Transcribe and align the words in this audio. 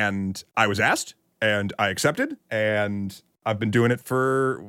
And 0.00 0.42
I 0.56 0.66
was 0.66 0.80
asked 0.80 1.14
and 1.42 1.72
I 1.78 1.88
accepted 1.88 2.36
and 2.50 3.20
I've 3.44 3.58
been 3.58 3.70
doing 3.70 3.90
it 3.90 4.00
for 4.00 4.64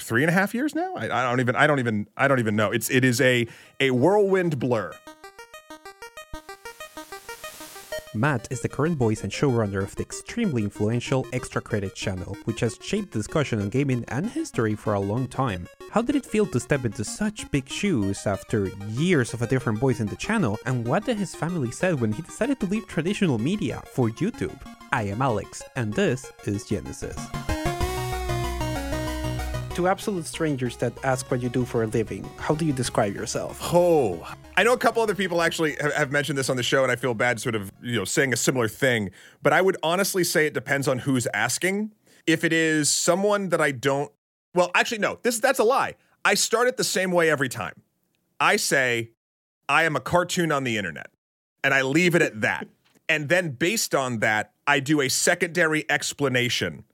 three 0.00 0.22
and 0.22 0.30
a 0.30 0.32
half 0.32 0.54
years 0.54 0.74
now. 0.74 0.94
I, 0.94 1.04
I 1.06 1.28
don't 1.28 1.40
even 1.40 1.56
I 1.56 1.66
don't 1.66 1.78
even 1.80 2.06
I 2.16 2.28
don't 2.28 2.38
even 2.38 2.54
know. 2.54 2.70
It's 2.70 2.90
it 2.90 3.04
is 3.04 3.20
a 3.20 3.48
a 3.80 3.90
whirlwind 3.90 4.58
blur. 4.58 4.92
Matt 8.14 8.46
is 8.50 8.60
the 8.60 8.68
current 8.68 8.98
voice 8.98 9.22
and 9.22 9.32
showrunner 9.32 9.82
of 9.82 9.96
the 9.96 10.02
extremely 10.02 10.64
influential 10.64 11.26
Extra 11.32 11.62
Credits 11.62 11.98
channel, 11.98 12.36
which 12.44 12.60
has 12.60 12.78
shaped 12.82 13.10
discussion 13.10 13.58
on 13.58 13.70
gaming 13.70 14.04
and 14.08 14.28
history 14.28 14.74
for 14.74 14.92
a 14.92 15.00
long 15.00 15.26
time. 15.26 15.66
How 15.90 16.02
did 16.02 16.16
it 16.16 16.26
feel 16.26 16.44
to 16.46 16.60
step 16.60 16.84
into 16.84 17.04
such 17.04 17.50
big 17.50 17.66
shoes 17.66 18.26
after 18.26 18.66
years 18.90 19.32
of 19.32 19.40
a 19.40 19.46
different 19.46 19.78
voice 19.78 20.00
in 20.00 20.08
the 20.08 20.16
channel, 20.16 20.58
and 20.66 20.86
what 20.86 21.06
did 21.06 21.16
his 21.16 21.34
family 21.34 21.70
say 21.70 21.94
when 21.94 22.12
he 22.12 22.20
decided 22.20 22.60
to 22.60 22.66
leave 22.66 22.86
traditional 22.86 23.38
media 23.38 23.82
for 23.86 24.10
YouTube? 24.10 24.60
I 24.92 25.04
am 25.04 25.22
Alex, 25.22 25.62
and 25.74 25.94
this 25.94 26.30
is 26.44 26.66
Genesis 26.66 27.16
to 29.74 29.88
absolute 29.88 30.26
strangers 30.26 30.76
that 30.76 30.92
ask 31.02 31.30
what 31.30 31.40
you 31.40 31.48
do 31.48 31.64
for 31.64 31.82
a 31.82 31.86
living, 31.86 32.28
how 32.36 32.54
do 32.54 32.66
you 32.66 32.74
describe 32.74 33.14
yourself? 33.14 33.58
Oh, 33.72 34.30
I 34.56 34.64
know 34.64 34.74
a 34.74 34.78
couple 34.78 35.02
other 35.02 35.14
people 35.14 35.40
actually 35.40 35.76
have 35.80 36.12
mentioned 36.12 36.36
this 36.36 36.50
on 36.50 36.56
the 36.56 36.62
show, 36.62 36.82
and 36.82 36.92
I 36.92 36.96
feel 36.96 37.14
bad 37.14 37.40
sort 37.40 37.54
of 37.54 37.72
you 37.82 37.96
know 37.96 38.04
saying 38.04 38.32
a 38.32 38.36
similar 38.36 38.68
thing. 38.68 39.10
But 39.42 39.52
I 39.52 39.62
would 39.62 39.76
honestly 39.82 40.24
say 40.24 40.46
it 40.46 40.54
depends 40.54 40.88
on 40.88 41.00
who's 41.00 41.26
asking. 41.32 41.92
If 42.26 42.44
it 42.44 42.52
is 42.52 42.90
someone 42.90 43.48
that 43.48 43.60
I 43.60 43.72
don't, 43.72 44.12
well, 44.54 44.70
actually 44.74 44.98
no, 44.98 45.18
this 45.22 45.38
that's 45.38 45.58
a 45.58 45.64
lie. 45.64 45.94
I 46.24 46.34
start 46.34 46.68
it 46.68 46.76
the 46.76 46.84
same 46.84 47.10
way 47.12 47.30
every 47.30 47.48
time. 47.48 47.82
I 48.38 48.56
say 48.56 49.10
I 49.68 49.84
am 49.84 49.96
a 49.96 50.00
cartoon 50.00 50.52
on 50.52 50.64
the 50.64 50.76
internet, 50.76 51.10
and 51.64 51.72
I 51.72 51.82
leave 51.82 52.14
it 52.14 52.22
at 52.22 52.42
that. 52.42 52.68
And 53.08 53.28
then 53.28 53.50
based 53.50 53.94
on 53.94 54.18
that, 54.18 54.52
I 54.66 54.80
do 54.80 55.00
a 55.00 55.08
secondary 55.08 55.84
explanation 55.90 56.84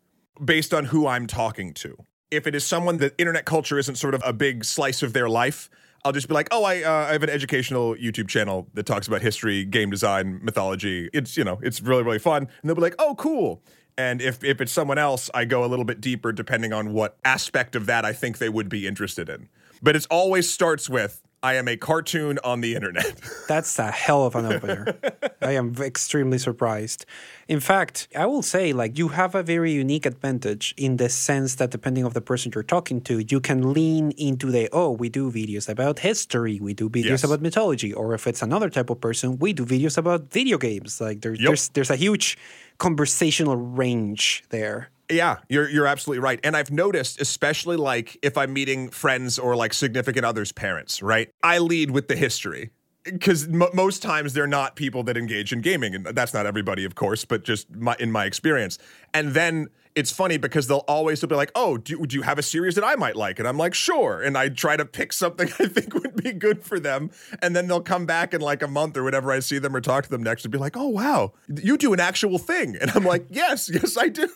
based 0.43 0.73
on 0.73 0.87
who 0.87 1.07
I'm 1.07 1.27
talking 1.27 1.75
to 1.75 1.97
if 2.31 2.47
it 2.47 2.55
is 2.55 2.65
someone 2.65 2.99
that 2.99 3.15
internet 3.19 3.45
culture 3.45 3.79
isn't 3.79 3.97
sort 3.97 4.15
of 4.15 4.23
a 4.25 4.33
big 4.33 4.65
slice 4.65 5.03
of 5.03 5.13
their 5.13 5.29
life, 5.29 5.71
I'll 6.05 6.13
just 6.13 6.29
be 6.29 6.35
like, 6.35 6.49
oh, 6.51 6.65
I, 6.65 6.83
uh, 6.83 7.07
I 7.09 7.13
have 7.13 7.23
an 7.23 7.31
educational 7.31 7.95
YouTube 7.97 8.29
channel 8.29 8.69
that 8.75 8.87
talks 8.87 9.09
about 9.09 9.21
history, 9.21 9.65
game 9.65 9.91
design, 9.91 10.41
mythology. 10.43 11.11
It's 11.13 11.37
you 11.37 11.45
know, 11.45 11.59
it's 11.63 11.81
really 11.81 12.03
really 12.03 12.19
fun, 12.19 12.43
and 12.43 12.51
they'll 12.65 12.77
be 12.77 12.83
like, 12.83 12.95
oh, 12.99 13.15
cool. 13.17 13.63
And 13.97 14.23
if 14.23 14.45
if 14.45 14.61
it's 14.61 14.73
someone 14.73 14.99
else, 14.99 15.29
I 15.35 15.45
go 15.45 15.65
a 15.65 15.67
little 15.67 15.85
bit 15.85 16.01
deeper 16.01 16.33
depending 16.33 16.73
on 16.73 16.93
what 16.93 17.19
aspect 17.25 17.75
of 17.75 17.87
that 17.87 18.05
I 18.05 18.13
think 18.13 18.39
they 18.39 18.49
would 18.49 18.69
be 18.69 18.87
interested 18.87 19.29
in. 19.29 19.49
But 19.83 19.97
it 19.97 20.07
always 20.11 20.49
starts 20.51 20.89
with 20.89 21.23
I 21.43 21.55
am 21.55 21.69
a 21.69 21.77
cartoon 21.77 22.39
on 22.43 22.61
the 22.61 22.75
internet. 22.75 23.21
That's 23.49 23.79
a 23.79 23.93
hell 23.93 24.25
of 24.25 24.35
an 24.35 24.47
opener. 24.47 24.99
I 25.41 25.53
am 25.53 25.75
extremely 25.81 26.39
surprised. 26.39 27.07
In 27.47 27.61
fact, 27.61 28.09
I 28.17 28.27
will 28.27 28.43
say 28.43 28.73
like 28.73 28.99
you 28.99 29.09
have 29.09 29.37
a 29.37 29.43
very 29.45 29.71
unique 29.71 30.05
advantage 30.05 30.75
in 30.77 30.97
the 30.97 31.09
sense 31.09 31.55
that 31.57 31.71
depending 31.71 32.05
of 32.05 32.13
the 32.15 32.21
person 32.21 32.51
you're 32.55 32.65
talking 32.65 33.01
to, 33.03 33.21
you 33.21 33.41
can 33.41 33.73
lean 33.73 34.11
into 34.13 34.51
the 34.51 34.69
oh, 34.73 34.91
we 34.91 35.09
do 35.09 35.31
videos 35.31 35.69
about 35.69 36.01
history, 36.01 36.59
we 36.61 36.75
do 36.75 36.91
videos 36.91 37.23
yes. 37.23 37.25
about 37.25 37.41
mythology, 37.41 37.93
or 37.93 38.15
if 38.15 38.27
it's 38.27 38.43
another 38.43 38.69
type 38.69 38.91
of 38.91 39.01
person, 39.01 39.39
we 39.39 39.53
do 39.53 39.65
videos 39.65 39.97
about 39.97 40.33
video 40.33 40.59
games. 40.59 41.01
Like 41.01 41.21
there's 41.21 41.41
yep. 41.41 41.49
there's 41.49 41.69
there's 41.69 41.91
a 41.91 41.97
huge 41.97 42.37
conversational 42.79 43.57
range 43.57 44.43
there. 44.51 44.91
Yeah, 45.11 45.39
you're 45.49 45.69
you're 45.69 45.87
absolutely 45.87 46.21
right. 46.21 46.39
And 46.45 46.57
I've 46.57 46.71
noticed, 46.71 47.21
especially 47.21 47.77
like 47.77 48.19
if 48.23 48.37
I'm 48.37 48.53
meeting 48.53 48.91
friends 48.91 49.39
or 49.39 49.57
like 49.57 49.73
significant 49.73 50.27
others' 50.27 50.53
parents, 50.53 51.03
right? 51.03 51.31
I 51.43 51.59
lead 51.59 51.91
with 51.91 52.09
the 52.09 52.17
history 52.17 52.71
because 53.05 53.49
m- 53.49 53.63
most 53.73 54.03
times 54.03 54.35
they're 54.35 54.47
not 54.47 54.77
people 54.77 55.03
that 55.05 55.17
engage 55.17 55.53
in 55.53 55.61
gaming, 55.61 55.95
and 55.95 56.05
that's 56.07 56.35
not 56.35 56.47
everybody, 56.47 56.85
of 56.85 56.95
course, 56.95 57.25
but 57.25 57.45
just 57.45 57.71
my, 57.75 57.97
in 57.99 58.13
my 58.13 58.27
experience. 58.27 58.79
And 59.15 59.33
then 59.33 59.69
it's 59.95 60.13
funny 60.13 60.37
because 60.37 60.67
they'll 60.67 60.85
always 60.87 61.25
be 61.25 61.35
like, 61.35 61.51
"Oh, 61.55 61.79
do, 61.79 62.07
do 62.07 62.15
you 62.15 62.23
have 62.23 62.39
a 62.39 62.43
series 62.43 62.75
that 62.75 62.85
I 62.85 62.95
might 62.95 63.17
like?" 63.17 63.39
And 63.39 63.49
I'm 63.49 63.57
like, 63.57 63.75
"Sure." 63.75 64.21
And 64.23 64.37
I 64.37 64.49
try 64.49 64.77
to 64.77 64.85
pick 64.85 65.13
something 65.13 65.49
I 65.59 65.67
think 65.67 65.95
would 65.95 66.23
be 66.23 66.33
good 66.33 66.63
for 66.63 66.79
them, 66.79 67.11
and 67.43 67.57
then 67.57 67.67
they'll 67.67 67.81
come 67.81 68.05
back 68.07 68.35
in 68.35 68.41
like 68.41 68.63
a 68.63 68.69
month 68.69 68.97
or 68.97 69.05
whenever 69.05 69.33
I 69.33 69.41
see 69.41 69.59
them 69.59 69.75
or 69.75 69.81
talk 69.81 70.05
to 70.05 70.11
them 70.11 70.23
next 70.23 70.45
and 70.45 70.53
be 70.53 70.59
like, 70.59 70.77
"Oh, 70.77 70.89
wow, 70.89 71.33
you 71.49 71.79
do 71.79 71.93
an 71.95 72.01
actual 72.01 72.39
thing," 72.39 72.77
and 72.77 72.91
I'm 72.91 73.05
like, 73.05 73.27
"Yes, 73.31 73.71
yes, 73.73 73.97
I 73.97 74.09
do." 74.09 74.29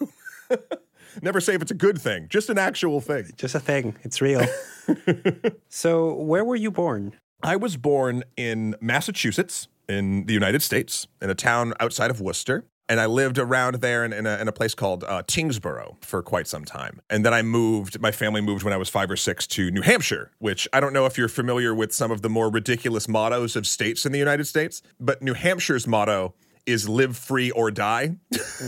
Never 1.22 1.40
say 1.40 1.54
if 1.54 1.62
it's 1.62 1.70
a 1.70 1.74
good 1.74 2.00
thing, 2.00 2.26
just 2.30 2.48
an 2.48 2.58
actual 2.58 3.00
thing. 3.00 3.30
Just 3.36 3.54
a 3.54 3.60
thing. 3.60 3.96
It's 4.02 4.20
real. 4.20 4.46
so, 5.68 6.14
where 6.14 6.44
were 6.44 6.56
you 6.56 6.70
born? 6.70 7.14
I 7.42 7.56
was 7.56 7.76
born 7.76 8.24
in 8.36 8.76
Massachusetts, 8.80 9.68
in 9.88 10.26
the 10.26 10.32
United 10.32 10.62
States, 10.62 11.06
in 11.20 11.28
a 11.28 11.34
town 11.34 11.74
outside 11.80 12.10
of 12.10 12.20
Worcester. 12.20 12.64
And 12.88 13.00
I 13.00 13.06
lived 13.06 13.38
around 13.38 13.76
there 13.76 14.04
in, 14.04 14.12
in, 14.12 14.26
a, 14.26 14.38
in 14.38 14.48
a 14.48 14.52
place 14.52 14.74
called 14.74 15.04
uh, 15.04 15.22
Tyngsboro 15.22 16.02
for 16.04 16.22
quite 16.22 16.46
some 16.46 16.64
time. 16.64 17.00
And 17.08 17.24
then 17.24 17.32
I 17.32 17.40
moved, 17.42 18.00
my 18.00 18.10
family 18.10 18.40
moved 18.40 18.64
when 18.64 18.72
I 18.72 18.76
was 18.76 18.88
five 18.88 19.10
or 19.10 19.16
six 19.16 19.46
to 19.48 19.70
New 19.70 19.82
Hampshire, 19.82 20.30
which 20.40 20.68
I 20.72 20.80
don't 20.80 20.92
know 20.92 21.06
if 21.06 21.16
you're 21.16 21.28
familiar 21.28 21.74
with 21.74 21.92
some 21.92 22.10
of 22.10 22.22
the 22.22 22.28
more 22.28 22.50
ridiculous 22.50 23.08
mottos 23.08 23.56
of 23.56 23.66
states 23.66 24.04
in 24.04 24.12
the 24.12 24.18
United 24.18 24.46
States, 24.46 24.82
but 25.00 25.22
New 25.22 25.34
Hampshire's 25.34 25.86
motto 25.86 26.34
is 26.66 26.88
live 26.88 27.16
free 27.16 27.50
or 27.50 27.70
die. 27.70 28.16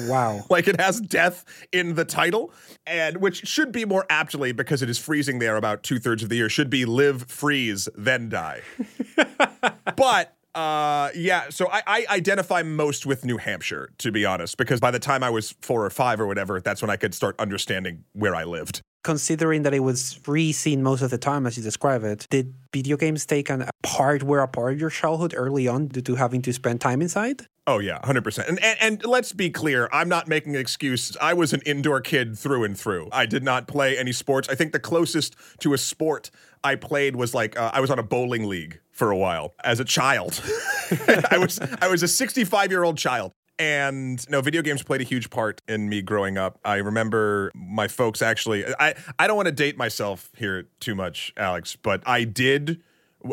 Wow. 0.06 0.44
like 0.50 0.68
it 0.68 0.80
has 0.80 1.00
death 1.00 1.44
in 1.72 1.94
the 1.94 2.04
title, 2.04 2.52
and 2.86 3.18
which 3.18 3.46
should 3.46 3.72
be 3.72 3.84
more 3.84 4.06
aptly 4.10 4.52
because 4.52 4.82
it 4.82 4.90
is 4.90 4.98
freezing 4.98 5.38
there 5.38 5.56
about 5.56 5.82
two 5.82 5.98
thirds 5.98 6.22
of 6.22 6.28
the 6.28 6.36
year, 6.36 6.48
should 6.48 6.70
be 6.70 6.84
live, 6.84 7.22
freeze, 7.30 7.88
then 7.96 8.28
die. 8.28 8.62
but 9.96 10.36
uh, 10.54 11.10
yeah, 11.16 11.48
so 11.50 11.68
I, 11.70 11.82
I, 11.86 12.06
identify 12.10 12.62
most 12.62 13.06
with 13.06 13.24
New 13.24 13.38
Hampshire, 13.38 13.90
to 13.98 14.12
be 14.12 14.24
honest, 14.24 14.56
because 14.56 14.78
by 14.78 14.92
the 14.92 15.00
time 15.00 15.24
I 15.24 15.30
was 15.30 15.52
four 15.60 15.84
or 15.84 15.90
five 15.90 16.20
or 16.20 16.28
whatever, 16.28 16.60
that's 16.60 16.80
when 16.80 16.90
I 16.90 16.96
could 16.96 17.12
start 17.12 17.34
understanding 17.40 18.04
where 18.12 18.36
I 18.36 18.44
lived. 18.44 18.80
Considering 19.02 19.64
that 19.64 19.74
it 19.74 19.80
was 19.80 20.12
freezing 20.12 20.80
most 20.82 21.02
of 21.02 21.10
the 21.10 21.18
time, 21.18 21.44
as 21.46 21.56
you 21.56 21.62
describe 21.62 22.04
it, 22.04 22.28
did 22.30 22.54
video 22.72 22.96
games 22.96 23.26
take 23.26 23.50
a 23.50 23.68
part 23.82 24.22
were 24.22 24.40
a 24.40 24.48
part 24.48 24.74
of 24.74 24.80
your 24.80 24.90
childhood 24.90 25.34
early 25.36 25.66
on 25.66 25.88
due 25.88 26.00
to 26.02 26.14
having 26.14 26.40
to 26.42 26.52
spend 26.52 26.80
time 26.80 27.02
inside? 27.02 27.46
Oh 27.66 27.78
yeah, 27.78 27.98
hundred 28.04 28.24
percent. 28.24 28.48
And, 28.48 28.76
and 28.80 29.04
let's 29.06 29.32
be 29.32 29.48
clear, 29.48 29.88
I'm 29.90 30.08
not 30.08 30.28
making 30.28 30.54
an 30.54 30.60
excuse. 30.60 31.16
I 31.20 31.32
was 31.32 31.54
an 31.54 31.62
indoor 31.64 32.00
kid 32.00 32.38
through 32.38 32.64
and 32.64 32.78
through. 32.78 33.08
I 33.10 33.24
did 33.24 33.42
not 33.42 33.66
play 33.66 33.96
any 33.96 34.12
sports. 34.12 34.48
I 34.50 34.54
think 34.54 34.72
the 34.72 34.78
closest 34.78 35.34
to 35.60 35.72
a 35.72 35.78
sport 35.78 36.30
I 36.62 36.76
played 36.76 37.16
was 37.16 37.32
like 37.34 37.58
uh, 37.58 37.70
I 37.72 37.80
was 37.80 37.90
on 37.90 37.98
a 37.98 38.02
bowling 38.02 38.44
league 38.48 38.80
for 38.90 39.10
a 39.10 39.16
while 39.16 39.54
as 39.64 39.80
a 39.80 39.84
child. 39.84 40.42
I 41.30 41.38
was 41.38 41.58
I 41.80 41.88
was 41.88 42.02
a 42.02 42.08
65 42.08 42.70
year 42.70 42.84
old 42.84 42.98
child. 42.98 43.32
And 43.56 44.28
no, 44.28 44.40
video 44.40 44.62
games 44.62 44.82
played 44.82 45.00
a 45.00 45.04
huge 45.04 45.30
part 45.30 45.62
in 45.68 45.88
me 45.88 46.02
growing 46.02 46.36
up. 46.36 46.58
I 46.64 46.76
remember 46.76 47.50
my 47.54 47.88
folks 47.88 48.20
actually. 48.20 48.64
I 48.78 48.94
I 49.18 49.26
don't 49.26 49.36
want 49.36 49.46
to 49.46 49.52
date 49.52 49.78
myself 49.78 50.30
here 50.36 50.68
too 50.80 50.94
much, 50.94 51.32
Alex, 51.36 51.76
but 51.76 52.02
I 52.06 52.24
did. 52.24 52.82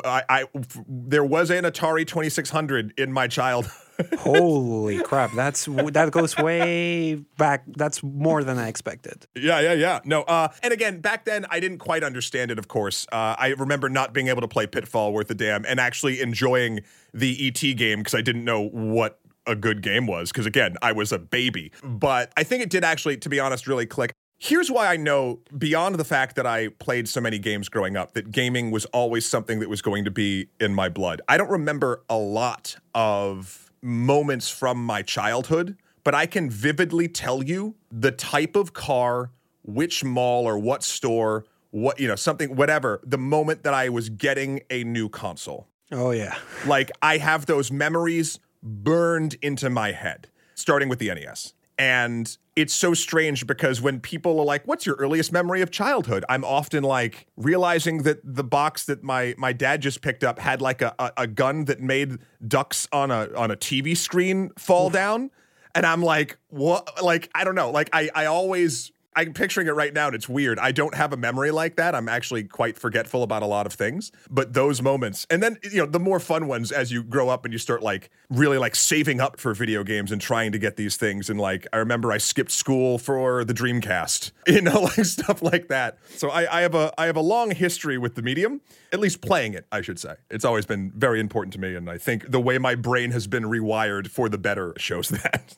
I, 0.06 0.24
I 0.30 0.46
there 0.88 1.26
was 1.26 1.50
an 1.50 1.66
Atari 1.66 2.08
2600 2.08 2.94
in 2.98 3.12
my 3.12 3.28
childhood. 3.28 3.74
Holy 4.20 5.02
crap! 5.04 5.32
That's 5.36 5.66
that 5.66 6.12
goes 6.12 6.38
way 6.38 7.16
back. 7.38 7.64
That's 7.68 8.02
more 8.02 8.44
than 8.44 8.58
I 8.58 8.68
expected. 8.68 9.28
Yeah, 9.36 9.60
yeah, 9.60 9.74
yeah. 9.74 10.00
No, 10.06 10.24
uh, 10.24 10.50
and 10.64 10.74
again, 10.74 11.02
back 11.02 11.26
then 11.26 11.46
I 11.50 11.60
didn't 11.60 11.80
quite 11.80 12.04
understand 12.04 12.52
it. 12.52 12.60
Of 12.60 12.68
course, 12.68 13.06
uh, 13.12 13.36
I 13.38 13.54
remember 13.58 13.90
not 13.90 14.14
being 14.14 14.28
able 14.28 14.42
to 14.42 14.48
play 14.48 14.68
Pitfall 14.68 15.14
worth 15.14 15.30
a 15.30 15.36
damn, 15.36 15.66
and 15.66 15.80
actually 15.80 16.22
enjoying 16.22 16.82
the 17.14 17.48
ET 17.48 17.76
game 17.76 18.00
because 18.00 18.16
I 18.16 18.22
didn't 18.22 18.46
know 18.46 18.68
what 18.70 19.20
a 19.48 19.56
good 19.56 19.82
game 19.82 20.08
was. 20.08 20.32
Because 20.32 20.46
again, 20.46 20.78
I 20.82 20.92
was 20.92 21.12
a 21.12 21.20
baby. 21.20 21.72
But 21.84 22.32
I 22.38 22.44
think 22.44 22.64
it 22.64 22.70
did 22.70 22.84
actually, 22.84 23.18
to 23.18 23.30
be 23.30 23.40
honest, 23.40 23.68
really 23.68 23.86
click. 23.86 24.14
Here's 24.38 24.72
why 24.72 24.88
I 24.88 24.98
know, 24.98 25.40
beyond 25.56 25.96
the 25.96 26.04
fact 26.04 26.36
that 26.36 26.48
I 26.48 26.70
played 26.70 27.08
so 27.08 27.22
many 27.22 27.38
games 27.38 27.70
growing 27.70 27.96
up, 27.96 28.14
that 28.14 28.32
gaming 28.32 28.72
was 28.72 28.86
always 28.86 29.24
something 29.24 29.60
that 29.60 29.70
was 29.70 29.84
going 29.84 30.04
to 30.06 30.12
be 30.12 30.48
in 30.60 30.74
my 30.74 30.90
blood. 30.90 31.22
I 31.28 31.38
don't 31.38 31.52
remember 31.52 32.02
a 32.10 32.18
lot 32.18 32.76
of 32.96 33.71
moments 33.82 34.50
from 34.50 34.84
my 34.84 35.02
childhood, 35.02 35.78
but 36.04 36.16
I 36.16 36.26
can 36.26 36.50
vividly 36.50 37.08
tell 37.08 37.44
you 37.44 37.76
the 37.92 38.12
type 38.12 38.56
of 38.56 38.74
car, 38.74 39.32
which 39.64 40.04
mall 40.04 40.46
or 40.46 40.58
what 40.58 40.84
store, 40.84 41.46
what, 41.72 42.00
you 42.00 42.08
know, 42.08 42.16
something, 42.16 42.56
whatever, 42.56 43.02
the 43.04 43.18
moment 43.18 43.64
that 43.64 43.74
I 43.74 43.90
was 43.90 44.10
getting 44.10 44.62
a 44.70 44.84
new 44.84 45.10
console. 45.10 45.68
Oh, 45.92 46.12
yeah. 46.12 46.38
like 46.66 46.92
I 47.02 47.18
have 47.18 47.46
those 47.46 47.72
memories 47.72 48.40
burned 48.64 49.36
into 49.42 49.70
my 49.70 49.92
head, 49.92 50.30
starting 50.56 50.88
with 50.88 51.00
the 51.00 51.14
NES. 51.14 51.54
And 51.82 52.38
it's 52.56 52.76
so 52.76 52.94
strange 52.94 53.48
because 53.48 53.82
when 53.82 54.00
people 54.00 54.40
are 54.40 54.46
like, 54.46 54.68
"What's 54.68 54.86
your 54.86 54.96
earliest 54.98 55.32
memory 55.32 55.64
of 55.64 55.72
childhood?" 55.72 56.24
I'm 56.30 56.46
often 56.46 56.84
like 56.84 57.26
realizing 57.38 58.04
that 58.04 58.20
the 58.24 58.44
box 58.44 58.86
that 58.86 59.02
my 59.02 59.34
my 59.40 59.52
dad 59.52 59.82
just 59.82 60.04
picked 60.04 60.24
up 60.24 60.38
had 60.38 60.62
like 60.62 60.84
a, 60.84 60.94
a, 61.00 61.12
a 61.18 61.28
gun 61.28 61.66
that 61.66 61.82
made 61.82 62.20
ducks 62.48 62.88
on 62.92 63.10
a 63.10 63.30
on 63.36 63.50
a 63.50 63.56
TV 63.56 63.98
screen 63.98 64.52
fall 64.60 64.92
down, 64.92 65.32
and 65.74 65.88
I'm 65.88 66.04
like, 66.04 66.38
"What?" 66.50 67.04
Like 67.04 67.32
I 67.34 67.44
don't 67.44 67.56
know. 67.56 67.72
Like 67.72 67.90
I 67.94 68.12
I 68.14 68.26
always 68.28 68.92
I'm 69.14 69.34
picturing 69.34 69.68
it 69.68 69.72
right 69.72 69.94
now 69.94 70.08
and 70.08 70.16
it's 70.16 70.30
weird. 70.30 70.58
I 70.58 70.72
don't 70.72 70.96
have 70.96 71.12
a 71.12 71.18
memory 71.18 71.52
like 71.52 71.76
that. 71.76 71.96
I'm 71.96 72.08
actually 72.08 72.46
quite 72.46 72.78
forgetful 72.78 73.24
about 73.24 73.44
a 73.44 73.46
lot 73.46 73.66
of 73.66 73.74
things. 73.74 74.12
But 74.30 74.54
those 74.54 74.82
moments, 74.82 75.28
and 75.30 75.44
then, 75.44 75.58
you 75.64 75.80
know, 75.80 75.86
the 75.86 76.00
more 76.00 76.20
fun 76.20 76.48
ones 76.48 76.72
as 76.72 76.92
you 76.92 77.04
grow 77.04 77.28
up 77.28 77.44
and 77.44 77.54
you 77.54 77.58
start 77.58 77.84
like 77.84 78.10
really 78.30 78.58
like 78.58 78.76
saving 78.76 79.20
up 79.20 79.40
for 79.40 79.54
video 79.54 79.84
games 79.84 80.12
and 80.12 80.22
trying 80.22 80.54
to 80.54 80.60
get 80.60 80.78
these 80.78 80.96
things. 80.96 81.30
And 81.30 81.40
like, 81.40 81.68
I 81.74 81.78
remember 81.78 82.12
I 82.12 82.20
skipped 82.20 82.52
school 82.52 82.98
for 82.98 83.44
the 83.44 83.54
Dreamcast, 83.54 84.32
you 84.48 84.62
know, 84.62 84.82
like 84.82 85.06
stuff 85.06 85.42
like 85.42 85.68
that. 85.68 85.98
So 86.12 86.30
I, 86.30 86.60
I 86.60 86.62
have 86.62 86.76
a 86.76 86.94
I 86.98 87.08
have 87.08 87.18
a 87.18 87.22
long 87.22 87.52
history 87.52 87.98
with 87.98 88.16
the 88.16 88.22
medium, 88.22 88.62
at 88.94 89.00
least 89.00 89.22
playing 89.22 89.56
it, 89.56 89.66
I 89.72 89.82
should 89.82 90.00
say. 90.00 90.16
It's 90.30 90.46
always 90.46 90.66
been 90.66 90.92
very 90.96 91.20
important 91.20 91.54
to 91.54 91.60
me. 91.60 91.76
And 91.76 91.90
I 91.90 91.98
think 91.98 92.32
the 92.32 92.40
way 92.40 92.58
my 92.58 92.76
brain 92.76 93.12
has 93.12 93.28
been 93.28 93.44
rewired 93.44 94.08
for 94.08 94.30
the 94.30 94.38
better 94.38 94.74
shows 94.78 95.10
that 95.10 95.58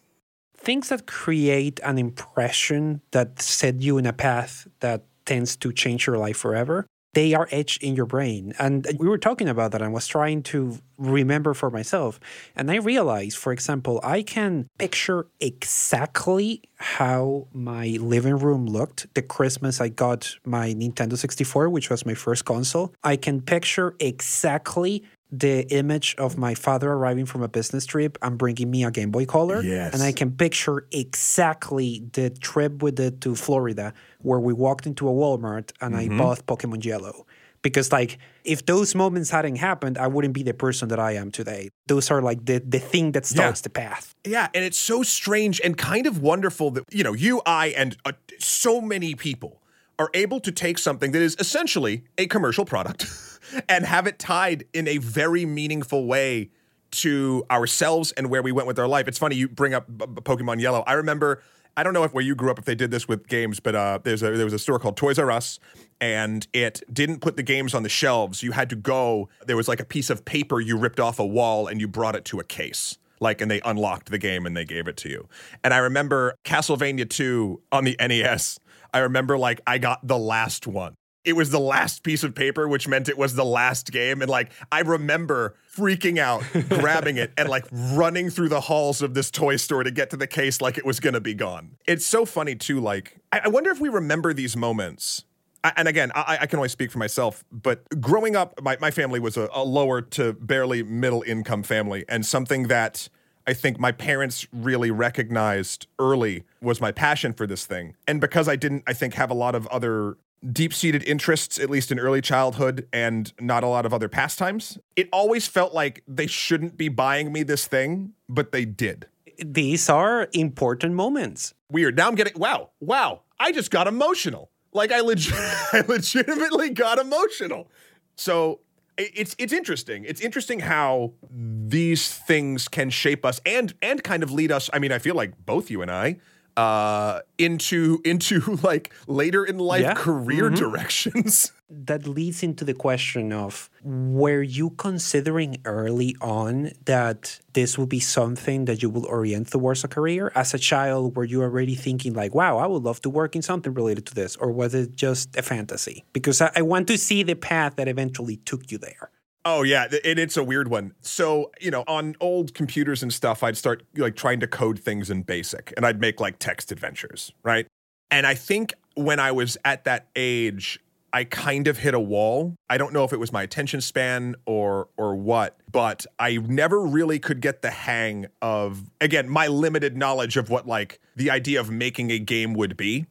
things 0.64 0.90
that 0.90 1.06
create 1.06 1.80
an 1.84 1.98
impression 1.98 3.02
that 3.12 3.42
set 3.42 3.82
you 3.82 3.98
in 3.98 4.06
a 4.06 4.14
path 4.14 4.68
that 4.80 5.04
tends 5.26 5.56
to 5.58 5.72
change 5.72 6.08
your 6.08 6.18
life 6.18 6.38
forever 6.38 6.86
they 7.14 7.34
are 7.34 7.48
etched 7.52 7.84
in 7.84 7.96
your 7.96 8.06
brain. 8.06 8.54
And 8.60 8.88
we 8.98 9.08
were 9.08 9.18
talking 9.18 9.48
about 9.48 9.72
that. 9.72 9.82
I 9.82 9.88
was 9.88 10.08
trying 10.08 10.42
to 10.44 10.80
remember 10.98 11.54
for 11.54 11.70
myself. 11.70 12.20
And 12.56 12.72
I 12.72 12.78
realized, 12.78 13.38
for 13.38 13.54
example, 13.54 14.00
I 14.04 14.24
can 14.24 14.68
picture 14.80 15.28
exactly 15.40 16.64
how 16.78 17.48
my 17.54 17.98
living 18.00 18.38
room 18.38 18.66
looked 18.66 19.14
the 19.14 19.22
Christmas 19.22 19.80
I 19.80 19.90
got 19.90 20.36
my 20.46 20.74
Nintendo 20.74 21.18
64, 21.18 21.70
which 21.70 21.90
was 21.90 22.06
my 22.06 22.16
first 22.16 22.46
console. 22.46 22.94
I 23.04 23.16
can 23.16 23.42
picture 23.42 23.96
exactly 24.00 25.04
the 25.34 25.68
image 25.74 26.14
of 26.20 26.38
my 26.38 26.54
father 26.54 26.92
arriving 26.92 27.26
from 27.26 27.42
a 27.42 27.48
business 27.48 27.88
trip 27.88 28.20
and 28.22 28.38
bringing 28.38 28.70
me 28.70 28.84
a 28.84 28.92
Game 28.92 29.10
Boy 29.10 29.26
Color. 29.26 29.64
Yes. 29.64 29.94
And 29.94 30.04
I 30.04 30.12
can 30.12 30.32
picture 30.32 30.86
exactly 30.92 32.04
the 32.14 32.30
trip 32.30 32.84
we 32.84 32.92
did 32.92 33.20
to 33.22 33.34
Florida 33.34 33.94
where 34.22 34.40
we 34.40 34.54
walked 34.54 34.86
into 34.86 35.10
a 35.10 35.12
Walmart 35.12 35.72
and 35.82 35.96
mm-hmm. 35.96 36.14
I 36.14 36.18
bought 36.18 36.46
Pokemon 36.46 36.86
Yellow. 36.86 37.26
Because 37.64 37.92
like 37.92 38.20
if 38.44 38.66
those 38.66 38.94
moments 38.94 39.32
hadn't 39.32 39.56
happened, 39.56 39.98
I 39.98 40.08
wouldn't 40.08 40.36
be 40.36 40.44
the 40.44 40.54
person 40.54 40.90
that 40.90 41.00
I 41.00 41.14
am 41.14 41.32
today. 41.32 41.70
Those 41.88 42.12
are 42.12 42.22
like 42.22 42.46
the 42.46 42.60
the 42.60 42.80
thing 42.80 43.14
that 43.14 43.26
starts 43.26 43.62
yeah. 43.62 43.64
the 43.64 43.70
path. 43.70 44.14
Yeah, 44.26 44.50
and 44.54 44.66
it's 44.66 44.78
so 44.78 45.02
strange 45.02 45.62
and 45.64 45.78
kind 45.78 46.06
of 46.06 46.22
wonderful 46.22 46.72
that 46.72 46.84
you 46.92 47.06
know 47.06 47.14
you, 47.14 47.42
I, 47.46 47.68
and 47.68 47.96
uh, 48.04 48.12
so 48.38 48.82
many 48.82 49.16
people 49.16 49.62
are 49.98 50.10
able 50.14 50.42
to 50.42 50.52
take 50.52 50.78
something 50.78 51.14
that 51.14 51.22
is 51.22 51.38
essentially 51.40 52.04
a 52.18 52.28
commercial 52.28 52.66
product 52.66 53.06
and 53.70 53.86
have 53.86 54.08
it 54.08 54.20
tied 54.20 54.66
in 54.74 54.88
a 54.88 54.98
very 54.98 55.46
meaningful 55.46 56.06
way 56.06 56.50
to 56.92 57.44
ourselves 57.50 58.12
and 58.14 58.30
where 58.30 58.42
we 58.42 58.52
went 58.52 58.68
with 58.68 58.78
our 58.78 58.88
life. 58.88 59.08
It's 59.08 59.18
funny 59.18 59.36
you 59.36 59.50
bring 59.50 59.74
up 59.74 59.90
Pokemon 59.90 60.62
Yellow. 60.62 60.84
I 60.86 60.94
remember 60.94 61.42
I 61.76 61.82
don't 61.82 61.94
know 61.94 62.04
if 62.04 62.14
where 62.14 62.24
you 62.24 62.36
grew 62.36 62.52
up 62.52 62.60
if 62.60 62.66
they 62.66 62.76
did 62.76 62.92
this 62.92 63.08
with 63.08 63.28
games, 63.28 63.60
but 63.60 63.74
uh, 63.74 64.00
there's 64.04 64.22
a 64.22 64.32
there 64.32 64.46
was 64.46 64.54
a 64.54 64.60
store 64.60 64.78
called 64.78 64.96
Toys 64.96 65.18
R 65.18 65.32
Us, 65.32 65.60
and 66.00 66.46
it 66.54 66.84
didn't 66.92 67.20
put 67.20 67.36
the 67.36 67.44
games 67.44 67.74
on 67.74 67.84
the 67.84 67.90
shelves. 67.90 68.44
You 68.44 68.52
had 68.52 68.70
to 68.70 68.76
go. 68.76 69.30
There 69.46 69.58
was 69.58 69.68
like 69.68 69.80
a 69.80 69.86
piece 69.86 70.10
of 70.10 70.24
paper 70.24 70.62
you 70.62 70.78
ripped 70.78 71.00
off 71.00 71.20
a 71.20 71.26
wall 71.26 71.68
and 71.68 71.82
you 71.82 71.88
brought 71.88 72.16
it 72.16 72.26
to 72.26 72.40
a 72.40 72.44
case. 72.44 72.98
Like, 73.20 73.42
and 73.42 73.50
they 73.50 73.62
unlocked 73.62 74.12
the 74.12 74.18
game 74.18 74.46
and 74.46 74.56
they 74.56 74.66
gave 74.66 74.88
it 74.88 74.98
to 74.98 75.10
you. 75.10 75.30
And 75.64 75.74
I 75.74 75.78
remember 75.78 76.36
Castlevania 76.44 77.10
2 77.10 77.62
on 77.72 77.86
the 77.86 77.96
NES. 78.00 78.60
I 78.94 79.00
remember 79.00 79.38
like 79.38 79.62
I 79.66 79.78
got 79.78 80.06
the 80.06 80.18
last 80.18 80.68
one 80.68 80.96
it 81.26 81.34
was 81.34 81.52
the 81.52 81.60
last 81.60 82.04
piece 82.04 82.24
of 82.24 82.36
paper, 82.36 82.68
which 82.68 82.88
meant 82.88 83.08
it 83.08 83.18
was 83.18 83.36
the 83.36 83.46
last 83.46 83.92
game. 83.92 84.22
And 84.22 84.30
like, 84.30 84.52
I 84.72 84.82
remember 84.82 85.56
freaking 85.74 86.18
out, 86.18 86.44
grabbing 86.70 87.18
it, 87.18 87.32
and 87.38 87.50
like 87.50 87.66
running 87.72 88.30
through 88.30 88.50
the 88.50 88.62
halls 88.62 89.02
of 89.02 89.14
this 89.14 89.32
toy 89.32 89.56
store 89.56 89.84
to 89.84 89.92
get 89.92 90.10
to 90.10 90.18
the 90.18 90.28
case 90.28 90.62
like 90.62 90.78
it 90.78 90.86
was 90.86 91.00
gonna 91.00 91.22
be 91.22 91.34
gone. 91.34 91.78
It's 91.88 92.06
so 92.06 92.26
funny 92.26 92.56
too. 92.56 92.80
Like, 92.80 93.18
I, 93.32 93.42
I 93.46 93.48
wonder 93.48 93.72
if 93.72 93.80
we 93.80 93.90
remember 93.90 94.34
these 94.34 94.58
moments. 94.58 95.24
I, 95.64 95.72
and 95.78 95.88
again, 95.88 96.12
I, 96.14 96.40
I, 96.42 96.46
can 96.46 96.60
only 96.60 96.68
speak 96.68 96.92
for 96.92 96.98
myself, 96.98 97.46
but 97.50 97.86
growing 98.02 98.36
up, 98.36 98.62
my, 98.62 98.78
my 98.82 98.92
family 98.92 99.22
was 99.22 99.38
a, 99.38 99.50
a 99.54 99.64
lower 99.64 100.02
to 100.02 100.34
barely 100.34 100.84
middle 100.84 101.22
income 101.22 101.64
family, 101.64 102.04
and 102.10 102.26
something 102.26 102.68
that 102.68 103.08
I 103.48 103.54
think 103.54 103.80
my 103.80 103.94
parents 103.94 104.46
really 104.52 104.92
recognized 104.92 105.88
early 106.00 106.44
was 106.62 106.82
my 106.82 106.92
passion 106.92 107.34
for 107.34 107.48
this 107.48 107.66
thing. 107.66 107.96
And 108.08 108.20
because 108.20 108.48
I 108.48 108.56
didn't, 108.56 108.84
I 108.88 108.94
think, 108.94 109.14
have 109.16 109.32
a 109.32 109.34
lot 109.34 109.56
of 109.56 109.68
other 109.68 110.18
deep 110.52 110.74
seated 110.74 111.04
interests, 111.04 111.60
at 111.60 111.70
least 111.70 111.92
in 111.92 112.00
early 112.00 112.22
childhood, 112.22 112.88
and 112.92 113.32
not 113.40 113.64
a 113.64 113.68
lot 113.68 113.86
of 113.86 113.94
other 113.94 114.10
pastimes. 114.10 114.78
It 114.96 115.10
always 115.12 115.48
felt 115.48 115.74
like 115.74 116.04
they 116.08 116.28
shouldn't 116.28 116.78
be 116.78 116.90
buying 116.90 117.32
me 117.32 117.44
this 117.44 117.68
thing, 117.68 118.14
but 118.28 118.52
they 118.52 118.66
did. 118.66 119.08
These 119.44 119.90
are 119.90 120.30
important 120.34 120.94
moments. 120.94 121.54
Weird. 121.72 121.98
Now 121.98 122.08
I'm 122.08 122.16
getting, 122.16 122.40
wow, 122.40 122.70
wow, 122.80 123.22
I 123.40 123.52
just 123.52 123.72
got 123.72 123.88
emotional. 123.88 124.50
Like 124.74 124.92
I, 124.92 125.02
leg- 125.02 125.20
I 125.74 125.84
legitimately 125.88 126.72
got 126.72 127.00
emotional. 127.00 127.70
So 128.16 128.60
it's 128.98 129.36
it's 129.40 129.54
interesting. 129.54 130.06
It's 130.06 130.22
interesting 130.22 130.60
how 130.60 131.14
these 131.32 132.14
things 132.14 132.68
can 132.68 132.90
shape 132.90 133.26
us 133.26 133.42
and 133.46 133.74
and 133.82 134.04
kind 134.04 134.24
of 134.24 134.32
lead 134.32 134.52
us. 134.52 134.70
I 134.72 134.80
mean, 134.80 134.92
I 134.92 135.00
feel 135.00 135.16
like 135.16 135.46
both 135.46 135.72
you 135.72 135.82
and 135.82 135.90
I 135.90 136.18
uh 136.58 137.20
into 137.38 138.00
into 138.06 138.40
like 138.64 138.94
later 139.08 139.44
in 139.44 139.58
life 139.58 139.82
yeah. 139.82 139.94
career 139.94 140.46
mm-hmm. 140.46 140.56
directions 140.56 141.52
that 141.70 142.06
leads 142.06 142.44
into 142.44 142.64
the 142.64 142.74
question 142.74 143.34
of 143.34 143.70
were 143.84 144.44
you 144.44 144.70
considering 144.72 145.58
early 145.66 146.16
on 146.22 146.72
that 146.86 147.40
this 147.54 147.78
would 147.78 147.90
be 147.90 148.00
something 148.00 148.66
that 148.66 148.84
you 148.84 148.90
will 148.90 149.06
orient 149.08 149.50
towards 149.50 149.84
a 149.84 149.88
career 149.88 150.32
as 150.36 150.54
a 150.54 150.60
child 150.60 151.16
were 151.16 151.24
you 151.24 151.42
already 151.42 151.74
thinking 151.74 152.14
like 152.14 152.36
wow 152.36 152.58
i 152.58 152.68
would 152.68 152.84
love 152.84 153.02
to 153.02 153.10
work 153.10 153.36
in 153.36 153.42
something 153.42 153.74
related 153.74 154.06
to 154.06 154.14
this 154.14 154.36
or 154.36 154.52
was 154.52 154.76
it 154.76 154.96
just 154.96 155.36
a 155.36 155.42
fantasy 155.42 156.04
because 156.14 156.40
i, 156.42 156.52
I 156.56 156.62
want 156.62 156.88
to 156.90 156.98
see 156.98 157.24
the 157.24 157.36
path 157.36 157.78
that 157.78 157.88
eventually 157.88 158.38
took 158.38 158.72
you 158.72 158.78
there 158.78 159.10
Oh 159.46 159.64
yeah, 159.64 159.88
and 160.06 160.20
it's 160.20 160.38
a 160.38 160.44
weird 160.44 160.70
one. 160.70 160.94
So 161.02 161.52
you 161.60 161.72
know, 161.72 161.84
on 161.88 162.16
old 162.20 162.54
computers 162.54 163.04
and 163.04 163.14
stuff, 163.14 163.44
I'd 163.44 163.58
start 163.58 163.84
like 163.98 164.16
trying 164.16 164.40
to 164.40 164.48
code 164.48 164.80
things 164.80 165.10
in 165.10 165.24
BASIC, 165.24 165.74
and 165.76 165.86
I'd 165.86 166.00
make 166.00 166.20
like 166.20 166.40
text 166.40 166.72
adventures, 166.72 167.32
right? 167.44 167.68
And 168.10 168.26
I 168.26 168.36
think 168.36 168.74
when 168.96 169.20
I 169.20 169.32
was 169.32 169.58
at 169.66 169.84
that 169.86 170.08
age, 170.16 170.80
I 171.12 171.26
kind 171.26 171.68
of 171.68 171.78
hit 171.78 171.94
a 171.94 172.00
wall. 172.00 172.56
I 172.70 172.78
don't 172.78 172.94
know 172.94 173.04
if 173.04 173.14
it 173.14 173.20
was 173.20 173.32
my 173.32 173.44
attention 173.44 173.82
span 173.82 174.36
or 174.46 174.88
or 174.98 175.16
what, 175.16 175.58
but 175.72 176.06
I 176.18 176.38
never 176.38 176.82
really 176.82 177.20
could 177.20 177.42
get 177.42 177.62
the 177.62 177.70
hang 177.70 178.28
of 178.42 178.90
again 179.02 179.30
my 179.30 179.48
limited 179.48 179.98
knowledge 179.98 180.38
of 180.38 180.50
what 180.50 180.68
like 180.68 181.00
the 181.16 181.30
idea 181.30 181.60
of 181.60 181.70
making 181.70 182.12
a 182.12 182.20
game 182.20 182.54
would 182.54 182.78
be. 182.78 183.06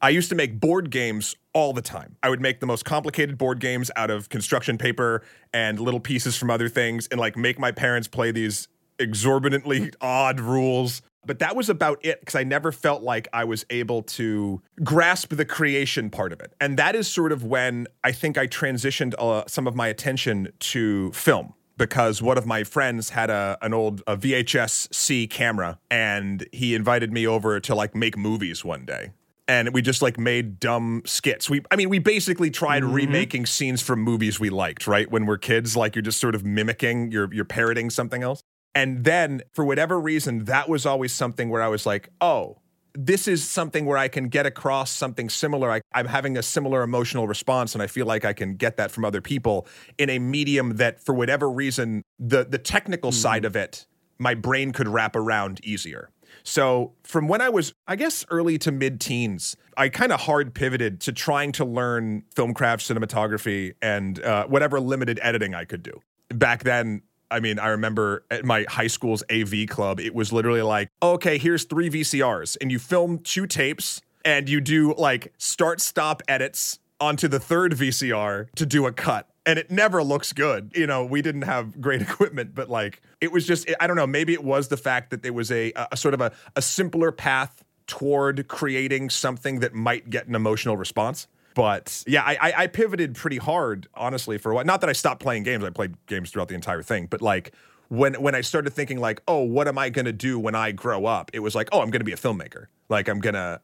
I 0.00 0.10
used 0.10 0.28
to 0.30 0.34
make 0.34 0.60
board 0.60 0.90
games 0.90 1.36
all 1.52 1.72
the 1.72 1.82
time. 1.82 2.16
I 2.22 2.30
would 2.30 2.40
make 2.40 2.60
the 2.60 2.66
most 2.66 2.84
complicated 2.84 3.38
board 3.38 3.60
games 3.60 3.90
out 3.96 4.10
of 4.10 4.28
construction 4.28 4.78
paper 4.78 5.22
and 5.52 5.80
little 5.80 6.00
pieces 6.00 6.36
from 6.36 6.50
other 6.50 6.68
things 6.68 7.08
and 7.08 7.18
like 7.18 7.36
make 7.36 7.58
my 7.58 7.72
parents 7.72 8.08
play 8.08 8.30
these 8.30 8.68
exorbitantly 8.98 9.90
odd 10.00 10.40
rules. 10.40 11.02
But 11.26 11.40
that 11.40 11.56
was 11.56 11.68
about 11.68 12.04
it 12.04 12.20
because 12.20 12.36
I 12.36 12.44
never 12.44 12.72
felt 12.72 13.02
like 13.02 13.28
I 13.32 13.44
was 13.44 13.66
able 13.70 14.02
to 14.02 14.62
grasp 14.82 15.34
the 15.34 15.44
creation 15.44 16.10
part 16.10 16.32
of 16.32 16.40
it. 16.40 16.52
And 16.60 16.78
that 16.78 16.94
is 16.94 17.08
sort 17.08 17.32
of 17.32 17.44
when 17.44 17.86
I 18.04 18.12
think 18.12 18.38
I 18.38 18.46
transitioned 18.46 19.14
uh, 19.18 19.44
some 19.46 19.66
of 19.66 19.74
my 19.74 19.88
attention 19.88 20.52
to 20.60 21.12
film 21.12 21.54
because 21.76 22.20
one 22.22 22.38
of 22.38 22.46
my 22.46 22.64
friends 22.64 23.10
had 23.10 23.30
a 23.30 23.58
an 23.62 23.72
old 23.74 24.02
a 24.06 24.16
VHS 24.16 24.92
C 24.94 25.26
camera 25.26 25.78
and 25.90 26.46
he 26.52 26.74
invited 26.74 27.12
me 27.12 27.26
over 27.26 27.60
to 27.60 27.74
like 27.74 27.94
make 27.94 28.16
movies 28.16 28.64
one 28.64 28.84
day 28.84 29.10
and 29.48 29.72
we 29.72 29.80
just 29.80 30.02
like 30.02 30.18
made 30.18 30.60
dumb 30.60 31.02
skits. 31.06 31.48
We, 31.48 31.62
I 31.70 31.76
mean, 31.76 31.88
we 31.88 31.98
basically 31.98 32.50
tried 32.50 32.82
mm-hmm. 32.82 32.92
remaking 32.92 33.46
scenes 33.46 33.80
from 33.80 34.00
movies 34.00 34.38
we 34.38 34.50
liked, 34.50 34.86
right? 34.86 35.10
When 35.10 35.24
we're 35.24 35.38
kids, 35.38 35.76
like 35.76 35.96
you're 35.96 36.02
just 36.02 36.20
sort 36.20 36.34
of 36.34 36.44
mimicking, 36.44 37.10
you're 37.10 37.32
you're 37.32 37.46
parroting 37.46 37.90
something 37.90 38.22
else. 38.22 38.42
And 38.74 39.02
then 39.04 39.42
for 39.54 39.64
whatever 39.64 39.98
reason, 39.98 40.44
that 40.44 40.68
was 40.68 40.86
always 40.86 41.12
something 41.12 41.48
where 41.48 41.62
I 41.62 41.68
was 41.68 41.86
like, 41.86 42.10
oh, 42.20 42.58
this 42.94 43.26
is 43.26 43.48
something 43.48 43.86
where 43.86 43.96
I 43.96 44.08
can 44.08 44.28
get 44.28 44.44
across 44.44 44.90
something 44.90 45.28
similar. 45.28 45.70
I, 45.70 45.80
I'm 45.92 46.06
having 46.06 46.36
a 46.36 46.42
similar 46.42 46.82
emotional 46.82 47.26
response, 47.26 47.74
and 47.74 47.82
I 47.82 47.86
feel 47.86 48.06
like 48.06 48.24
I 48.24 48.32
can 48.32 48.56
get 48.56 48.76
that 48.76 48.90
from 48.90 49.04
other 49.04 49.20
people 49.20 49.66
in 49.96 50.10
a 50.10 50.18
medium 50.18 50.76
that, 50.76 51.00
for 51.00 51.14
whatever 51.14 51.50
reason, 51.50 52.02
the 52.18 52.44
the 52.44 52.58
technical 52.58 53.10
mm-hmm. 53.10 53.20
side 53.20 53.44
of 53.44 53.56
it, 53.56 53.86
my 54.18 54.34
brain 54.34 54.72
could 54.72 54.88
wrap 54.88 55.16
around 55.16 55.64
easier. 55.64 56.10
So, 56.42 56.92
from 57.02 57.28
when 57.28 57.40
I 57.40 57.48
was, 57.48 57.74
I 57.86 57.96
guess, 57.96 58.24
early 58.30 58.58
to 58.58 58.72
mid 58.72 59.00
teens, 59.00 59.56
I 59.76 59.88
kind 59.88 60.12
of 60.12 60.20
hard 60.20 60.54
pivoted 60.54 61.00
to 61.02 61.12
trying 61.12 61.52
to 61.52 61.64
learn 61.64 62.24
film 62.34 62.54
craft, 62.54 62.88
cinematography, 62.88 63.74
and 63.82 64.22
uh, 64.22 64.46
whatever 64.46 64.80
limited 64.80 65.18
editing 65.22 65.54
I 65.54 65.64
could 65.64 65.82
do. 65.82 66.00
Back 66.30 66.64
then, 66.64 67.02
I 67.30 67.40
mean, 67.40 67.58
I 67.58 67.68
remember 67.68 68.24
at 68.30 68.44
my 68.44 68.66
high 68.68 68.86
school's 68.86 69.22
AV 69.30 69.66
club, 69.68 70.00
it 70.00 70.14
was 70.14 70.32
literally 70.32 70.62
like, 70.62 70.90
okay, 71.02 71.38
here's 71.38 71.64
three 71.64 71.90
VCRs, 71.90 72.56
and 72.60 72.72
you 72.72 72.78
film 72.78 73.18
two 73.18 73.46
tapes, 73.46 74.00
and 74.24 74.48
you 74.48 74.60
do 74.60 74.94
like 74.96 75.32
start 75.38 75.80
stop 75.80 76.22
edits 76.28 76.78
onto 77.00 77.28
the 77.28 77.38
third 77.38 77.72
VCR 77.72 78.50
to 78.56 78.66
do 78.66 78.86
a 78.86 78.92
cut 78.92 79.28
and 79.48 79.58
it 79.58 79.70
never 79.70 80.02
looks 80.02 80.34
good. 80.34 80.70
You 80.74 80.86
know, 80.86 81.06
we 81.06 81.22
didn't 81.22 81.42
have 81.42 81.80
great 81.80 82.02
equipment, 82.08 82.54
but 82.54 82.68
like 82.68 83.00
it 83.20 83.32
was 83.32 83.46
just 83.46 83.68
I 83.80 83.86
don't 83.86 83.96
know, 83.96 84.06
maybe 84.06 84.34
it 84.34 84.44
was 84.44 84.68
the 84.68 84.76
fact 84.76 85.10
that 85.10 85.22
there 85.22 85.32
was 85.32 85.50
a, 85.50 85.72
a 85.90 85.96
sort 85.96 86.14
of 86.14 86.20
a, 86.20 86.30
a 86.54 86.62
simpler 86.62 87.10
path 87.10 87.64
toward 87.86 88.46
creating 88.46 89.08
something 89.08 89.60
that 89.60 89.72
might 89.72 90.10
get 90.10 90.26
an 90.26 90.34
emotional 90.34 90.76
response. 90.76 91.26
But 91.54 92.04
yeah, 92.06 92.22
I, 92.22 92.52
I, 92.56 92.66
pivoted 92.68 93.16
pretty 93.16 93.38
hard, 93.38 93.88
honestly, 93.94 94.38
for 94.38 94.52
a 94.52 94.54
while. 94.54 94.64
Not 94.64 94.80
that 94.82 94.90
I 94.90 94.92
stopped 94.92 95.20
playing 95.20 95.42
games; 95.42 95.64
I 95.64 95.70
played 95.70 95.96
games 96.06 96.30
throughout 96.30 96.46
the 96.46 96.54
entire 96.54 96.82
thing. 96.82 97.06
But 97.06 97.20
like 97.20 97.52
when 97.88 98.14
when 98.14 98.34
I 98.36 98.42
started 98.42 98.72
thinking 98.74 99.00
like, 99.00 99.22
oh, 99.26 99.42
what 99.42 99.66
am 99.66 99.76
I 99.76 99.88
gonna 99.88 100.12
do 100.12 100.38
when 100.38 100.54
I 100.54 100.70
grow 100.70 101.06
up? 101.06 101.30
It 101.32 101.40
was 101.40 101.56
like, 101.56 101.68
oh, 101.72 101.80
I'm 101.80 101.90
gonna 101.90 102.04
be 102.04 102.12
a 102.12 102.16
filmmaker. 102.16 102.66
Like 102.88 103.08
I'm 103.08 103.18
gonna 103.18 103.60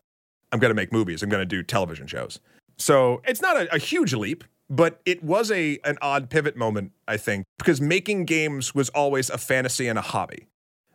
I'm 0.50 0.59
gonna 0.59 0.75
make 0.75 0.93
movies. 0.93 1.23
I'm 1.23 1.29
gonna 1.29 1.45
do 1.45 1.62
television 1.62 2.09
shows. 2.09 2.41
So 2.79 3.23
it's 3.29 3.41
not 3.41 3.57
a, 3.57 3.73
a 3.75 3.79
huge 3.79 4.12
leap, 4.14 4.43
but 4.68 5.00
it 5.04 5.23
was 5.23 5.50
a 5.50 5.78
an 5.85 5.99
odd 6.00 6.30
pivot 6.30 6.56
moment, 6.56 6.92
I 7.06 7.16
think, 7.16 7.44
because 7.59 7.80
making 7.80 8.25
games 8.25 8.75
was 8.75 8.88
always 8.90 9.30
a 9.30 9.38
fantasy 9.38 9.88
and 9.88 9.99
a 9.99 10.02
hobby. 10.02 10.47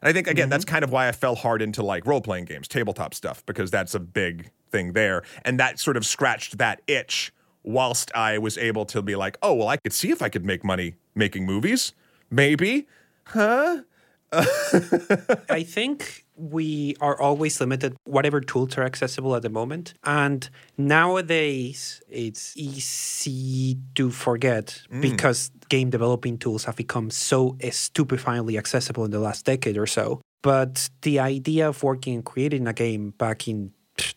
And 0.01 0.09
I 0.09 0.13
think 0.13 0.27
again, 0.27 0.45
mm-hmm. 0.45 0.51
that's 0.51 0.65
kind 0.65 0.83
of 0.83 0.91
why 0.91 1.07
I 1.07 1.11
fell 1.11 1.35
hard 1.35 1.61
into 1.61 1.83
like 1.83 2.05
role 2.05 2.21
playing 2.21 2.45
games, 2.45 2.67
tabletop 2.67 3.13
stuff, 3.13 3.45
because 3.45 3.71
that's 3.71 3.93
a 3.93 3.99
big 3.99 4.51
thing 4.71 4.93
there, 4.93 5.23
and 5.43 5.59
that 5.59 5.79
sort 5.79 5.97
of 5.97 6.05
scratched 6.05 6.57
that 6.57 6.81
itch. 6.87 7.33
Whilst 7.61 8.09
I 8.15 8.37
was 8.37 8.57
able 8.57 8.85
to 8.85 9.01
be 9.01 9.17
like, 9.17 9.37
oh 9.41 9.53
well, 9.53 9.67
I 9.67 9.75
could 9.75 9.91
see 9.91 10.11
if 10.11 10.21
I 10.21 10.29
could 10.29 10.45
make 10.45 10.63
money 10.63 10.95
making 11.13 11.45
movies, 11.45 11.93
maybe 12.31 12.87
huh? 13.29 13.81
I 14.31 15.63
think 15.63 16.25
we 16.39 16.95
are 17.01 17.19
always 17.19 17.59
limited 17.59 17.95
whatever 18.05 18.39
tools 18.39 18.77
are 18.77 18.83
accessible 18.83 19.35
at 19.35 19.41
the 19.41 19.49
moment 19.49 19.93
and 20.05 20.49
nowadays 20.77 22.01
it's 22.09 22.55
easy 22.55 23.77
to 23.95 24.09
forget 24.09 24.81
mm. 24.91 25.01
because 25.01 25.51
game 25.67 25.89
developing 25.89 26.37
tools 26.37 26.63
have 26.63 26.75
become 26.75 27.09
so 27.09 27.51
stupefyingly 27.61 28.57
accessible 28.57 29.03
in 29.03 29.11
the 29.11 29.19
last 29.19 29.45
decade 29.45 29.77
or 29.77 29.85
so 29.87 30.21
but 30.41 30.89
the 31.01 31.19
idea 31.19 31.67
of 31.67 31.83
working 31.83 32.15
and 32.15 32.25
creating 32.25 32.67
a 32.67 32.73
game 32.73 33.11
back 33.11 33.47
in 33.47 33.73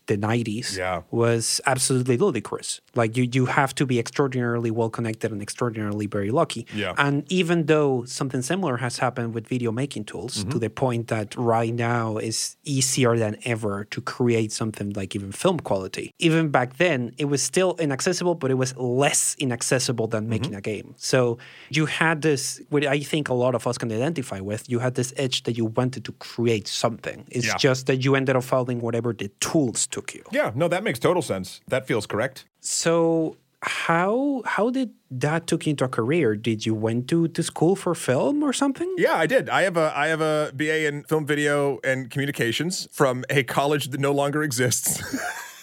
the 0.06 0.16
90s 0.16 0.76
yeah. 0.76 1.02
was 1.10 1.60
absolutely 1.66 2.16
ludicrous. 2.16 2.80
Like 2.94 3.16
you 3.16 3.28
you 3.32 3.46
have 3.46 3.74
to 3.76 3.86
be 3.86 3.98
extraordinarily 3.98 4.70
well 4.70 4.90
connected 4.90 5.32
and 5.32 5.40
extraordinarily 5.42 6.06
very 6.06 6.30
lucky. 6.30 6.66
Yeah. 6.74 6.94
And 6.98 7.30
even 7.32 7.66
though 7.66 8.04
something 8.04 8.42
similar 8.42 8.76
has 8.78 8.98
happened 8.98 9.34
with 9.34 9.46
video 9.46 9.72
making 9.72 10.04
tools 10.04 10.38
mm-hmm. 10.38 10.50
to 10.50 10.58
the 10.58 10.70
point 10.70 11.08
that 11.08 11.34
right 11.36 11.74
now 11.74 12.18
is 12.18 12.56
easier 12.64 13.16
than 13.16 13.36
ever 13.44 13.84
to 13.84 14.00
create 14.00 14.52
something 14.52 14.90
like 14.90 15.14
even 15.14 15.32
film 15.32 15.58
quality. 15.60 16.14
Even 16.18 16.50
back 16.50 16.76
then 16.76 17.14
it 17.18 17.26
was 17.26 17.42
still 17.42 17.76
inaccessible 17.78 18.34
but 18.34 18.50
it 18.50 18.58
was 18.64 18.76
less 18.76 19.36
inaccessible 19.38 20.06
than 20.06 20.24
mm-hmm. 20.24 20.30
making 20.30 20.54
a 20.54 20.60
game. 20.60 20.94
So 20.96 21.38
you 21.70 21.86
had 21.86 22.22
this 22.22 22.60
what 22.68 22.84
I 22.86 23.00
think 23.00 23.28
a 23.28 23.34
lot 23.34 23.54
of 23.54 23.66
us 23.66 23.78
can 23.78 23.90
identify 23.92 24.40
with, 24.40 24.68
you 24.68 24.78
had 24.78 24.94
this 24.94 25.12
edge 25.16 25.42
that 25.44 25.56
you 25.56 25.66
wanted 25.66 26.04
to 26.04 26.12
create 26.12 26.68
something. 26.68 27.24
It's 27.30 27.46
yeah. 27.46 27.56
just 27.56 27.86
that 27.86 28.04
you 28.04 28.14
ended 28.14 28.36
up 28.36 28.44
following 28.44 28.80
whatever 28.80 29.12
the 29.12 29.28
tools 29.72 29.86
took 29.86 30.14
you. 30.14 30.24
Yeah, 30.30 30.52
no, 30.54 30.68
that 30.68 30.84
makes 30.84 30.98
total 30.98 31.22
sense. 31.22 31.60
That 31.68 31.86
feels 31.86 32.06
correct. 32.06 32.44
So 32.60 33.36
how 33.62 34.42
how 34.44 34.70
did 34.70 34.90
that 35.10 35.46
took 35.46 35.66
you 35.66 35.70
into 35.70 35.84
a 35.84 35.88
career? 35.88 36.36
Did 36.36 36.66
you 36.66 36.74
went 36.74 37.08
to, 37.08 37.28
to 37.28 37.42
school 37.42 37.76
for 37.76 37.94
film 37.94 38.42
or 38.42 38.52
something? 38.52 38.92
Yeah, 38.98 39.14
I 39.14 39.26
did. 39.26 39.48
I 39.48 39.62
have 39.62 39.76
a 39.76 39.92
I 39.94 40.08
have 40.08 40.20
a 40.20 40.52
BA 40.54 40.86
in 40.86 41.04
film 41.04 41.26
video 41.26 41.78
and 41.84 42.10
communications 42.10 42.88
from 42.92 43.24
a 43.30 43.42
college 43.44 43.88
that 43.90 44.00
no 44.00 44.12
longer 44.12 44.42
exists. 44.42 45.02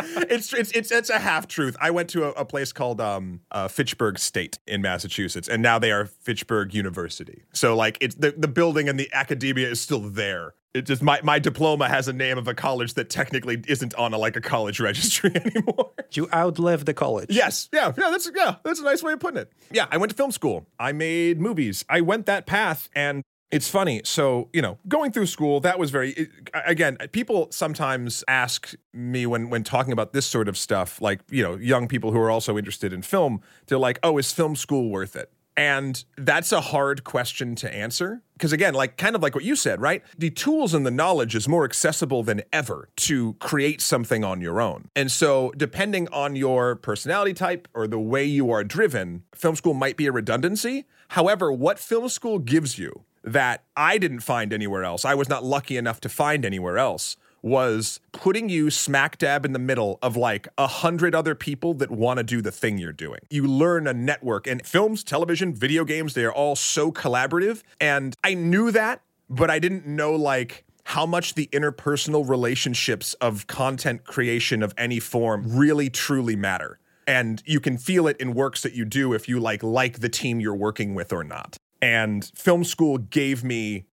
it's, 0.31 0.53
it's 0.53 0.71
it's 0.73 0.91
it's 0.91 1.11
a 1.11 1.19
half 1.19 1.49
truth. 1.49 1.77
I 1.81 1.91
went 1.91 2.11
to 2.11 2.25
a, 2.25 2.31
a 2.31 2.45
place 2.45 2.73
called 2.73 3.01
um, 3.01 3.41
uh, 3.51 3.69
Fitchburg 3.69 4.19
State 4.19 4.59
in 4.67 4.83
Massachusetts, 4.83 5.49
and 5.49 5.63
now 5.63 5.79
they 5.79 5.91
are 5.91 6.07
Fitchburg 6.07 6.75
University. 6.75 7.45
So 7.53 7.77
like 7.77 7.99
it's 8.01 8.15
the 8.15 8.33
the 8.37 8.49
building 8.49 8.89
and 8.89 8.99
the 8.99 9.09
academia 9.13 9.69
is 9.69 9.81
still 9.81 10.01
there. 10.01 10.55
It 10.75 10.83
just 10.83 11.03
my 11.03 11.21
my 11.23 11.39
diploma 11.39 11.89
has 11.89 12.09
a 12.09 12.13
name 12.13 12.39
of 12.39 12.47
a 12.47 12.55
college 12.55 12.95
that 12.95 13.09
technically 13.11 13.63
isn't 13.67 13.95
on 13.95 14.13
a 14.13 14.19
like 14.19 14.37
a 14.37 14.41
college 14.41 14.81
registry 14.89 15.33
anymore. 15.35 15.93
You 16.13 16.27
outlived 16.33 16.87
the 16.87 16.95
college. 16.95 17.27
Yes, 17.29 17.69
yeah, 17.71 17.93
yeah. 17.99 18.09
That's 18.11 18.31
yeah, 18.35 18.57
that's 18.65 18.81
a 18.81 18.83
nice 18.83 19.03
way 19.03 19.13
of 19.13 19.21
putting 19.21 19.37
it. 19.37 19.53
Yeah, 19.71 19.87
I 19.91 19.99
went 19.99 20.09
to 20.09 20.17
film 20.17 20.33
school. 20.33 20.67
I 20.79 20.93
made 20.93 21.39
movies. 21.39 21.85
I 21.87 22.01
went 22.01 22.25
that 22.25 22.47
path, 22.47 22.89
and 22.95 23.23
it's 23.51 23.69
funny. 23.69 24.03
So, 24.05 24.49
you 24.53 24.61
know, 24.61 24.79
going 24.89 25.13
through 25.13 25.27
school, 25.27 25.61
that 25.61 25.79
was 25.79 25.91
very 25.91 26.11
it, 26.13 26.31
again, 26.67 26.97
people 27.13 27.49
sometimes 27.51 28.23
ask 28.29 28.75
me 28.93 29.27
when 29.27 29.51
when 29.51 29.65
talking 29.65 29.93
about 29.93 30.13
this 30.13 30.27
sort 30.27 30.49
of 30.49 30.59
stuff, 30.59 31.01
like, 31.01 31.21
you 31.31 31.43
know, 31.43 31.57
young 31.57 31.89
people 31.89 32.13
who 32.13 32.19
are 32.19 32.31
also 32.31 32.59
interested 32.59 32.93
in 32.93 33.03
film, 33.03 33.41
they're 33.67 33.79
like, 33.79 33.99
"Oh, 34.03 34.19
is 34.19 34.33
film 34.33 34.57
school 34.57 34.91
worth 34.91 35.17
it?" 35.17 35.33
And 35.59 36.05
that's 36.17 36.53
a 36.53 36.61
hard 36.61 37.03
question 37.03 37.57
to 37.57 37.75
answer. 37.75 38.23
Because 38.35 38.53
again, 38.53 38.75
like 38.75 38.97
kind 38.97 39.17
of 39.17 39.23
like 39.25 39.35
what 39.35 39.43
you 39.43 39.57
said, 39.57 39.81
right? 39.81 40.05
The 40.17 40.31
tools 40.31 40.73
and 40.73 40.87
the 40.87 40.93
knowledge 40.93 41.35
is 41.35 41.49
more 41.49 41.65
accessible 41.65 42.23
than 42.23 42.43
ever 42.53 42.91
to 42.99 43.33
create 43.41 43.81
something 43.81 44.23
on 44.23 44.41
your 44.41 44.61
own. 44.61 44.89
And 44.95 45.11
so, 45.11 45.53
depending 45.57 46.07
on 46.11 46.37
your 46.37 46.77
personality 46.77 47.35
type 47.35 47.67
or 47.75 47.89
the 47.89 47.99
way 47.99 48.25
you 48.25 48.53
are 48.53 48.63
driven, 48.63 49.25
film 49.35 49.57
school 49.57 49.75
might 49.75 49.97
be 49.97 50.07
a 50.07 50.13
redundancy. 50.13 50.85
However, 51.09 51.51
what 51.51 51.81
film 51.81 52.09
school 52.09 52.39
gives 52.39 52.79
you 52.79 53.05
that 53.23 53.65
I 53.77 53.99
didn't 53.99 54.21
find 54.21 54.53
anywhere 54.53 54.85
else, 54.85 55.05
I 55.05 55.15
was 55.15 55.29
not 55.29 55.45
lucky 55.45 55.77
enough 55.77 56.01
to 56.03 56.09
find 56.09 56.45
anywhere 56.45 56.79
else, 56.79 57.17
was 57.43 58.01
putting 58.13 58.49
you 58.49 58.71
smack 58.71 59.19
dab 59.19 59.45
in 59.45 59.53
the 59.53 59.59
middle 59.59 59.99
of 60.03 60.17
like 60.17 60.49
a 60.57 60.67
hundred 60.67 61.15
other 61.15 61.35
people 61.35 61.75
that 61.75 61.91
want 61.91 62.19
to 62.19 62.25
do 62.25 62.43
the 62.43 62.51
thing 62.51 62.79
you're 62.79 62.93
doing. 62.93 63.21
You 63.31 63.47
learn 63.47 63.87
a 63.87 63.93
network 63.93 64.47
and 64.47 64.65
films, 64.67 65.05
television, 65.05 65.55
video 65.55 65.85
games, 65.85 66.15
they 66.15 66.25
are 66.25 66.33
all 66.33 66.57
so 66.57 66.91
collaborative. 66.91 67.63
And 67.81 68.17
I 68.25 68.35
knew 68.35 68.71
that, 68.73 69.03
but 69.31 69.51
I 69.51 69.59
didn't 69.59 69.87
know 69.87 70.15
like 70.15 70.65
how 70.85 71.05
much 71.05 71.35
the 71.35 71.49
interpersonal 71.53 72.27
relationships 72.27 73.13
of 73.15 73.47
content 73.47 74.05
creation 74.05 74.63
of 74.63 74.73
any 74.79 74.99
form 74.99 75.45
really 75.47 75.91
truly 75.91 76.35
matter. 76.35 76.79
And 77.07 77.43
you 77.47 77.61
can 77.61 77.79
feel 77.79 78.07
it 78.07 78.17
in 78.19 78.35
works 78.35 78.63
that 78.63 78.75
you 78.75 78.85
do 78.85 79.13
if 79.13 79.29
you 79.29 79.39
like 79.39 79.63
like 79.63 80.01
the 80.01 80.09
team 80.09 80.41
you're 80.41 80.55
working 80.55 80.95
with 80.95 81.13
or 81.13 81.25
not. 81.25 81.59
And 81.81 82.25
film 82.35 82.65
school 82.65 82.99
gave 82.99 83.45
me 83.45 83.87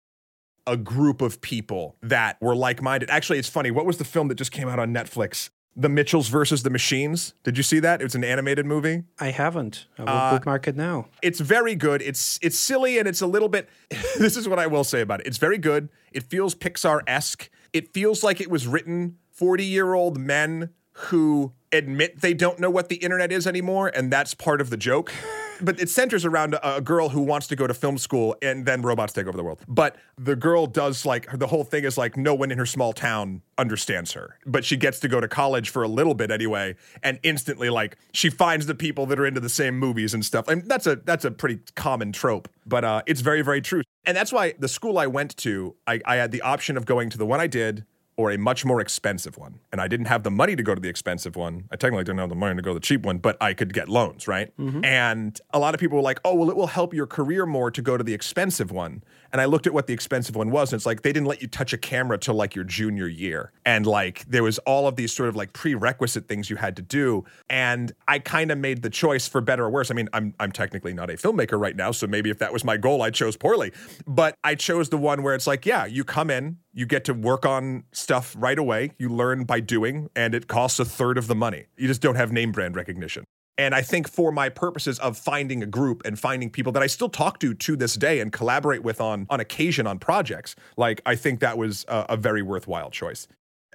a 0.68 0.78
group 0.78 1.22
of 1.22 1.42
people 1.42 1.96
that 2.02 2.38
were 2.42 2.56
like 2.56 2.82
minded. 2.82 3.10
Actually, 3.10 3.40
it's 3.40 3.50
funny. 3.50 3.72
What 3.72 3.86
was 3.86 3.98
the 3.98 4.06
film 4.06 4.28
that 4.30 4.36
just 4.36 4.52
came 4.52 4.68
out 4.68 4.80
on 4.80 4.94
Netflix? 4.94 5.50
The 5.78 5.90
Mitchells 5.90 6.30
versus 6.30 6.64
the 6.64 6.70
Machines. 6.70 7.34
Did 7.44 7.58
you 7.58 7.64
see 7.64 7.80
that? 7.82 8.00
It 8.00 8.06
was 8.06 8.16
an 8.16 8.24
animated 8.24 8.66
movie. 8.66 9.04
I 9.20 9.32
haven't. 9.32 9.88
I 10.00 10.02
will 10.04 10.10
uh, 10.10 10.32
bookmark 10.32 10.68
it 10.70 10.76
now. 10.78 11.08
It's 11.22 11.42
very 11.42 11.76
good. 11.76 12.02
It's 12.02 12.40
it's 12.42 12.58
silly 12.58 12.98
and 12.98 13.08
it's 13.08 13.22
a 13.22 13.28
little 13.28 13.50
bit. 13.50 13.70
this 14.18 14.38
is 14.38 14.48
what 14.48 14.58
I 14.58 14.68
will 14.68 14.86
say 14.86 15.02
about 15.02 15.20
it. 15.20 15.28
It's 15.28 15.38
very 15.38 15.58
good. 15.58 15.90
It 16.14 16.24
feels 16.24 16.56
Pixar 16.56 17.02
esque. 17.08 17.50
It 17.74 17.94
feels 17.94 18.24
like 18.24 18.40
it 18.40 18.50
was 18.50 18.68
written 18.68 19.18
forty 19.32 19.66
year 19.66 19.94
old 19.94 20.18
men 20.18 20.70
who 20.94 21.52
admit 21.74 22.22
they 22.22 22.34
don't 22.34 22.58
know 22.58 22.70
what 22.70 22.88
the 22.88 22.96
internet 22.96 23.34
is 23.34 23.46
anymore, 23.46 23.92
and 23.94 24.12
that's 24.12 24.34
part 24.34 24.62
of 24.62 24.70
the 24.70 24.78
joke 24.78 25.12
but 25.62 25.80
it 25.80 25.90
centers 25.90 26.26
around 26.26 26.54
a, 26.54 26.78
a, 26.78 26.82
girl 26.82 27.10
who 27.10 27.22
wants 27.22 27.48
to 27.48 27.56
go 27.56 27.68
to 27.68 27.74
film 27.74 27.98
school 27.98 28.36
and 28.42 28.66
then 28.66 28.82
robots 28.82 29.14
take 29.14 29.28
over 29.28 29.38
the 29.38 29.44
world. 29.44 29.60
But 29.68 29.96
the 30.18 30.36
girl 30.36 30.68
does 30.68 31.06
like 31.06 31.32
the 31.38 31.48
whole 31.48 31.64
thing 31.64 31.84
is 31.84 31.98
like 31.98 32.18
no 32.18 32.34
one 32.34 32.52
in 32.52 32.58
her 32.58 32.66
small 32.66 32.94
town 32.94 33.42
understands 33.58 34.14
her, 34.14 34.38
but 34.46 34.66
she 34.66 34.78
gets 34.78 35.00
to 35.00 35.08
go 35.08 35.20
to 35.20 35.28
college 35.28 35.70
for 35.70 35.84
a 35.84 35.88
little 35.88 36.14
bit 36.14 36.32
anyway, 36.32 36.76
and 37.04 37.20
instantly 37.24 37.70
like 37.70 37.98
she 38.14 38.30
finds 38.30 38.66
the 38.66 38.76
people 38.76 39.06
that 39.08 39.20
are 39.20 39.26
into 39.26 39.40
the 39.40 39.50
same 39.50 39.78
movies 39.78 40.14
and 40.14 40.24
stuff. 40.26 40.48
And 40.48 40.68
that's 40.70 40.88
a 40.88 40.98
that's 40.98 41.26
a 41.26 41.32
pretty 41.32 41.60
common 41.76 42.12
trope, 42.12 42.48
but 42.66 42.84
uh, 42.84 43.02
it's 43.06 43.22
very 43.22 43.42
very 43.42 43.62
true. 43.62 43.82
And 44.06 44.16
that's 44.16 44.32
why 44.32 44.54
the 44.60 44.68
school 44.68 45.00
I 45.00 45.08
went 45.08 45.36
to, 45.38 45.76
I, 45.88 46.00
I 46.06 46.18
had 46.18 46.32
the 46.32 46.42
option 46.42 46.78
of 46.78 46.86
going 46.86 47.10
to 47.10 47.18
the 47.18 47.26
one 47.26 47.40
I 47.40 47.48
did 47.48 47.86
or 48.18 48.32
a 48.32 48.38
much 48.38 48.64
more 48.64 48.80
expensive 48.80 49.38
one. 49.38 49.60
And 49.72 49.82
I 49.82 49.88
didn't 49.88 50.06
have 50.06 50.24
the 50.24 50.32
money 50.32 50.56
to 50.56 50.64
go 50.64 50.74
to 50.74 50.80
the 50.80 50.88
expensive 50.88 51.36
one. 51.36 51.66
I 51.72 51.76
technically 51.76 52.06
didn't 52.06 52.20
have 52.20 52.30
the 52.30 52.36
money 52.36 52.56
to 52.56 52.62
go 52.62 52.72
to 52.72 52.76
the 52.76 52.86
cheap 52.86 53.06
one, 53.06 53.18
but 53.18 53.36
I 53.42 53.54
could 53.54 53.74
get 53.74 53.90
loans, 53.90 54.28
right? 54.28 54.56
Mm-hmm. 54.58 54.86
And 54.86 55.40
a 55.54 55.60
lot 55.60 55.74
of 55.74 55.80
people 55.82 55.98
were 55.98 56.04
like, 56.04 56.22
oh, 56.24 56.34
well, 56.34 56.50
it 56.50 56.56
will 56.56 56.68
help 56.68 56.94
your 56.94 57.08
career 57.08 57.46
more 57.46 57.72
to 57.72 57.82
go 57.82 57.98
to 57.98 58.04
the 58.04 58.14
expensive 58.14 58.72
one. 58.72 59.04
And 59.36 59.42
I 59.42 59.46
looked 59.48 59.68
at 59.68 59.74
what 59.74 59.86
the 59.86 59.94
expensive 59.94 60.38
one 60.38 60.50
was, 60.50 60.72
and 60.72 60.80
it's 60.80 60.86
like 60.86 61.02
they 61.02 61.12
didn't 61.12 61.28
let 61.28 61.42
you 61.42 61.50
touch 61.50 61.74
a 61.74 61.78
camera 61.78 62.18
till 62.18 62.36
like 62.36 62.56
your 62.56 62.64
junior 62.64 63.06
year. 63.06 63.52
And 63.66 63.86
like 63.86 64.24
there 64.30 64.44
was 64.44 64.60
all 64.60 64.88
of 64.88 64.96
these 64.96 65.12
sort 65.12 65.28
of 65.28 65.36
like 65.36 65.52
prerequisite 65.52 66.30
things 66.30 66.50
you 66.50 66.56
had 66.56 66.78
to 66.78 66.82
do. 66.82 67.26
And 67.50 67.92
I 68.08 68.20
kind 68.20 68.50
of 68.50 68.58
made 68.58 68.82
the 68.82 68.90
choice 68.90 69.28
for 69.28 69.42
better 69.42 69.66
or 69.66 69.70
worse. 69.70 69.92
I 69.92 69.94
mean, 69.94 70.08
I'm 70.14 70.34
I'm 70.40 70.54
technically 70.54 70.94
not 70.94 71.10
a 71.10 71.16
filmmaker 71.16 71.60
right 71.60 71.76
now, 71.76 71.92
so 71.92 72.08
maybe 72.08 72.30
if 72.30 72.40
that 72.40 72.54
was 72.54 72.64
my 72.64 72.78
goal, 72.78 73.02
I 73.02 73.10
chose 73.10 73.36
poorly. 73.36 73.74
But 74.08 74.38
I 74.42 74.56
chose 74.56 74.88
the 74.88 74.98
one 74.98 75.22
where 75.22 75.36
it's 75.36 75.48
like, 75.48 75.66
yeah, 75.66 75.86
you 75.86 76.06
come 76.06 76.30
in, 76.30 76.60
you 76.72 76.86
get 76.86 77.04
to 77.04 77.14
work 77.14 77.46
on 77.46 77.84
stuff 77.92 78.38
right 78.40 78.58
away. 78.58 78.92
You 78.98 79.10
learn 79.10 79.44
by 79.44 79.60
doing, 79.60 80.10
and 80.16 80.34
it 80.34 80.48
costs 80.48 80.80
a 80.80 80.86
third 80.86 81.18
of 81.18 81.28
the 81.28 81.36
money. 81.36 81.66
You 81.76 81.90
just 81.90 82.02
don't 82.02 82.16
have 82.16 82.32
name 82.32 82.54
brand 82.54 82.78
recognition. 82.78 83.26
And 83.58 83.74
I 83.74 83.82
think 83.82 84.10
for 84.10 84.32
my 84.32 84.50
purposes 84.50 85.00
of 85.00 85.18
finding 85.18 85.64
a 85.64 85.66
group 85.66 86.02
and 86.06 86.20
finding 86.20 86.50
people 86.50 86.72
that 86.74 86.84
I 86.84 86.88
still 86.88 87.10
talk 87.10 87.40
to 87.40 87.54
to 87.54 87.76
this 87.76 87.96
day 87.96 88.20
and 88.20 88.32
collaborate 88.32 88.84
with 88.84 89.00
on 89.00 89.26
on 89.30 89.40
occasion 89.40 89.88
on 89.88 90.00
projects, 90.00 90.56
like 90.76 91.02
I 91.06 91.16
think 91.16 91.40
that 91.40 91.58
was 91.58 91.86
a, 91.88 92.06
a 92.10 92.18
very 92.18 92.42
worthwhile 92.42 92.90
choice. 92.92 93.28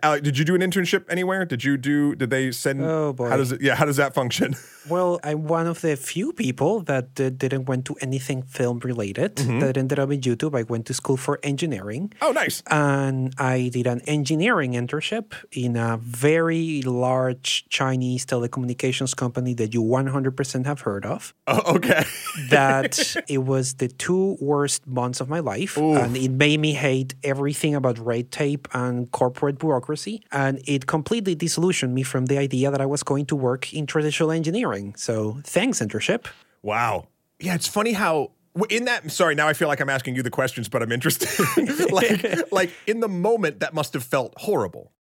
Alex, 0.02 0.22
did 0.22 0.38
you 0.38 0.44
do 0.44 0.54
an 0.54 0.60
internship 0.60 1.04
anywhere? 1.10 1.44
Did 1.44 1.64
you 1.64 1.76
do? 1.76 2.14
Did 2.14 2.30
they 2.30 2.52
send? 2.52 2.82
Oh, 2.82 3.12
boy. 3.12 3.28
How 3.28 3.37
does 3.37 3.52
it? 3.52 3.60
Yeah, 3.62 3.75
how 3.75 3.84
does 3.84 3.96
that 3.96 4.14
function? 4.14 4.54
Well, 4.90 5.20
I'm 5.23 5.47
one 5.47 5.66
of 5.66 5.80
the 5.80 5.97
few 5.97 6.32
people 6.32 6.80
that 6.90 7.09
uh, 7.20 7.30
didn't 7.30 7.64
went 7.66 7.85
to 7.87 7.94
anything 8.00 8.42
film 8.42 8.80
related. 8.80 9.37
That 9.61 9.76
ended 9.76 9.99
up 9.99 10.11
in 10.11 10.20
YouTube. 10.20 10.59
I 10.59 10.64
went 10.64 10.85
to 10.87 10.94
school 10.94 11.16
for 11.16 11.38
engineering. 11.42 12.12
oh, 12.23 12.32
nice. 12.32 12.62
and 12.66 13.32
I 13.38 13.70
did 13.73 13.87
an 13.87 14.00
engineering 14.06 14.73
internship 14.73 15.26
in 15.52 15.76
a 15.76 15.97
very 15.99 16.82
large 16.82 17.49
Chinese 17.68 18.26
telecommunications 18.26 19.14
company 19.16 19.54
that 19.54 19.73
you 19.75 19.82
100% 19.82 20.66
have 20.66 20.80
heard 20.88 21.04
of. 21.06 21.35
Oh, 21.47 21.75
okay. 21.76 22.04
That 22.50 22.92
it 23.28 23.42
was 23.52 23.75
the 23.82 23.88
two 23.88 24.37
worst 24.40 24.87
months 24.87 25.20
of 25.20 25.28
my 25.28 25.40
life, 25.40 25.76
and 25.76 26.16
it 26.16 26.30
made 26.30 26.59
me 26.66 26.73
hate 26.88 27.14
everything 27.32 27.75
about 27.75 27.97
red 27.99 28.26
tape 28.32 28.66
and 28.73 29.11
corporate 29.20 29.59
bureaucracy, 29.59 30.23
and 30.32 30.61
it 30.66 30.87
completely 30.87 31.35
disillusioned 31.35 31.92
me 31.94 32.02
from 32.02 32.26
the 32.26 32.38
idea 32.38 32.70
that 32.73 32.80
I 32.80 32.87
was 32.87 33.02
going 33.02 33.26
to 33.26 33.37
work 33.37 33.73
in 33.78 33.85
traditional 33.87 34.30
engineering. 34.40 34.79
So 34.96 35.40
thanks, 35.44 35.80
internship. 35.80 36.26
Wow. 36.62 37.08
Yeah, 37.38 37.54
it's 37.54 37.66
funny 37.68 37.92
how 37.92 38.32
in 38.68 38.84
that 38.87 39.10
sorry, 39.10 39.34
now 39.34 39.49
I 39.49 39.52
feel 39.54 39.68
like 39.68 39.80
I'm 39.80 39.88
asking 39.88 40.16
you 40.16 40.22
the 40.22 40.30
questions, 40.30 40.68
but 40.68 40.82
I'm 40.82 40.92
interested. 40.92 41.28
like 41.92 42.52
like 42.52 42.70
in 42.87 43.00
the 43.00 43.08
moment 43.08 43.60
that 43.60 43.72
must 43.75 43.94
have 43.94 44.04
felt 44.04 44.34
horrible. 44.37 44.92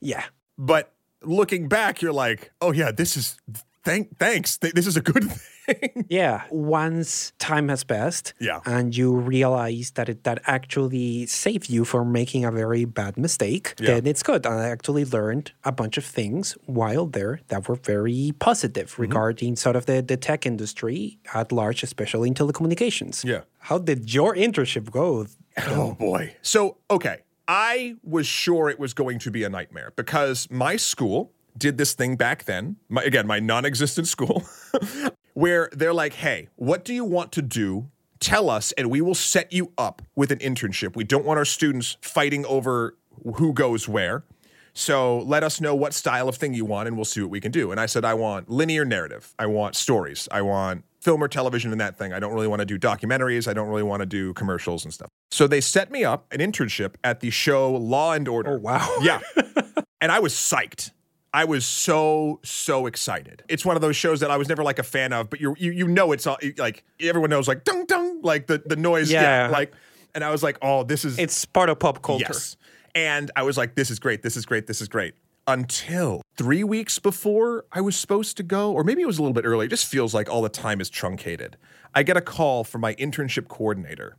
Yeah. 0.00 0.24
But 0.58 0.92
looking 1.22 1.68
back, 1.68 2.02
you're 2.02 2.12
like, 2.12 2.50
"Oh 2.60 2.72
yeah, 2.72 2.90
this 2.92 3.16
is 3.16 3.36
thank 3.84 4.18
thanks. 4.18 4.58
Th- 4.58 4.74
This 4.74 4.86
is 4.86 4.96
a 4.96 5.00
good 5.02 5.24
thing." 5.30 5.38
Yeah, 6.08 6.42
once 6.50 7.32
time 7.38 7.68
has 7.68 7.84
passed, 7.84 8.34
Yeah. 8.40 8.60
and 8.64 8.96
you 8.96 9.14
realize 9.14 9.90
that 9.96 10.08
it 10.08 10.24
that 10.24 10.40
actually 10.46 11.26
saved 11.26 11.68
you 11.70 11.84
from 11.84 12.12
making 12.12 12.44
a 12.44 12.50
very 12.52 12.84
bad 12.84 13.16
mistake, 13.16 13.74
Yeah. 13.78 13.86
then 13.94 14.06
it's 14.06 14.22
good. 14.22 14.46
And 14.46 14.54
I 14.60 14.68
actually 14.68 15.04
learned 15.04 15.52
a 15.64 15.72
bunch 15.72 15.96
of 15.98 16.04
things 16.04 16.56
while 16.66 17.06
there 17.06 17.40
that 17.48 17.68
were 17.68 17.76
very 17.76 18.32
positive 18.38 18.90
Mm-hmm. 18.92 19.02
regarding 19.02 19.56
sort 19.56 19.76
of 19.76 19.86
the, 19.86 20.02
the 20.02 20.16
tech 20.16 20.46
industry 20.46 21.18
at 21.34 21.50
large, 21.52 21.82
especially 21.82 22.28
in 22.28 22.34
telecommunications. 22.34 23.24
Yeah. 23.24 23.42
How 23.58 23.78
did 23.78 24.12
your 24.12 24.34
internship 24.34 24.90
go? 24.90 25.26
Oh 25.68 25.94
boy. 25.94 26.36
So, 26.42 26.76
okay. 26.90 27.18
I 27.48 27.94
was 28.02 28.26
sure 28.26 28.68
it 28.68 28.78
was 28.78 28.92
going 28.92 29.18
to 29.20 29.30
be 29.30 29.42
a 29.44 29.48
nightmare 29.48 29.92
because 29.96 30.48
my 30.50 30.76
school 30.76 31.30
did 31.56 31.78
this 31.78 31.94
thing 31.94 32.16
back 32.16 32.44
then, 32.44 32.76
my, 32.88 33.02
again, 33.02 33.26
my 33.26 33.38
non 33.40 33.64
existent 33.64 34.06
school, 34.08 34.42
where 35.36 35.68
they're 35.72 35.92
like, 35.92 36.14
hey, 36.14 36.48
what 36.56 36.82
do 36.82 36.94
you 36.94 37.04
want 37.04 37.30
to 37.30 37.42
do? 37.42 37.90
Tell 38.20 38.48
us, 38.48 38.72
and 38.72 38.90
we 38.90 39.02
will 39.02 39.14
set 39.14 39.52
you 39.52 39.70
up 39.76 40.00
with 40.14 40.32
an 40.32 40.38
internship. 40.38 40.96
We 40.96 41.04
don't 41.04 41.26
want 41.26 41.36
our 41.36 41.44
students 41.44 41.98
fighting 42.00 42.46
over 42.46 42.96
who 43.34 43.52
goes 43.52 43.86
where. 43.86 44.24
So 44.72 45.18
let 45.18 45.44
us 45.44 45.60
know 45.60 45.74
what 45.74 45.92
style 45.92 46.30
of 46.30 46.36
thing 46.36 46.54
you 46.54 46.64
want, 46.64 46.88
and 46.88 46.96
we'll 46.96 47.04
see 47.04 47.20
what 47.20 47.28
we 47.28 47.42
can 47.42 47.52
do. 47.52 47.70
And 47.70 47.78
I 47.78 47.84
said, 47.84 48.02
I 48.02 48.14
want 48.14 48.48
linear 48.48 48.86
narrative. 48.86 49.34
I 49.38 49.44
want 49.44 49.76
stories. 49.76 50.26
I 50.30 50.40
want 50.40 50.84
film 51.02 51.22
or 51.22 51.28
television 51.28 51.70
and 51.70 51.82
that 51.82 51.98
thing. 51.98 52.14
I 52.14 52.18
don't 52.18 52.32
really 52.32 52.48
want 52.48 52.60
to 52.60 52.66
do 52.66 52.78
documentaries. 52.78 53.46
I 53.46 53.52
don't 53.52 53.68
really 53.68 53.82
want 53.82 54.00
to 54.00 54.06
do 54.06 54.32
commercials 54.32 54.84
and 54.84 54.94
stuff. 54.94 55.10
So 55.30 55.46
they 55.46 55.60
set 55.60 55.90
me 55.90 56.02
up 56.02 56.32
an 56.32 56.40
internship 56.40 56.94
at 57.04 57.20
the 57.20 57.28
show 57.28 57.72
Law 57.72 58.14
and 58.14 58.26
Order. 58.26 58.54
Oh, 58.54 58.58
wow. 58.58 58.96
Yeah. 59.02 59.20
and 60.00 60.10
I 60.10 60.18
was 60.18 60.32
psyched. 60.32 60.92
I 61.36 61.44
was 61.44 61.66
so 61.66 62.40
so 62.42 62.86
excited. 62.86 63.42
It's 63.46 63.62
one 63.62 63.76
of 63.76 63.82
those 63.82 63.94
shows 63.94 64.20
that 64.20 64.30
I 64.30 64.38
was 64.38 64.48
never 64.48 64.64
like 64.64 64.78
a 64.78 64.82
fan 64.82 65.12
of, 65.12 65.28
but 65.28 65.38
you 65.38 65.54
you 65.58 65.70
you 65.70 65.86
know 65.86 66.12
it's 66.12 66.26
all, 66.26 66.38
like 66.56 66.82
everyone 66.98 67.28
knows 67.28 67.46
like 67.46 67.62
dung 67.62 67.84
dung 67.84 68.22
like 68.22 68.46
the 68.46 68.62
the 68.64 68.76
noise 68.76 69.10
Yeah. 69.10 69.48
like 69.52 69.74
and 70.14 70.24
I 70.24 70.30
was 70.30 70.42
like, 70.42 70.56
"Oh, 70.62 70.82
this 70.82 71.04
is 71.04 71.18
It's 71.18 71.44
part 71.44 71.68
of 71.68 71.78
pop 71.78 72.00
culture. 72.00 72.24
Yes. 72.30 72.56
And 72.94 73.30
I 73.36 73.42
was 73.42 73.58
like, 73.58 73.74
this 73.74 73.90
is 73.90 73.98
great. 73.98 74.22
This 74.22 74.34
is 74.34 74.46
great. 74.46 74.66
This 74.66 74.80
is 74.80 74.88
great. 74.88 75.12
Until 75.46 76.22
three 76.38 76.64
weeks 76.64 76.98
before 76.98 77.66
I 77.70 77.82
was 77.82 77.94
supposed 77.96 78.38
to 78.38 78.42
go, 78.42 78.72
or 78.72 78.82
maybe 78.82 79.02
it 79.02 79.06
was 79.06 79.18
a 79.18 79.22
little 79.22 79.34
bit 79.34 79.44
early. 79.44 79.66
It 79.66 79.68
just 79.68 79.84
feels 79.84 80.14
like 80.14 80.30
all 80.30 80.40
the 80.40 80.48
time 80.48 80.80
is 80.80 80.88
truncated. 80.88 81.58
I 81.94 82.02
get 82.02 82.16
a 82.16 82.22
call 82.22 82.64
from 82.64 82.80
my 82.80 82.94
internship 82.94 83.46
coordinator 83.48 84.16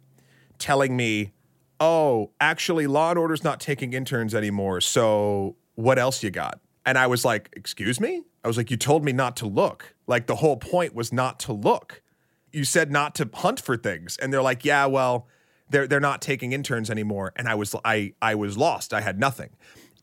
telling 0.60 0.96
me, 0.96 1.34
oh, 1.80 2.30
actually, 2.40 2.86
Law 2.86 3.10
and 3.10 3.18
Order's 3.18 3.44
not 3.44 3.60
taking 3.60 3.94
interns 3.94 4.36
anymore. 4.36 4.80
So 4.82 5.56
what 5.74 5.98
else 5.98 6.22
you 6.22 6.30
got? 6.30 6.60
And 6.88 6.98
I 6.98 7.06
was 7.06 7.26
like, 7.26 7.50
excuse 7.52 8.00
me? 8.00 8.24
I 8.46 8.48
was 8.48 8.56
like, 8.56 8.72
you 8.72 8.78
told 8.78 9.04
me 9.04 9.12
not 9.12 9.36
to 9.38 9.46
look. 9.46 9.94
Like 10.08 10.26
the 10.26 10.38
whole 10.38 10.56
point 10.56 10.96
was 10.96 11.12
not 11.12 11.38
to 11.42 11.52
look. 11.52 12.02
You 12.54 12.64
said 12.64 12.90
not 12.90 13.14
to 13.16 13.30
hunt 13.34 13.60
for 13.60 13.76
things. 13.76 14.16
And 14.18 14.32
they're 14.32 14.42
like 14.42 14.64
yeah 14.64 14.86
well 14.86 15.28
they're 15.70 15.86
they're 15.86 16.00
not 16.00 16.22
taking 16.22 16.54
interns 16.54 16.90
anymore. 16.90 17.34
And 17.36 17.50
i 17.50 17.56
was 17.56 17.76
i 17.84 18.14
i 18.22 18.34
was 18.36 18.58
lost. 18.58 18.94
I 18.94 19.02
had 19.02 19.20
nothing. 19.20 19.50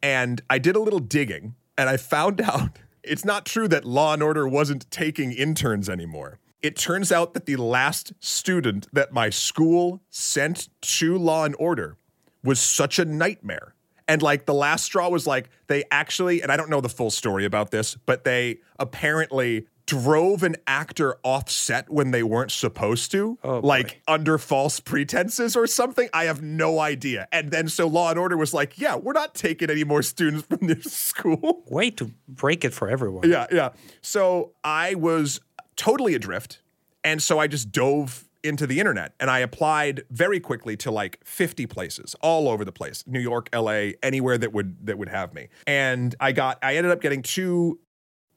And 0.02 0.42
i 0.50 0.58
did 0.58 0.76
a 0.76 0.80
little 0.80 0.98
digging 0.98 1.54
and 1.78 1.88
i 1.88 1.96
found 1.96 2.40
out 2.52 2.78
it's 3.02 3.24
not 3.24 3.46
true 3.46 3.66
that 3.68 3.86
law 3.86 4.12
and 4.12 4.22
order 4.22 4.46
wasn't 4.46 4.90
taking 4.90 5.32
interns 5.32 5.88
anymore. 5.88 6.38
It 6.60 6.76
turns 6.76 7.10
out 7.10 7.32
that 7.34 7.46
the 7.46 7.56
last 7.56 8.12
student 8.20 8.88
that 8.92 9.12
my 9.12 9.30
school 9.30 10.02
sent 10.10 10.68
to 10.82 11.16
law 11.16 11.44
and 11.44 11.56
order 11.58 11.96
was 12.42 12.60
such 12.60 12.98
a 12.98 13.06
nightmare 13.06 13.73
and 14.08 14.22
like 14.22 14.46
the 14.46 14.54
last 14.54 14.84
straw 14.84 15.08
was 15.08 15.26
like 15.26 15.48
they 15.66 15.84
actually, 15.90 16.42
and 16.42 16.50
I 16.52 16.56
don't 16.56 16.70
know 16.70 16.80
the 16.80 16.88
full 16.88 17.10
story 17.10 17.44
about 17.44 17.70
this, 17.70 17.96
but 18.06 18.24
they 18.24 18.58
apparently 18.78 19.66
drove 19.86 20.42
an 20.42 20.56
actor 20.66 21.16
off 21.22 21.50
set 21.50 21.90
when 21.90 22.10
they 22.10 22.22
weren't 22.22 22.50
supposed 22.50 23.10
to, 23.12 23.38
Oh, 23.44 23.60
boy. 23.60 23.68
like 23.68 24.00
under 24.08 24.38
false 24.38 24.80
pretenses 24.80 25.56
or 25.56 25.66
something. 25.66 26.08
I 26.14 26.24
have 26.24 26.40
no 26.40 26.78
idea. 26.78 27.28
And 27.32 27.50
then 27.50 27.68
so 27.68 27.86
Law 27.86 28.08
and 28.08 28.18
Order 28.18 28.36
was 28.38 28.54
like, 28.54 28.78
yeah, 28.78 28.96
we're 28.96 29.12
not 29.12 29.34
taking 29.34 29.68
any 29.68 29.84
more 29.84 30.02
students 30.02 30.46
from 30.46 30.66
this 30.68 30.84
school. 30.92 31.64
Way 31.68 31.90
to 31.92 32.10
break 32.26 32.64
it 32.64 32.72
for 32.72 32.88
everyone. 32.88 33.28
Yeah, 33.30 33.46
yeah. 33.52 33.70
So 34.00 34.52
I 34.64 34.94
was 34.94 35.40
totally 35.76 36.14
adrift. 36.14 36.62
And 37.02 37.22
so 37.22 37.38
I 37.38 37.46
just 37.46 37.70
dove 37.70 38.23
into 38.44 38.66
the 38.66 38.78
internet 38.78 39.14
and 39.18 39.30
I 39.30 39.38
applied 39.40 40.04
very 40.10 40.38
quickly 40.38 40.76
to 40.78 40.90
like 40.90 41.18
50 41.24 41.66
places 41.66 42.14
all 42.20 42.48
over 42.48 42.64
the 42.64 42.72
place. 42.72 43.02
New 43.06 43.20
York, 43.20 43.48
LA, 43.54 43.92
anywhere 44.02 44.38
that 44.38 44.52
would 44.52 44.86
that 44.86 44.98
would 44.98 45.08
have 45.08 45.34
me. 45.34 45.48
And 45.66 46.14
I 46.20 46.32
got 46.32 46.58
I 46.62 46.76
ended 46.76 46.92
up 46.92 47.00
getting 47.00 47.22
two 47.22 47.80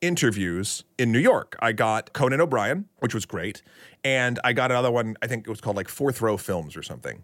interviews 0.01 0.83
in 0.97 1.11
New 1.11 1.19
York. 1.19 1.55
I 1.59 1.71
got 1.71 2.13
Conan 2.13 2.39
O'Brien, 2.39 2.85
which 2.99 3.13
was 3.13 3.25
great, 3.25 3.61
and 4.03 4.39
I 4.43 4.53
got 4.53 4.71
another 4.71 4.91
one, 4.91 5.17
I 5.21 5.27
think 5.27 5.47
it 5.47 5.49
was 5.49 5.59
called 5.59 5.75
like 5.75 5.89
Fourth 5.89 6.21
Row 6.21 6.37
Films 6.37 6.77
or 6.77 6.83
something. 6.83 7.23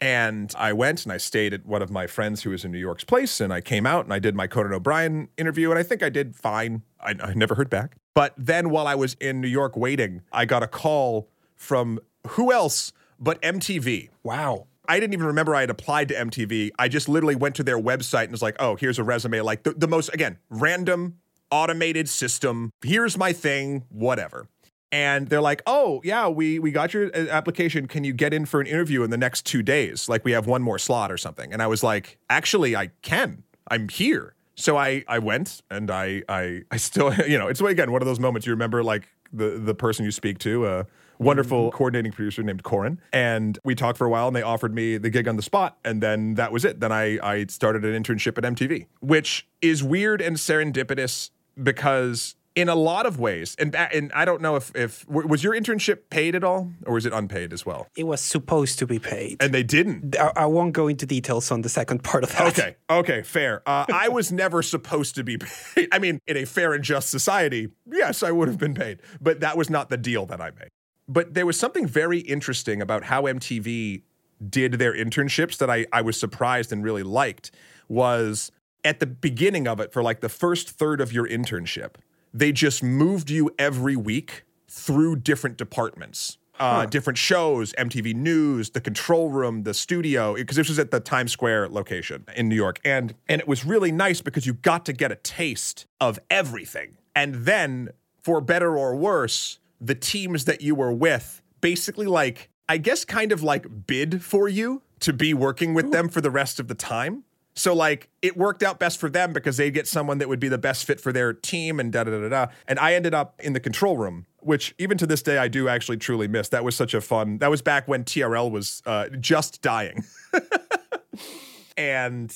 And 0.00 0.52
I 0.58 0.72
went 0.72 1.04
and 1.04 1.12
I 1.12 1.16
stayed 1.16 1.54
at 1.54 1.64
one 1.64 1.80
of 1.80 1.88
my 1.88 2.08
friends 2.08 2.42
who 2.42 2.50
was 2.50 2.64
in 2.64 2.72
New 2.72 2.78
York's 2.78 3.04
place. 3.04 3.40
And 3.40 3.52
I 3.52 3.60
came 3.60 3.86
out 3.86 4.04
and 4.04 4.12
I 4.12 4.18
did 4.18 4.34
my 4.34 4.48
Conan 4.48 4.72
O'Brien 4.72 5.28
interview. 5.36 5.70
And 5.70 5.78
I 5.78 5.84
think 5.84 6.02
I 6.02 6.08
did 6.08 6.34
fine. 6.34 6.82
I, 7.00 7.14
I 7.22 7.34
never 7.34 7.54
heard 7.54 7.70
back. 7.70 7.94
But 8.12 8.34
then 8.36 8.70
while 8.70 8.88
I 8.88 8.96
was 8.96 9.14
in 9.20 9.40
New 9.40 9.46
York 9.46 9.76
waiting, 9.76 10.22
I 10.32 10.44
got 10.44 10.64
a 10.64 10.66
call 10.66 11.28
from 11.54 12.00
who 12.28 12.52
else 12.52 12.92
but 13.18 13.40
MTV. 13.42 14.10
Wow. 14.22 14.66
I 14.88 14.98
didn't 14.98 15.14
even 15.14 15.26
remember 15.26 15.54
I 15.54 15.60
had 15.60 15.70
applied 15.70 16.08
to 16.08 16.14
MTV. 16.14 16.70
I 16.78 16.88
just 16.88 17.08
literally 17.08 17.36
went 17.36 17.54
to 17.56 17.62
their 17.62 17.78
website 17.78 18.24
and 18.24 18.32
was 18.32 18.42
like, 18.42 18.56
oh, 18.58 18.74
here's 18.76 18.98
a 18.98 19.04
resume. 19.04 19.40
Like 19.40 19.62
the, 19.62 19.72
the 19.72 19.86
most, 19.86 20.12
again, 20.12 20.38
random 20.50 21.18
automated 21.50 22.08
system. 22.08 22.70
Here's 22.82 23.16
my 23.16 23.32
thing, 23.32 23.84
whatever. 23.90 24.48
And 24.90 25.28
they're 25.28 25.40
like, 25.40 25.62
oh, 25.66 26.00
yeah, 26.04 26.28
we, 26.28 26.58
we 26.58 26.70
got 26.70 26.92
your 26.92 27.06
uh, 27.16 27.28
application. 27.30 27.86
Can 27.86 28.04
you 28.04 28.12
get 28.12 28.34
in 28.34 28.44
for 28.44 28.60
an 28.60 28.66
interview 28.66 29.02
in 29.02 29.10
the 29.10 29.16
next 29.16 29.46
two 29.46 29.62
days? 29.62 30.08
Like 30.08 30.24
we 30.24 30.32
have 30.32 30.46
one 30.46 30.62
more 30.62 30.78
slot 30.78 31.10
or 31.10 31.16
something. 31.16 31.52
And 31.52 31.62
I 31.62 31.66
was 31.68 31.82
like, 31.82 32.18
actually, 32.28 32.74
I 32.74 32.90
can. 33.02 33.44
I'm 33.68 33.88
here. 33.88 34.34
So 34.54 34.76
I, 34.76 35.04
I 35.08 35.18
went 35.20 35.62
and 35.70 35.90
I, 35.90 36.22
I, 36.28 36.62
I 36.70 36.76
still, 36.76 37.14
you 37.26 37.38
know, 37.38 37.46
it's 37.46 37.60
again 37.60 37.92
one 37.92 38.02
of 38.02 38.06
those 38.06 38.20
moments 38.20 38.46
you 38.46 38.52
remember 38.52 38.82
like 38.82 39.08
the, 39.32 39.50
the 39.58 39.74
person 39.74 40.04
you 40.04 40.10
speak 40.10 40.38
to, 40.40 40.66
a 40.66 40.86
wonderful 41.22 41.70
coordinating 41.70 42.12
producer 42.12 42.42
named 42.42 42.62
Corin. 42.62 43.00
And 43.12 43.58
we 43.64 43.74
talked 43.74 43.98
for 43.98 44.06
a 44.06 44.10
while 44.10 44.26
and 44.26 44.36
they 44.36 44.42
offered 44.42 44.74
me 44.74 44.98
the 44.98 45.10
gig 45.10 45.28
on 45.28 45.36
the 45.36 45.42
spot. 45.42 45.78
And 45.84 46.02
then 46.02 46.34
that 46.34 46.52
was 46.52 46.64
it. 46.64 46.80
Then 46.80 46.92
I, 46.92 47.18
I 47.22 47.46
started 47.46 47.84
an 47.84 48.00
internship 48.00 48.38
at 48.38 48.44
MTV, 48.44 48.86
which 49.00 49.46
is 49.60 49.82
weird 49.82 50.20
and 50.20 50.36
serendipitous 50.36 51.30
because 51.62 52.36
in 52.54 52.68
a 52.68 52.74
lot 52.74 53.06
of 53.06 53.18
ways, 53.18 53.56
and, 53.58 53.74
and 53.74 54.12
I 54.14 54.24
don't 54.24 54.42
know 54.42 54.56
if, 54.56 54.74
if, 54.74 55.08
was 55.08 55.42
your 55.42 55.54
internship 55.54 56.10
paid 56.10 56.34
at 56.34 56.44
all 56.44 56.70
or 56.86 56.94
was 56.94 57.06
it 57.06 57.12
unpaid 57.12 57.52
as 57.52 57.64
well? 57.64 57.88
It 57.96 58.04
was 58.04 58.20
supposed 58.20 58.78
to 58.80 58.86
be 58.86 58.98
paid. 58.98 59.42
And 59.42 59.54
they 59.54 59.62
didn't. 59.62 60.16
I, 60.18 60.32
I 60.36 60.46
won't 60.46 60.72
go 60.72 60.88
into 60.88 61.06
details 61.06 61.50
on 61.50 61.62
the 61.62 61.68
second 61.68 62.04
part 62.04 62.24
of 62.24 62.32
that. 62.32 62.58
Okay. 62.58 62.76
Okay. 62.90 63.22
Fair. 63.22 63.62
Uh, 63.66 63.86
I 63.92 64.08
was 64.08 64.30
never 64.32 64.62
supposed 64.62 65.14
to 65.16 65.24
be 65.24 65.38
paid. 65.74 65.88
I 65.92 65.98
mean, 65.98 66.20
in 66.26 66.36
a 66.36 66.44
fair 66.44 66.72
and 66.74 66.84
just 66.84 67.10
society, 67.10 67.68
yes, 67.90 68.22
I 68.22 68.30
would 68.30 68.48
have 68.48 68.58
been 68.58 68.74
paid, 68.74 69.00
but 69.20 69.40
that 69.40 69.56
was 69.56 69.70
not 69.70 69.88
the 69.88 69.96
deal 69.96 70.26
that 70.26 70.40
I 70.40 70.50
made. 70.50 70.68
But 71.08 71.34
there 71.34 71.46
was 71.46 71.58
something 71.58 71.86
very 71.86 72.20
interesting 72.20 72.80
about 72.80 73.04
how 73.04 73.22
MTV 73.22 74.02
did 74.48 74.74
their 74.74 74.94
internships 74.94 75.58
that 75.58 75.70
I, 75.70 75.86
I 75.92 76.02
was 76.02 76.18
surprised 76.18 76.72
and 76.72 76.82
really 76.82 77.02
liked 77.02 77.50
was 77.88 78.50
at 78.84 79.00
the 79.00 79.06
beginning 79.06 79.68
of 79.68 79.80
it 79.80 79.92
for 79.92 80.02
like 80.02 80.20
the 80.20 80.28
first 80.28 80.70
third 80.70 81.00
of 81.00 81.12
your 81.12 81.28
internship, 81.28 81.94
they 82.34 82.52
just 82.52 82.82
moved 82.82 83.30
you 83.30 83.50
every 83.58 83.96
week 83.96 84.44
through 84.68 85.16
different 85.16 85.56
departments. 85.56 86.38
uh, 86.58 86.86
different 86.86 87.18
shows, 87.18 87.72
MTV 87.72 88.14
News, 88.14 88.70
the 88.70 88.80
control 88.80 89.30
room, 89.30 89.64
the 89.64 89.74
studio, 89.74 90.34
because 90.34 90.56
this 90.56 90.68
was 90.68 90.78
at 90.78 90.90
the 90.90 91.00
Times 91.00 91.32
Square 91.32 91.70
location 91.70 92.24
in 92.36 92.48
New 92.48 92.54
York. 92.54 92.78
And 92.84 93.14
and 93.28 93.40
it 93.40 93.48
was 93.48 93.64
really 93.64 93.90
nice 93.90 94.20
because 94.20 94.46
you 94.46 94.54
got 94.54 94.84
to 94.86 94.92
get 94.92 95.10
a 95.10 95.16
taste 95.16 95.86
of 96.00 96.18
everything. 96.30 96.98
And 97.16 97.34
then, 97.46 97.90
for 98.22 98.40
better 98.40 98.76
or 98.76 98.94
worse, 98.94 99.58
the 99.82 99.94
teams 99.94 100.44
that 100.44 100.60
you 100.60 100.74
were 100.74 100.92
with 100.92 101.42
basically 101.60 102.06
like, 102.06 102.48
I 102.68 102.78
guess 102.78 103.04
kind 103.04 103.32
of 103.32 103.42
like 103.42 103.86
bid 103.86 104.22
for 104.22 104.48
you 104.48 104.82
to 105.00 105.12
be 105.12 105.34
working 105.34 105.74
with 105.74 105.90
them 105.90 106.08
for 106.08 106.20
the 106.20 106.30
rest 106.30 106.60
of 106.60 106.68
the 106.68 106.74
time. 106.74 107.24
So 107.54 107.74
like 107.74 108.08
it 108.22 108.36
worked 108.36 108.62
out 108.62 108.78
best 108.78 108.98
for 108.98 109.10
them 109.10 109.32
because 109.32 109.56
they 109.56 109.70
get 109.70 109.86
someone 109.86 110.18
that 110.18 110.28
would 110.28 110.40
be 110.40 110.48
the 110.48 110.58
best 110.58 110.86
fit 110.86 111.00
for 111.00 111.12
their 111.12 111.34
team 111.34 111.80
and 111.80 111.92
da 111.92 112.04
da 112.04 112.12
da 112.12 112.28
da. 112.28 112.46
And 112.66 112.78
I 112.78 112.94
ended 112.94 113.12
up 113.12 113.38
in 113.42 113.52
the 113.52 113.60
control 113.60 113.98
room, 113.98 114.26
which 114.38 114.74
even 114.78 114.96
to 114.98 115.06
this 115.06 115.22
day 115.22 115.36
I 115.36 115.48
do 115.48 115.68
actually 115.68 115.98
truly 115.98 116.28
miss. 116.28 116.48
That 116.48 116.64
was 116.64 116.74
such 116.74 116.94
a 116.94 117.00
fun. 117.00 117.38
That 117.38 117.50
was 117.50 117.60
back 117.60 117.88
when 117.88 118.04
TRL 118.04 118.50
was 118.50 118.82
uh, 118.86 119.08
just 119.20 119.60
dying, 119.60 120.04
and 121.76 122.34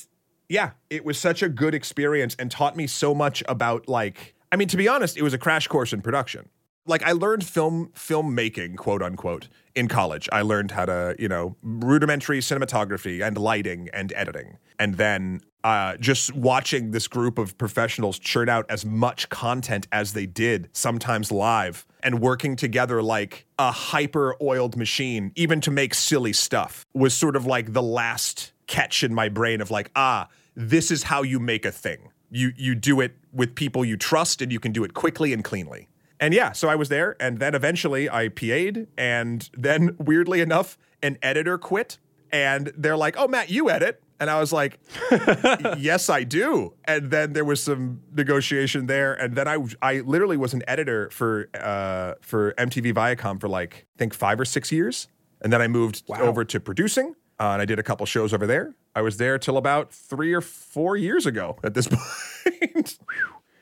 yeah, 0.49 0.71
it 0.91 1.03
was 1.03 1.17
such 1.17 1.41
a 1.41 1.49
good 1.49 1.73
experience 1.73 2.35
and 2.37 2.51
taught 2.51 2.75
me 2.75 2.85
so 2.85 3.15
much 3.15 3.43
about 3.47 3.87
like. 3.89 4.35
I 4.51 4.55
mean, 4.55 4.67
to 4.69 4.77
be 4.77 4.87
honest, 4.87 5.17
it 5.17 5.23
was 5.23 5.33
a 5.33 5.37
crash 5.37 5.67
course 5.67 5.93
in 5.93 6.01
production 6.01 6.47
like 6.87 7.03
I 7.03 7.11
learned 7.11 7.45
film 7.45 7.91
filmmaking, 7.95 8.77
quote 8.77 9.03
unquote, 9.03 9.47
in 9.75 9.87
college. 9.87 10.27
I 10.31 10.41
learned 10.41 10.71
how 10.71 10.85
to, 10.85 11.15
you 11.19 11.27
know, 11.27 11.55
rudimentary 11.61 12.39
cinematography 12.39 13.25
and 13.25 13.37
lighting 13.37 13.89
and 13.93 14.11
editing. 14.15 14.57
And 14.79 14.95
then 14.95 15.41
uh, 15.63 15.97
just 15.97 16.33
watching 16.33 16.91
this 16.91 17.07
group 17.07 17.37
of 17.37 17.57
professionals 17.57 18.17
churn 18.17 18.47
out 18.47 18.65
as 18.69 18.85
much 18.85 19.29
content 19.29 19.87
as 19.91 20.13
they 20.13 20.25
did, 20.25 20.69
sometimes 20.71 21.31
live, 21.31 21.85
and 22.01 22.21
working 22.21 22.55
together 22.55 23.01
like 23.03 23.45
a 23.59 23.71
hyper 23.71 24.35
oiled 24.41 24.77
machine, 24.77 25.31
even 25.35 25.59
to 25.61 25.71
make 25.71 25.93
silly 25.93 26.33
stuff, 26.33 26.85
was 26.93 27.13
sort 27.13 27.35
of 27.35 27.45
like 27.45 27.73
the 27.73 27.83
last 27.83 28.53
catch 28.67 29.03
in 29.03 29.13
my 29.13 29.29
brain 29.29 29.61
of 29.61 29.69
like, 29.69 29.91
ah, 29.95 30.27
this 30.55 30.89
is 30.89 31.03
how 31.03 31.21
you 31.21 31.39
make 31.39 31.65
a 31.65 31.71
thing. 31.71 32.11
You 32.29 32.51
you 32.55 32.75
do 32.75 32.99
it 32.99 33.15
with 33.31 33.55
people 33.55 33.85
you 33.85 33.95
trust 33.95 34.41
and 34.41 34.51
you 34.51 34.59
can 34.59 34.71
do 34.71 34.83
it 34.83 34.93
quickly 34.93 35.33
and 35.33 35.43
cleanly. 35.43 35.87
And 36.19 36.33
yeah, 36.33 36.51
so 36.51 36.67
I 36.67 36.75
was 36.75 36.89
there, 36.89 37.15
and 37.19 37.39
then 37.39 37.53
eventually 37.53 38.09
I 38.09 38.29
PA'd, 38.29 38.87
and 38.97 39.49
then 39.53 39.95
weirdly 39.99 40.41
enough, 40.41 40.77
an 41.01 41.17
editor 41.21 41.57
quit, 41.57 41.99
and 42.31 42.71
they're 42.75 42.97
like, 42.97 43.15
"Oh, 43.17 43.27
Matt, 43.27 43.49
you 43.49 43.69
edit." 43.69 44.01
And 44.19 44.31
I 44.31 44.39
was 44.39 44.51
like, 44.51 44.79
"Yes, 45.77 46.09
I 46.09 46.23
do." 46.23 46.73
And 46.85 47.11
then 47.11 47.33
there 47.33 47.45
was 47.45 47.61
some 47.61 48.01
negotiation 48.15 48.87
there, 48.87 49.13
and 49.13 49.35
then 49.35 49.47
I 49.47 49.57
I 49.81 49.99
literally 49.99 50.37
was 50.37 50.53
an 50.53 50.63
editor 50.67 51.09
for 51.11 51.49
uh, 51.53 52.13
for 52.21 52.53
MTV 52.57 52.93
Viacom 52.93 53.39
for 53.39 53.47
like 53.47 53.85
I 53.95 53.97
think 53.99 54.13
five 54.13 54.39
or 54.39 54.45
six 54.45 54.71
years, 54.71 55.07
and 55.41 55.53
then 55.53 55.61
I 55.61 55.67
moved 55.67 56.03
wow. 56.07 56.21
over 56.21 56.43
to 56.45 56.59
producing, 56.59 57.13
uh, 57.39 57.51
and 57.51 57.61
I 57.61 57.65
did 57.65 57.77
a 57.77 57.83
couple 57.83 58.05
shows 58.07 58.33
over 58.33 58.47
there. 58.47 58.73
I 58.95 59.01
was 59.01 59.17
there 59.17 59.37
till 59.37 59.57
about 59.57 59.93
three 59.93 60.33
or 60.33 60.41
four 60.41 60.97
years 60.97 61.27
ago 61.27 61.57
at 61.63 61.75
this 61.75 61.87
point. 62.43 62.97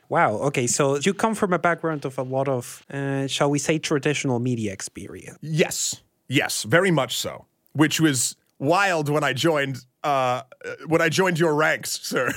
Wow. 0.08 0.34
Okay. 0.48 0.66
So 0.66 0.96
you 0.96 1.14
come 1.14 1.34
from 1.34 1.52
a 1.52 1.58
background 1.58 2.04
of 2.04 2.18
a 2.18 2.22
lot 2.22 2.48
of, 2.48 2.84
uh, 2.90 3.26
shall 3.26 3.50
we 3.50 3.58
say, 3.58 3.78
traditional 3.78 4.38
media 4.38 4.72
experience. 4.72 5.38
Yes. 5.42 6.02
Yes. 6.28 6.62
Very 6.64 6.90
much 6.90 7.16
so. 7.16 7.46
Which 7.72 8.00
was 8.00 8.36
wild 8.58 9.08
when 9.08 9.24
I 9.24 9.32
joined. 9.32 9.84
Uh, 10.02 10.42
when 10.86 11.02
I 11.02 11.08
joined 11.08 11.36
your 11.40 11.52
ranks, 11.52 11.98
sir. 12.02 12.30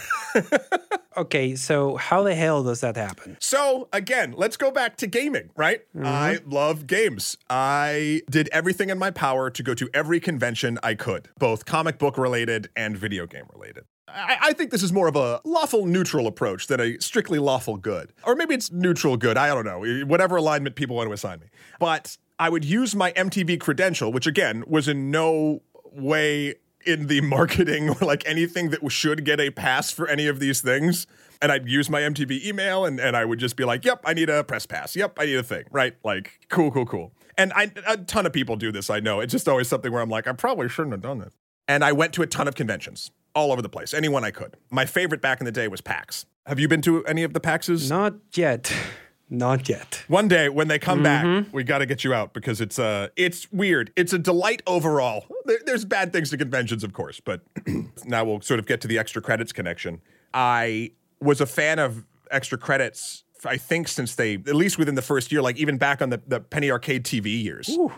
okay, 1.15 1.55
so 1.55 1.97
how 1.97 2.23
the 2.23 2.33
hell 2.33 2.63
does 2.63 2.81
that 2.81 2.95
happen? 2.95 3.37
So 3.39 3.87
again, 3.93 4.33
let's 4.35 4.57
go 4.57 4.71
back 4.71 4.97
to 4.97 5.07
gaming, 5.07 5.51
right? 5.55 5.81
Mm-hmm. 5.95 6.05
I 6.07 6.39
love 6.47 6.87
games. 6.87 7.37
I 7.47 8.23
did 8.27 8.49
everything 8.51 8.89
in 8.89 8.97
my 8.97 9.11
power 9.11 9.51
to 9.51 9.61
go 9.61 9.75
to 9.75 9.87
every 9.93 10.19
convention 10.19 10.79
I 10.81 10.95
could, 10.95 11.29
both 11.37 11.65
comic 11.65 11.99
book 11.99 12.17
related 12.17 12.69
and 12.75 12.97
video 12.97 13.27
game 13.27 13.45
related. 13.53 13.83
I, 14.13 14.37
I, 14.41 14.53
think 14.53 14.71
this 14.71 14.83
is 14.83 14.91
more 14.91 15.07
of 15.07 15.15
a 15.15 15.41
lawful 15.43 15.85
neutral 15.85 16.27
approach 16.27 16.67
than 16.67 16.79
a 16.79 16.97
strictly 16.99 17.39
lawful 17.39 17.77
good. 17.77 18.13
Or 18.23 18.35
maybe 18.35 18.53
it's 18.53 18.71
neutral 18.71 19.17
good. 19.17 19.37
I 19.37 19.47
don't 19.47 19.65
know. 19.65 20.05
Whatever 20.05 20.37
alignment 20.37 20.75
people 20.75 20.95
want 20.95 21.09
to 21.09 21.13
assign 21.13 21.39
me. 21.39 21.47
But 21.79 22.17
I 22.37 22.49
would 22.49 22.65
use 22.65 22.95
my 22.95 23.11
MTV 23.13 23.59
credential, 23.59 24.11
which 24.11 24.27
again 24.27 24.63
was 24.67 24.87
in 24.87 25.11
no 25.11 25.61
way 25.91 26.55
in 26.85 27.07
the 27.07 27.21
marketing 27.35 27.89
or 27.89 28.05
like 28.05 28.27
anything 28.27 28.69
that 28.69 28.91
should 28.91 29.25
get 29.25 29.39
a 29.39 29.49
pass 29.51 29.91
for 29.91 30.07
any 30.07 30.27
of 30.27 30.39
these 30.39 30.61
things. 30.61 31.07
And 31.41 31.51
I'd 31.51 31.69
use 31.69 31.89
my 31.89 32.01
MTV 32.01 32.45
email 32.45 32.85
and, 32.85 32.99
and 32.99 33.15
I 33.15 33.23
would 33.23 33.39
just 33.39 33.55
be 33.55 33.63
like, 33.63 33.85
yep, 33.85 34.01
I 34.05 34.13
need 34.13 34.29
a 34.29 34.43
press 34.43 34.65
pass. 34.65 34.95
Yep, 34.95 35.17
I 35.19 35.25
need 35.25 35.37
a 35.37 35.43
thing. 35.43 35.63
Right? 35.71 35.95
Like, 36.03 36.39
cool, 36.49 36.71
cool, 36.71 36.85
cool. 36.85 37.13
And 37.37 37.53
I, 37.53 37.71
a 37.87 37.95
ton 37.95 38.25
of 38.25 38.33
people 38.33 38.57
do 38.57 38.71
this, 38.71 38.89
I 38.89 38.99
know. 38.99 39.21
It's 39.21 39.31
just 39.31 39.47
always 39.47 39.69
something 39.69 39.91
where 39.91 40.01
I'm 40.01 40.09
like, 40.09 40.27
I 40.27 40.33
probably 40.33 40.67
shouldn't 40.67 40.91
have 40.91 41.01
done 41.01 41.19
this. 41.19 41.33
And 41.69 41.83
I 41.83 41.93
went 41.93 42.13
to 42.13 42.21
a 42.23 42.27
ton 42.27 42.47
of 42.47 42.55
conventions 42.55 43.11
all 43.35 43.51
over 43.51 43.61
the 43.61 43.69
place, 43.69 43.93
anyone 43.93 44.23
I 44.23 44.31
could. 44.31 44.55
My 44.69 44.85
favorite 44.85 45.21
back 45.21 45.39
in 45.39 45.45
the 45.45 45.51
day 45.51 45.67
was 45.67 45.81
PAX. 45.81 46.25
Have 46.45 46.59
you 46.59 46.67
been 46.67 46.81
to 46.83 47.05
any 47.05 47.23
of 47.23 47.33
the 47.33 47.39
PAXs? 47.39 47.89
Not 47.89 48.15
yet. 48.33 48.73
Not 49.31 49.69
yet. 49.69 50.03
One 50.07 50.27
day 50.27 50.49
when 50.49 50.69
they 50.69 50.79
come 50.79 51.03
mm-hmm. 51.03 51.43
back, 51.43 51.53
we 51.53 51.63
got 51.63 51.79
to 51.79 51.85
get 51.85 52.03
you 52.03 52.15
out 52.15 52.33
because 52.33 52.61
it's 52.61 52.79
uh 52.79 53.09
it's 53.15 53.51
weird. 53.51 53.93
It's 53.95 54.11
a 54.11 54.17
delight 54.17 54.63
overall. 54.65 55.25
There, 55.45 55.59
there's 55.67 55.85
bad 55.85 56.11
things 56.11 56.31
to 56.31 56.37
conventions, 56.37 56.83
of 56.83 56.93
course, 56.93 57.19
but 57.19 57.41
now 58.05 58.25
we'll 58.25 58.41
sort 58.41 58.59
of 58.59 58.65
get 58.65 58.81
to 58.81 58.87
the 58.87 58.97
extra 58.97 59.21
credits 59.21 59.51
connection. 59.51 60.01
I 60.33 60.93
was 61.21 61.41
a 61.41 61.45
fan 61.45 61.77
of 61.77 62.05
extra 62.31 62.57
credits 62.57 63.23
I 63.45 63.57
think 63.57 63.87
since 63.87 64.15
they 64.15 64.33
at 64.33 64.55
least 64.55 64.77
within 64.77 64.95
the 64.95 65.01
first 65.01 65.31
year, 65.31 65.41
like 65.41 65.57
even 65.57 65.77
back 65.77 66.01
on 66.01 66.09
the, 66.09 66.21
the 66.27 66.39
penny 66.39 66.71
arcade 66.71 67.05
TV 67.05 67.41
years. 67.41 67.69
Ooh 67.69 67.93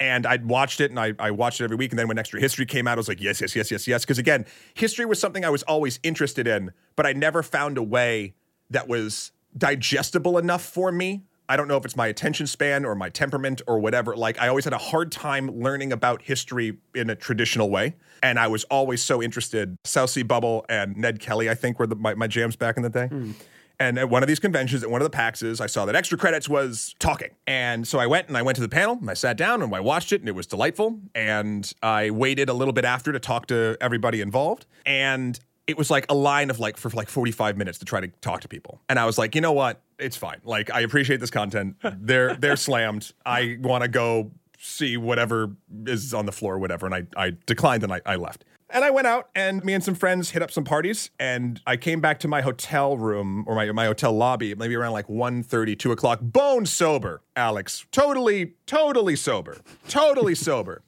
and 0.00 0.26
I'd 0.26 0.46
watched 0.46 0.80
it 0.80 0.90
and 0.90 0.98
I, 0.98 1.12
I 1.18 1.30
watched 1.30 1.60
it 1.60 1.64
every 1.64 1.76
week. 1.76 1.92
And 1.92 1.98
then 1.98 2.08
when 2.08 2.18
Extra 2.18 2.40
History 2.40 2.64
came 2.64 2.88
out, 2.88 2.94
I 2.94 2.96
was 2.96 3.08
like, 3.08 3.20
yes, 3.20 3.40
yes, 3.40 3.54
yes, 3.54 3.70
yes, 3.70 3.86
yes. 3.86 4.04
Because 4.04 4.18
again, 4.18 4.46
history 4.74 5.04
was 5.04 5.20
something 5.20 5.44
I 5.44 5.50
was 5.50 5.62
always 5.64 6.00
interested 6.02 6.46
in, 6.46 6.72
but 6.96 7.06
I 7.06 7.12
never 7.12 7.42
found 7.42 7.76
a 7.76 7.82
way 7.82 8.34
that 8.70 8.88
was 8.88 9.30
digestible 9.56 10.38
enough 10.38 10.64
for 10.64 10.90
me. 10.90 11.22
I 11.50 11.56
don't 11.56 11.66
know 11.66 11.76
if 11.76 11.84
it's 11.84 11.96
my 11.96 12.06
attention 12.06 12.46
span 12.46 12.84
or 12.84 12.94
my 12.94 13.08
temperament 13.08 13.60
or 13.66 13.80
whatever. 13.80 14.16
Like, 14.16 14.40
I 14.40 14.46
always 14.46 14.64
had 14.64 14.72
a 14.72 14.78
hard 14.78 15.10
time 15.10 15.50
learning 15.50 15.92
about 15.92 16.22
history 16.22 16.78
in 16.94 17.10
a 17.10 17.16
traditional 17.16 17.68
way. 17.68 17.96
And 18.22 18.38
I 18.38 18.46
was 18.46 18.62
always 18.64 19.02
so 19.02 19.20
interested. 19.20 19.76
South 19.84 20.10
Sea 20.10 20.22
Bubble 20.22 20.64
and 20.68 20.96
Ned 20.96 21.18
Kelly, 21.18 21.50
I 21.50 21.56
think, 21.56 21.80
were 21.80 21.88
the, 21.88 21.96
my, 21.96 22.14
my 22.14 22.28
jams 22.28 22.54
back 22.54 22.76
in 22.76 22.84
the 22.84 22.88
day. 22.88 23.08
Mm. 23.10 23.34
And 23.80 23.98
at 23.98 24.10
one 24.10 24.22
of 24.22 24.28
these 24.28 24.38
conventions, 24.38 24.82
at 24.82 24.90
one 24.90 25.00
of 25.00 25.10
the 25.10 25.16
PAXs, 25.16 25.58
I 25.60 25.66
saw 25.66 25.86
that 25.86 25.96
extra 25.96 26.18
credits 26.18 26.48
was 26.48 26.94
talking. 26.98 27.30
And 27.46 27.88
so 27.88 27.98
I 27.98 28.06
went 28.06 28.28
and 28.28 28.36
I 28.36 28.42
went 28.42 28.56
to 28.56 28.62
the 28.62 28.68
panel 28.68 28.98
and 29.00 29.10
I 29.10 29.14
sat 29.14 29.38
down 29.38 29.62
and 29.62 29.74
I 29.74 29.80
watched 29.80 30.12
it 30.12 30.20
and 30.20 30.28
it 30.28 30.34
was 30.34 30.46
delightful. 30.46 31.00
And 31.14 31.72
I 31.82 32.10
waited 32.10 32.50
a 32.50 32.52
little 32.52 32.74
bit 32.74 32.84
after 32.84 33.10
to 33.10 33.18
talk 33.18 33.46
to 33.46 33.78
everybody 33.80 34.20
involved. 34.20 34.66
And 34.84 35.40
it 35.66 35.78
was 35.78 35.90
like 35.90 36.04
a 36.10 36.14
line 36.14 36.50
of 36.50 36.60
like 36.60 36.76
for 36.76 36.90
like 36.90 37.08
45 37.08 37.56
minutes 37.56 37.78
to 37.78 37.86
try 37.86 38.00
to 38.00 38.08
talk 38.20 38.42
to 38.42 38.48
people. 38.48 38.82
And 38.90 38.98
I 38.98 39.06
was 39.06 39.16
like, 39.16 39.34
you 39.34 39.40
know 39.40 39.52
what? 39.52 39.80
It's 39.98 40.16
fine. 40.16 40.40
Like 40.44 40.70
I 40.70 40.80
appreciate 40.80 41.20
this 41.20 41.30
content. 41.30 41.76
They're 42.00 42.34
they're 42.34 42.56
slammed. 42.56 43.12
I 43.24 43.56
want 43.60 43.82
to 43.82 43.88
go 43.88 44.30
see 44.58 44.98
whatever 44.98 45.56
is 45.86 46.12
on 46.12 46.26
the 46.26 46.32
floor, 46.32 46.58
whatever. 46.58 46.84
And 46.84 46.94
I, 46.94 47.06
I 47.16 47.32
declined 47.46 47.82
and 47.82 47.92
I, 47.92 48.02
I 48.04 48.16
left. 48.16 48.44
And 48.72 48.84
I 48.84 48.90
went 48.90 49.06
out 49.06 49.30
and 49.34 49.64
me 49.64 49.74
and 49.74 49.82
some 49.82 49.94
friends 49.94 50.30
hit 50.30 50.42
up 50.42 50.50
some 50.50 50.64
parties 50.64 51.10
and 51.18 51.60
I 51.66 51.76
came 51.76 52.00
back 52.00 52.20
to 52.20 52.28
my 52.28 52.40
hotel 52.40 52.96
room 52.96 53.44
or 53.46 53.54
my, 53.54 53.70
my 53.72 53.86
hotel 53.86 54.12
lobby 54.12 54.54
maybe 54.54 54.76
around 54.76 54.92
like 54.92 55.08
1.30, 55.08 55.78
2 55.78 55.92
o'clock, 55.92 56.20
bone 56.22 56.66
sober, 56.66 57.22
Alex. 57.34 57.86
Totally, 57.90 58.54
totally 58.66 59.16
sober. 59.16 59.58
Totally 59.88 60.34
sober. 60.46 60.82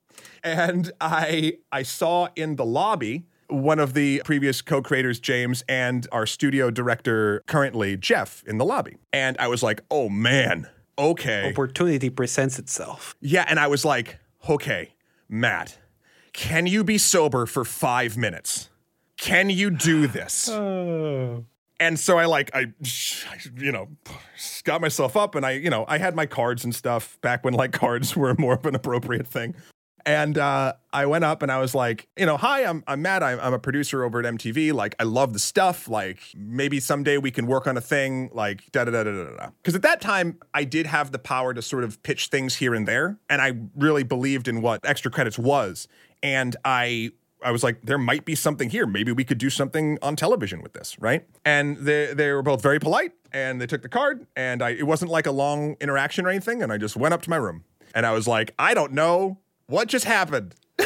And 0.45 0.93
I 1.01 1.59
I 1.71 1.83
saw 1.83 2.29
in 2.37 2.57
the 2.57 2.65
lobby 2.65 3.27
one 3.49 3.79
of 3.79 3.95
the 3.95 4.23
previous 4.25 4.63
co-creators, 4.63 5.21
James, 5.21 5.63
and 5.69 6.07
our 6.11 6.27
studio 6.27 6.71
director 6.71 7.43
currently, 7.47 7.97
Jeff, 7.97 8.43
in 8.47 8.59
the 8.59 8.65
lobby. 8.65 8.97
And 9.13 9.37
I 9.39 9.49
was 9.49 9.63
like, 9.63 9.83
oh 9.91 10.09
man, 10.09 10.69
okay. 10.99 11.51
Opportunity 11.51 12.11
presents 12.11 12.59
itself. 12.59 13.15
Yeah, 13.21 13.45
and 13.47 13.61
I 13.61 13.67
was 13.67 13.85
like, 13.85 14.19
okay, 14.49 14.95
Matt 15.29 15.79
can 16.33 16.67
you 16.67 16.85
be 16.85 16.99
sober 16.99 17.47
for 17.47 17.65
five 17.65 18.17
minutes? 18.17 18.69
Can 19.17 19.51
you 19.51 19.71
do 19.71 20.07
this? 20.07 20.49
Oh. 20.59 21.45
And 21.81 21.99
so 21.99 22.17
I 22.17 22.27
like 22.27 22.55
I, 22.55 22.67
you 23.57 23.73
know, 23.73 23.89
got 24.63 24.81
myself 24.81 25.17
up 25.17 25.35
and 25.35 25.45
I, 25.45 25.53
you 25.53 25.69
know, 25.69 25.85
I 25.89 25.99
had 25.99 26.15
my 26.15 26.27
cards 26.27 26.63
and 26.63 26.73
stuff 26.73 27.19
back 27.23 27.45
when 27.45 27.55
like 27.55 27.73
cards 27.73 28.17
were 28.17 28.37
more 28.39 28.55
of 28.55 28.65
an 28.67 28.77
appropriate 28.77 29.27
thing. 29.27 29.57
And 30.05 30.39
uh, 30.39 30.75
I 30.93 31.07
went 31.07 31.25
up 31.25 31.43
and 31.43 31.53
I 31.53 31.59
was 31.59 31.75
like, 31.75 32.09
you 32.17 32.27
know, 32.27 32.37
hi, 32.37 32.65
I'm, 32.65 32.83
I'm 32.87 33.03
Matt. 33.03 33.23
I'm, 33.23 33.39
I'm 33.41 33.55
a 33.55 33.59
producer 33.59 34.05
over 34.05 34.21
at 34.21 34.35
MTV. 34.35 34.73
Like, 34.73 34.95
I 34.99 35.05
love 35.05 35.33
the 35.33 35.39
stuff. 35.39 35.89
Like, 35.89 36.21
maybe 36.37 36.81
someday 36.81 37.19
we 37.19 37.31
can 37.31 37.47
work 37.47 37.67
on 37.67 37.77
a 37.77 37.81
thing. 37.81 38.31
Like, 38.33 38.71
da 38.73 38.85
da 38.85 38.91
da 38.91 39.05
da 39.05 39.13
da 39.13 39.37
da. 39.37 39.51
Because 39.63 39.75
at 39.75 39.83
that 39.83 40.01
time, 40.01 40.39
I 40.55 40.65
did 40.65 40.87
have 40.87 41.13
the 41.13 41.19
power 41.19 41.55
to 41.55 41.63
sort 41.63 41.85
of 41.85 42.03
pitch 42.03 42.29
things 42.29 42.57
here 42.57 42.75
and 42.75 42.87
there. 42.87 43.19
And 43.29 43.41
I 43.41 43.55
really 43.77 44.03
believed 44.03 44.49
in 44.49 44.63
what 44.63 44.81
extra 44.85 45.11
credits 45.11 45.39
was 45.39 45.89
and 46.23 46.57
I 46.65 47.13
I 47.45 47.51
was 47.51 47.65
like, 47.65 47.83
there 47.83 47.99
might 47.99 48.25
be 48.25 48.35
something 48.35 48.71
here. 48.71 48.87
Maybe 48.87 49.11
we 49.11 49.25
could 49.25 49.39
do 49.39 49.51
something 49.51 49.99
on 50.01 50.15
television 50.15 50.63
with 50.63 50.75
this, 50.75 50.97
right? 51.01 51.27
And 51.45 51.77
they 51.79 52.15
they 52.15 52.31
were 52.31 52.43
both 52.43 52.63
very 52.63 52.79
polite, 52.79 53.13
and 53.33 53.61
they 53.61 53.67
took 53.67 53.83
the 53.83 53.89
card, 53.89 54.27
and 54.37 54.63
I 54.63 54.71
it 54.71 54.87
wasn't 54.87 55.11
like 55.11 55.27
a 55.27 55.33
long 55.33 55.77
interaction 55.81 56.25
or 56.25 56.29
anything, 56.29 56.63
and 56.63 56.73
I 56.73 56.79
just 56.79 56.97
went 56.97 57.15
up 57.15 57.23
to 57.23 57.31
my 57.31 57.37
room. 57.37 57.65
And 57.95 58.07
I 58.07 58.13
was 58.13 58.27
like, 58.27 58.55
I 58.59 58.73
don't 58.73 58.93
know 58.93 59.39
what 59.73 59.89
just 59.89 60.05
happened. 60.05 60.55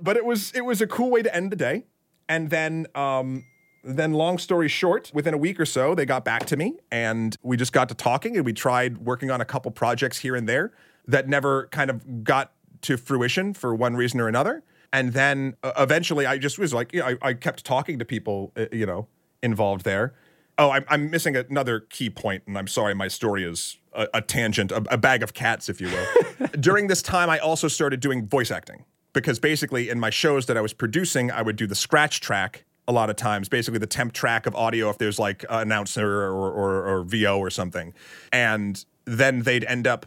but 0.00 0.16
it 0.16 0.24
was 0.24 0.52
it 0.54 0.64
was 0.64 0.80
a 0.80 0.86
cool 0.86 1.10
way 1.10 1.22
to 1.22 1.34
end 1.34 1.50
the 1.50 1.56
day. 1.56 1.84
And 2.28 2.50
then 2.50 2.86
um 2.94 3.44
then 3.82 4.12
long 4.12 4.36
story 4.36 4.68
short, 4.68 5.10
within 5.14 5.32
a 5.32 5.38
week 5.38 5.58
or 5.58 5.64
so, 5.64 5.94
they 5.94 6.04
got 6.04 6.22
back 6.22 6.44
to 6.46 6.56
me 6.56 6.78
and 6.92 7.34
we 7.42 7.56
just 7.56 7.72
got 7.72 7.88
to 7.88 7.94
talking 7.94 8.36
and 8.36 8.44
we 8.44 8.52
tried 8.52 8.98
working 8.98 9.30
on 9.30 9.40
a 9.40 9.44
couple 9.44 9.70
projects 9.70 10.18
here 10.18 10.36
and 10.36 10.46
there 10.46 10.72
that 11.08 11.28
never 11.28 11.66
kind 11.68 11.88
of 11.88 12.24
got 12.24 12.52
to 12.82 12.98
fruition 12.98 13.54
for 13.54 13.74
one 13.74 13.96
reason 13.96 14.20
or 14.20 14.28
another. 14.28 14.62
And 14.92 15.14
then 15.14 15.56
uh, 15.62 15.72
eventually 15.78 16.26
I 16.26 16.36
just 16.36 16.58
was 16.58 16.74
like, 16.74 16.92
you 16.92 17.00
know, 17.00 17.06
I, 17.06 17.16
I 17.22 17.34
kept 17.34 17.64
talking 17.64 17.98
to 17.98 18.04
people, 18.04 18.52
uh, 18.56 18.66
you 18.70 18.84
know, 18.84 19.08
involved 19.42 19.84
there. 19.84 20.14
Oh, 20.58 20.70
I'm, 20.70 20.84
I'm 20.88 21.10
missing 21.10 21.36
another 21.36 21.80
key 21.80 22.10
point, 22.10 22.42
and 22.46 22.58
I'm 22.58 22.66
sorry, 22.66 22.94
my 22.94 23.08
story 23.08 23.44
is 23.44 23.78
a, 23.92 24.08
a 24.14 24.22
tangent, 24.22 24.72
a, 24.72 24.82
a 24.90 24.98
bag 24.98 25.22
of 25.22 25.34
cats, 25.34 25.68
if 25.68 25.80
you 25.80 25.88
will. 25.88 26.48
During 26.60 26.86
this 26.86 27.02
time, 27.02 27.30
I 27.30 27.38
also 27.38 27.68
started 27.68 28.00
doing 28.00 28.26
voice 28.26 28.50
acting 28.50 28.84
because 29.12 29.38
basically 29.38 29.88
in 29.88 29.98
my 29.98 30.10
shows 30.10 30.46
that 30.46 30.56
I 30.56 30.60
was 30.60 30.72
producing, 30.72 31.30
I 31.30 31.42
would 31.42 31.56
do 31.56 31.66
the 31.66 31.74
scratch 31.74 32.20
track 32.20 32.64
a 32.88 32.92
lot 32.92 33.10
of 33.10 33.16
times, 33.16 33.48
basically 33.48 33.78
the 33.78 33.86
temp 33.86 34.12
track 34.12 34.46
of 34.46 34.54
audio 34.54 34.90
if 34.90 34.98
there's 34.98 35.18
like 35.18 35.44
an 35.48 35.60
announcer 35.60 36.22
or, 36.22 36.50
or, 36.50 36.86
or 36.86 37.04
VO 37.04 37.38
or 37.38 37.50
something. 37.50 37.94
And 38.32 38.84
then 39.04 39.42
they'd 39.42 39.64
end 39.64 39.86
up 39.86 40.06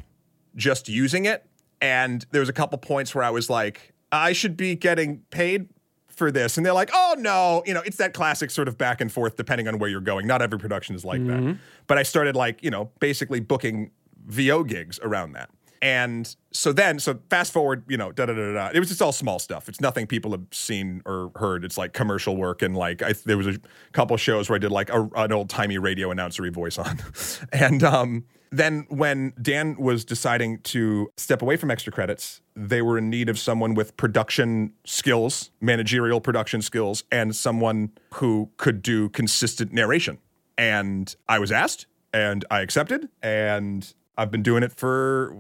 just 0.56 0.90
using 0.90 1.26
it. 1.26 1.46
And 1.82 2.26
there 2.32 2.40
was 2.40 2.50
a 2.50 2.54
couple 2.54 2.78
points 2.78 3.14
where 3.14 3.24
I 3.24 3.30
was 3.30 3.50
like, 3.50 3.94
I 4.12 4.34
should 4.34 4.56
be 4.56 4.76
getting 4.76 5.20
paid 5.32 5.70
for 6.16 6.32
this. 6.32 6.58
And 6.58 6.66
they're 6.66 6.74
like, 6.74 6.92
oh 6.94 7.16
no, 7.18 7.64
you 7.66 7.74
know, 7.74 7.82
it's 7.82 7.98
that 7.98 8.14
classic 8.14 8.52
sort 8.52 8.68
of 8.68 8.78
back 8.78 9.02
and 9.02 9.12
forth 9.12 9.36
depending 9.36 9.68
on 9.68 9.80
where 9.80 9.90
you're 9.90 10.02
going. 10.02 10.28
Not 10.28 10.42
every 10.42 10.60
production 10.60 10.96
is 10.96 11.04
like 11.04 11.22
mm-hmm. 11.22 11.48
that. 11.48 11.58
But 11.88 11.98
I 11.98 12.04
started 12.04 12.36
like, 12.36 12.64
you 12.64 12.72
know, 12.72 12.92
basically 13.00 13.40
booking 13.40 13.92
VO 14.26 14.64
gigs 14.64 15.00
around 15.04 15.34
that. 15.34 15.50
And 15.84 16.34
so 16.52 16.72
then, 16.72 16.98
so 16.98 17.20
fast 17.30 17.52
forward, 17.52 17.84
you 17.90 17.98
know, 17.98 18.14
da 18.14 18.26
da 18.26 18.34
da 18.34 18.54
da. 18.54 18.70
It 18.74 18.80
was 18.80 18.88
just 18.88 19.02
all 19.02 19.12
small 19.12 19.38
stuff. 19.38 19.68
It's 19.68 19.82
nothing 19.82 20.08
people 20.08 20.32
have 20.32 20.46
seen 20.50 21.02
or 21.06 21.30
heard. 21.36 21.66
It's 21.66 21.78
like 21.78 21.92
commercial 21.92 22.38
work, 22.38 22.62
and 22.62 22.74
like 22.74 23.02
I, 23.02 23.14
there 23.26 23.36
was 23.36 23.48
a 23.48 23.60
couple 23.92 24.16
shows 24.16 24.50
where 24.50 24.56
I 24.56 24.60
did 24.60 24.72
like 24.72 24.90
a, 24.90 25.10
an 25.18 25.34
old 25.34 25.50
timey 25.50 25.78
radio 25.78 26.08
announcery 26.14 26.54
voice 26.54 26.78
on, 26.78 27.00
and 27.52 27.84
um, 27.84 28.24
then 28.50 28.86
when 28.88 29.34
Dan 29.42 29.76
was 29.78 30.06
deciding 30.06 30.60
to 30.60 31.12
step 31.18 31.42
away 31.42 31.58
from 31.58 31.70
extra 31.70 31.92
credits, 31.92 32.40
they 32.56 32.82
were 32.82 32.98
in 32.98 33.10
need 33.10 33.28
of 33.28 33.38
someone 33.38 33.74
with 33.74 33.98
production 33.98 34.72
skills, 34.86 35.52
managerial 35.60 36.22
production 36.22 36.62
skills, 36.62 37.04
and 37.12 37.36
someone 37.36 37.92
who 38.14 38.50
could 38.56 38.82
do 38.82 39.10
consistent 39.10 39.74
narration. 39.74 40.20
And 40.58 41.14
I 41.28 41.40
was 41.40 41.52
asked, 41.52 41.88
and 42.14 42.46
I 42.50 42.62
accepted, 42.62 43.10
and 43.22 43.94
I've 44.18 44.32
been 44.32 44.44
doing 44.44 44.64
it 44.64 44.72
for 44.72 45.36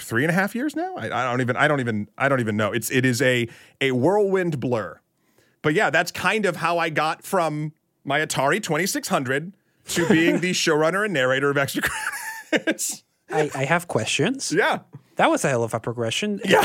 three 0.00 0.24
and 0.24 0.30
a 0.30 0.34
half 0.34 0.54
years 0.54 0.76
now. 0.76 0.96
I, 0.96 1.06
I, 1.06 1.30
don't 1.30 1.40
even 1.40 1.56
I 1.56 1.66
don't 1.66 1.80
even 1.80 2.08
I 2.18 2.28
don't 2.28 2.40
even 2.40 2.56
know. 2.56 2.72
It's 2.72 2.90
it 2.90 3.04
is 3.04 3.22
a 3.22 3.48
a 3.80 3.92
whirlwind 3.92 4.60
blur. 4.60 5.00
But 5.62 5.74
yeah, 5.74 5.90
that's 5.90 6.10
kind 6.10 6.44
of 6.44 6.56
how 6.56 6.78
I 6.78 6.90
got 6.90 7.24
from 7.24 7.72
my 8.04 8.20
Atari 8.20 8.62
2600 8.62 9.54
to 9.88 10.08
being 10.08 10.40
the 10.40 10.50
showrunner 10.52 11.04
and 11.04 11.14
narrator 11.14 11.50
of 11.50 11.56
Extra 11.56 11.82
Credits. 12.50 13.02
I, 13.30 13.50
I 13.54 13.64
have 13.64 13.88
questions. 13.88 14.52
Yeah. 14.52 14.80
That 15.16 15.30
was 15.30 15.44
a 15.44 15.48
hell 15.48 15.62
of 15.62 15.72
a 15.72 15.80
progression. 15.80 16.40
Yeah. 16.44 16.64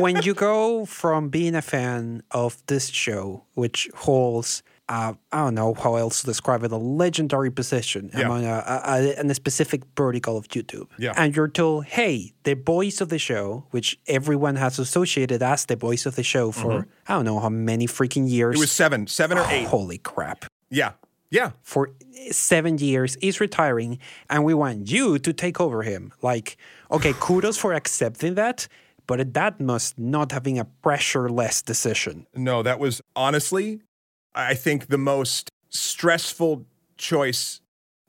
when 0.00 0.22
you 0.22 0.34
go 0.34 0.84
from 0.84 1.28
being 1.28 1.54
a 1.54 1.62
fan 1.62 2.24
of 2.32 2.60
this 2.66 2.88
show, 2.88 3.44
which 3.54 3.88
holds 3.94 4.64
uh, 4.90 5.12
I 5.30 5.44
don't 5.44 5.54
know 5.54 5.72
how 5.72 5.94
else 5.94 6.20
to 6.20 6.26
describe 6.26 6.64
it, 6.64 6.72
a 6.72 6.76
legendary 6.76 7.52
position 7.52 8.10
yeah. 8.12 8.22
among 8.22 8.44
a, 8.44 8.48
a, 8.66 9.24
a, 9.24 9.24
a, 9.24 9.34
specific 9.34 9.82
vertical 9.96 10.36
of 10.36 10.48
YouTube. 10.48 10.88
Yeah. 10.98 11.14
And 11.16 11.34
you're 11.34 11.46
told, 11.46 11.84
hey, 11.84 12.32
the 12.42 12.54
voice 12.54 13.00
of 13.00 13.08
the 13.08 13.18
show, 13.18 13.66
which 13.70 14.00
everyone 14.08 14.56
has 14.56 14.80
associated 14.80 15.44
as 15.44 15.66
the 15.66 15.76
voice 15.76 16.06
of 16.06 16.16
the 16.16 16.24
show 16.24 16.50
for, 16.50 16.80
mm-hmm. 16.80 16.90
I 17.06 17.14
don't 17.14 17.24
know 17.24 17.38
how 17.38 17.48
many 17.48 17.86
freaking 17.86 18.28
years. 18.28 18.56
It 18.56 18.58
was 18.58 18.72
seven, 18.72 19.06
seven 19.06 19.38
or 19.38 19.46
eight. 19.48 19.68
Holy 19.68 19.98
crap. 19.98 20.46
Yeah. 20.70 20.92
Yeah. 21.30 21.52
For 21.62 21.92
seven 22.32 22.78
years, 22.78 23.16
he's 23.20 23.40
retiring, 23.40 24.00
and 24.28 24.42
we 24.42 24.54
want 24.54 24.90
you 24.90 25.20
to 25.20 25.32
take 25.32 25.60
over 25.60 25.84
him. 25.84 26.12
Like, 26.20 26.56
okay, 26.90 27.14
kudos 27.20 27.56
for 27.56 27.74
accepting 27.74 28.34
that 28.34 28.66
but 29.06 29.34
that 29.34 29.58
must 29.58 29.98
not 29.98 30.30
have 30.30 30.44
been 30.44 30.58
a 30.58 30.64
pressure-less 30.64 31.62
decision. 31.62 32.28
No, 32.32 32.62
that 32.62 32.78
was 32.78 33.02
honestly 33.16 33.80
I 34.34 34.54
think, 34.54 34.88
the 34.88 34.98
most 34.98 35.50
stressful 35.70 36.66
choice 36.96 37.60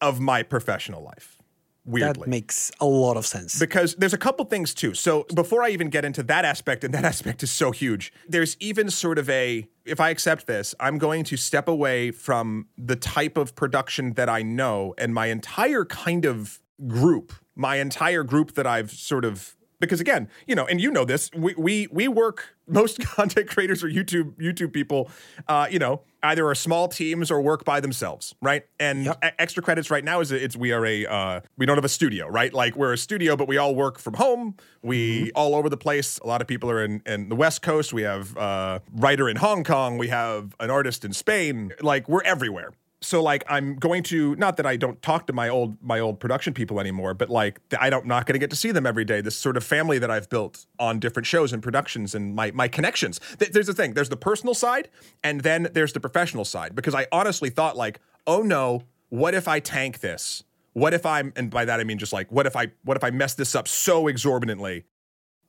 of 0.01 0.19
my 0.19 0.43
professional 0.43 1.03
life. 1.03 1.38
Weirdly. 1.84 2.25
That 2.25 2.29
makes 2.29 2.71
a 2.79 2.86
lot 2.86 3.17
of 3.17 3.25
sense. 3.25 3.57
Because 3.57 3.95
there's 3.95 4.13
a 4.13 4.17
couple 4.17 4.45
things 4.45 4.73
too. 4.73 4.93
So 4.93 5.25
before 5.34 5.63
I 5.63 5.69
even 5.69 5.89
get 5.89 6.05
into 6.05 6.21
that 6.23 6.45
aspect, 6.45 6.84
and 6.84 6.93
that 6.93 7.05
aspect 7.13 7.41
is 7.41 7.51
so 7.51 7.71
huge, 7.71 8.13
there's 8.27 8.55
even 8.60 8.89
sort 8.89 9.17
of 9.17 9.29
a 9.29 9.67
if 9.86 9.99
I 9.99 10.12
accept 10.12 10.45
this, 10.45 10.75
I'm 10.79 10.99
going 10.99 11.23
to 11.25 11.38
step 11.38 11.67
away 11.67 12.12
from 12.12 12.67
the 12.77 12.95
type 12.95 13.36
of 13.36 13.55
production 13.55 14.13
that 14.13 14.29
I 14.29 14.43
know 14.43 14.93
and 14.97 15.13
my 15.13 15.27
entire 15.27 15.86
kind 15.86 16.25
of 16.25 16.60
group, 16.88 17.34
my 17.55 17.77
entire 17.77 18.23
group 18.23 18.53
that 18.53 18.67
I've 18.67 18.91
sort 18.91 19.25
of 19.25 19.55
because 19.82 20.00
again, 20.00 20.30
you 20.48 20.56
know, 20.56 20.65
and 20.65 20.80
you 20.80 20.91
know 20.91 21.04
this, 21.04 21.30
we 21.36 21.54
we 21.58 21.88
we 21.91 22.08
work. 22.08 22.56
Most 22.72 23.02
content 23.02 23.50
creators 23.50 23.84
or 23.84 23.89
YouTube 23.89 24.32
YouTube 24.38 24.72
people, 24.72 25.10
uh, 25.50 25.67
you 25.70 25.78
know, 25.78 26.04
either 26.24 26.48
are 26.48 26.56
small 26.56 26.88
teams 26.88 27.30
or 27.30 27.41
work 27.41 27.65
by 27.65 27.82
themselves, 27.82 28.34
right? 28.41 28.63
And 28.80 29.06
yep. 29.06 29.36
extra 29.39 29.62
credits 29.62 29.91
right 29.91 30.06
now 30.06 30.22
is 30.22 30.32
it's 30.32 30.56
we 30.56 30.72
are 30.72 30.86
a 30.86 31.06
uh, 31.06 31.41
we 31.58 31.65
don't 31.65 31.76
have 31.76 31.84
a 31.84 31.89
studio, 31.89 32.30
right? 32.30 32.54
Like 32.54 32.78
we're 32.78 32.94
a 32.94 32.98
studio, 32.98 33.36
but 33.36 33.50
we 33.50 33.58
all 33.58 33.76
work 33.76 34.00
from 34.00 34.13
home. 34.13 34.56
We 34.82 35.24
mm-hmm. 35.24 35.30
all 35.36 35.54
over 35.54 35.67
the 35.67 35.76
place. 35.76 36.17
A 36.20 36.28
lot 36.28 36.39
of 36.39 36.48
people 36.48 36.72
are 36.72 36.82
in 36.82 37.02
in 37.06 37.28
the 37.28 37.36
West 37.36 37.62
Coast. 37.62 37.91
We 37.91 38.04
have 38.04 38.38
a 38.38 38.39
uh, 38.39 38.80
writer 38.94 39.28
in 39.28 39.36
Hong 39.36 39.65
Kong. 39.65 39.98
We 39.98 40.08
have 40.08 40.56
an 40.62 40.70
artist 40.70 41.04
in 41.04 41.12
Spain. 41.12 41.74
Like 41.82 42.08
we're 42.08 42.24
everywhere 42.24 42.72
so 43.01 43.21
like 43.21 43.43
I'm 43.49 43.75
going 43.75 44.03
to 44.03 44.35
not 44.35 44.57
that 44.57 44.65
I 44.65 44.77
don't 44.77 45.01
talk 45.01 45.25
to 45.27 45.33
my 45.33 45.49
old 45.49 45.81
my 45.81 45.99
old 45.99 46.19
production 46.19 46.53
people 46.53 46.79
anymore, 46.79 47.13
but 47.13 47.29
like 47.29 47.59
I 47.79 47.89
don't 47.89 48.05
not 48.05 48.25
going 48.25 48.33
to 48.33 48.39
get 48.39 48.51
to 48.51 48.55
see 48.55 48.71
them 48.71 48.85
every 48.85 49.05
day. 49.05 49.21
This 49.21 49.35
sort 49.35 49.57
of 49.57 49.63
family 49.63 49.97
that 49.99 50.11
I've 50.11 50.29
built 50.29 50.67
on 50.77 50.99
different 50.99 51.25
shows 51.25 51.51
and 51.51 51.63
productions 51.63 52.13
and 52.13 52.35
my 52.35 52.51
my 52.51 52.67
connections. 52.67 53.19
There's 53.39 53.67
the 53.67 53.73
thing. 53.73 53.95
There's 53.95 54.09
the 54.09 54.17
personal 54.17 54.53
side, 54.53 54.89
and 55.23 55.41
then 55.41 55.69
there's 55.73 55.93
the 55.93 55.99
professional 55.99 56.45
side. 56.45 56.75
Because 56.75 56.93
I 56.93 57.07
honestly 57.11 57.49
thought 57.49 57.75
like, 57.75 57.99
oh 58.27 58.43
no, 58.43 58.83
what 59.09 59.33
if 59.33 59.47
I 59.47 59.59
tank 59.59 59.99
this? 59.99 60.43
What 60.73 60.93
if 60.93 61.05
I'm 61.05 61.33
and 61.35 61.49
by 61.49 61.65
that 61.65 61.79
I 61.79 61.83
mean 61.83 61.97
just 61.97 62.13
like 62.13 62.31
what 62.31 62.45
if 62.45 62.55
I 62.55 62.67
what 62.83 62.97
if 62.97 63.03
I 63.03 63.09
mess 63.09 63.33
this 63.33 63.55
up 63.55 63.67
so 63.67 64.07
exorbitantly 64.07 64.85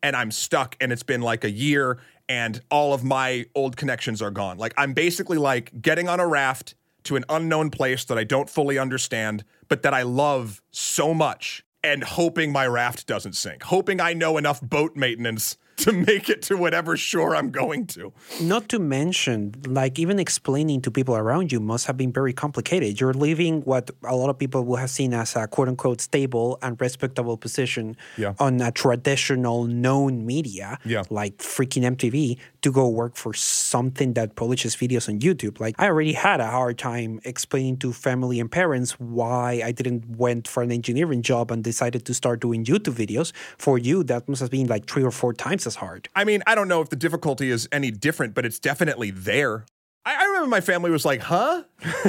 and 0.03 0.17
I'm 0.17 0.31
stuck 0.31 0.77
and 0.81 0.91
it's 0.91 1.05
been 1.05 1.21
like 1.21 1.45
a 1.45 1.51
year 1.51 1.99
and 2.29 2.61
all 2.71 2.95
of 2.95 3.05
my 3.05 3.45
old 3.55 3.77
connections 3.77 4.23
are 4.23 4.31
gone. 4.31 4.57
Like 4.57 4.73
I'm 4.79 4.95
basically 4.95 5.39
like 5.39 5.83
getting 5.83 6.09
on 6.09 6.19
a 6.19 6.27
raft 6.27 6.75
to 7.05 7.17
an 7.17 7.25
unknown 7.29 7.71
place 7.71 8.05
that 8.05 8.19
I 8.19 8.25
don't 8.25 8.51
fully 8.51 8.79
understand, 8.79 9.45
but 9.69 9.83
that 9.83 9.95
I 9.95 10.03
love 10.03 10.63
so 10.71 11.13
much 11.15 11.65
and 11.83 12.05
hoping 12.05 12.53
my 12.53 12.67
raft 12.67 13.07
doesn't 13.07 13.35
sink, 13.35 13.65
hoping 13.65 14.01
I 14.01 14.13
know 14.13 14.37
enough 14.37 14.61
boat 14.61 14.95
maintenance 14.97 15.57
to 15.83 15.93
make 15.93 16.29
it 16.29 16.43
to 16.43 16.57
whatever 16.57 16.97
shore 16.97 17.35
I'm 17.35 17.51
going 17.51 17.87
to. 17.89 18.13
Not 18.41 18.69
to 18.71 18.79
mention, 18.79 19.55
like, 19.67 19.99
even 19.99 20.19
explaining 20.19 20.81
to 20.83 20.91
people 20.91 21.17
around 21.17 21.53
you 21.53 21.61
must 21.61 21.87
have 21.87 21.97
been 21.97 22.13
very 22.13 22.33
complicated. 22.33 23.01
You're 23.01 23.15
leaving 23.15 23.63
what 23.63 23.91
a 24.05 24.17
lot 24.17 24.31
of 24.31 24.39
people 24.39 24.65
will 24.65 24.77
have 24.77 24.91
seen 24.91 25.13
as 25.13 25.37
a 25.37 25.47
quote 25.47 25.69
unquote 25.69 26.01
stable 26.01 26.59
and 26.63 26.81
respectable 26.81 27.37
position 27.37 27.97
yeah. 28.17 28.35
on 28.39 28.61
a 28.61 28.71
traditional 28.71 29.65
known 29.65 30.25
media, 30.25 30.79
yeah. 30.85 31.03
like 31.11 31.39
freaking 31.39 31.83
MTV, 31.83 32.39
to 32.63 32.71
go 32.71 32.89
work 32.89 33.17
for 33.17 33.35
something 33.35 34.15
that 34.15 34.37
publishes 34.37 34.77
videos 34.77 35.09
on 35.09 35.19
YouTube. 35.19 35.59
Like, 35.61 35.75
I 35.79 35.87
already 35.87 36.13
had 36.13 36.41
a 36.41 36.47
hard 36.47 36.79
time 36.79 37.21
explaining 37.25 37.79
to 37.79 37.93
family 37.93 38.39
and 38.39 38.51
parents 38.51 38.93
why 39.01 39.63
I 39.65 39.73
didn't 39.73 40.17
went 40.17 40.47
for 40.47 40.63
an 40.63 40.71
engineering 40.71 41.23
job 41.23 41.51
and 41.51 41.65
decided 41.65 42.05
to 42.07 42.15
start 42.15 42.41
doing 42.41 42.65
YouTube 42.65 42.95
videos. 42.95 43.33
For 43.59 43.79
you, 43.79 44.05
that 44.05 44.29
must 44.29 44.41
have 44.41 44.51
been 44.51 44.69
like 44.69 44.87
three 44.87 45.03
or 45.03 45.11
four 45.11 45.33
times 45.33 45.67
as 45.67 45.72
hard. 45.77 46.09
I 46.15 46.25
mean, 46.25 46.43
I 46.47 46.55
don't 46.55 46.69
know 46.69 46.81
if 46.81 46.89
the 46.89 46.97
difficulty 46.97 47.51
is 47.51 47.69
any 47.73 47.91
different, 47.91 48.35
but 48.35 48.45
it's 48.45 48.59
definitely 48.59 49.11
there. 49.11 49.65
I, 50.05 50.23
I 50.23 50.25
remember 50.27 50.49
my 50.49 50.61
family 50.61 50.91
was 50.91 51.05
like, 51.05 51.21
huh? 51.21 51.65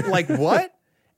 like, 0.07 0.27
what? 0.29 0.75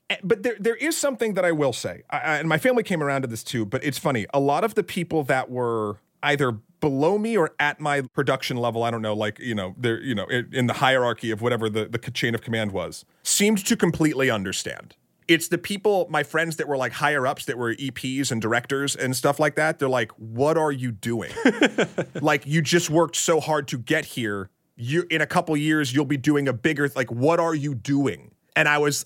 Eh, 0.10 0.18
but 0.24 0.44
there, 0.44 0.56
there 0.60 0.76
is 0.76 0.96
something 0.98 1.34
that 1.36 1.46
I 1.46 1.52
will 1.52 1.74
say, 1.74 2.04
I, 2.10 2.38
and 2.38 2.48
my 2.48 2.58
family 2.58 2.84
came 2.84 3.02
around 3.02 3.24
to 3.24 3.28
this 3.28 3.44
too. 3.44 3.66
But 3.66 3.84
it's 3.84 3.98
funny. 3.98 4.26
A 4.34 4.40
lot 4.40 4.64
of 4.64 4.76
the 4.76 4.84
people 4.84 5.24
that 5.24 5.50
were 5.50 5.98
either 6.24 6.52
below 6.80 7.18
me 7.18 7.38
or 7.38 7.54
at 7.60 7.80
my 7.80 8.02
production 8.02 8.58
level, 8.58 8.84
I 8.84 8.92
don't 8.92 9.02
know, 9.02 9.14
like 9.14 9.40
you 9.40 9.56
know, 9.56 9.76
they're 9.78 10.02
you 10.02 10.16
know, 10.16 10.26
in, 10.26 10.50
in 10.52 10.68
the 10.68 10.74
hierarchy 10.74 11.32
of 11.32 11.42
whatever 11.42 11.70
the 11.70 11.86
the 11.86 11.98
chain 11.98 12.36
of 12.36 12.42
command 12.42 12.72
was, 12.72 13.06
seemed 13.24 13.66
to 13.66 13.76
completely 13.76 14.30
understand 14.30 14.96
it's 15.28 15.48
the 15.48 15.58
people, 15.58 16.08
my 16.10 16.24
friends 16.24 16.58
that 16.58 16.68
were 16.68 16.78
like 16.78 16.94
higher 16.94 17.26
ups 17.26 17.46
that 17.46 17.58
were 17.58 17.74
EPs 17.76 18.32
and 18.32 18.42
directors 18.42 18.96
and 18.96 19.16
stuff 19.16 19.40
like 19.40 19.56
that. 19.56 19.80
They're 19.80 19.90
like, 19.90 20.12
what 20.12 20.58
are 20.58 20.72
you 20.72 20.92
doing? 20.92 21.32
like, 22.22 22.46
you 22.46 22.62
just 22.62 22.90
worked 22.90 23.16
so 23.16 23.40
hard 23.40 23.68
to 23.70 23.78
get 23.78 24.06
here. 24.06 24.50
You 24.76 25.06
in 25.10 25.22
a 25.22 25.26
couple 25.26 25.56
years, 25.58 25.94
you'll 25.94 26.06
be 26.06 26.18
doing 26.18 26.48
a 26.48 26.54
bigger, 26.54 26.90
like, 26.96 27.12
what 27.12 27.40
are 27.40 27.56
you 27.56 27.74
doing? 27.76 28.32
And 28.56 28.68
I 28.68 28.78
was, 28.78 29.06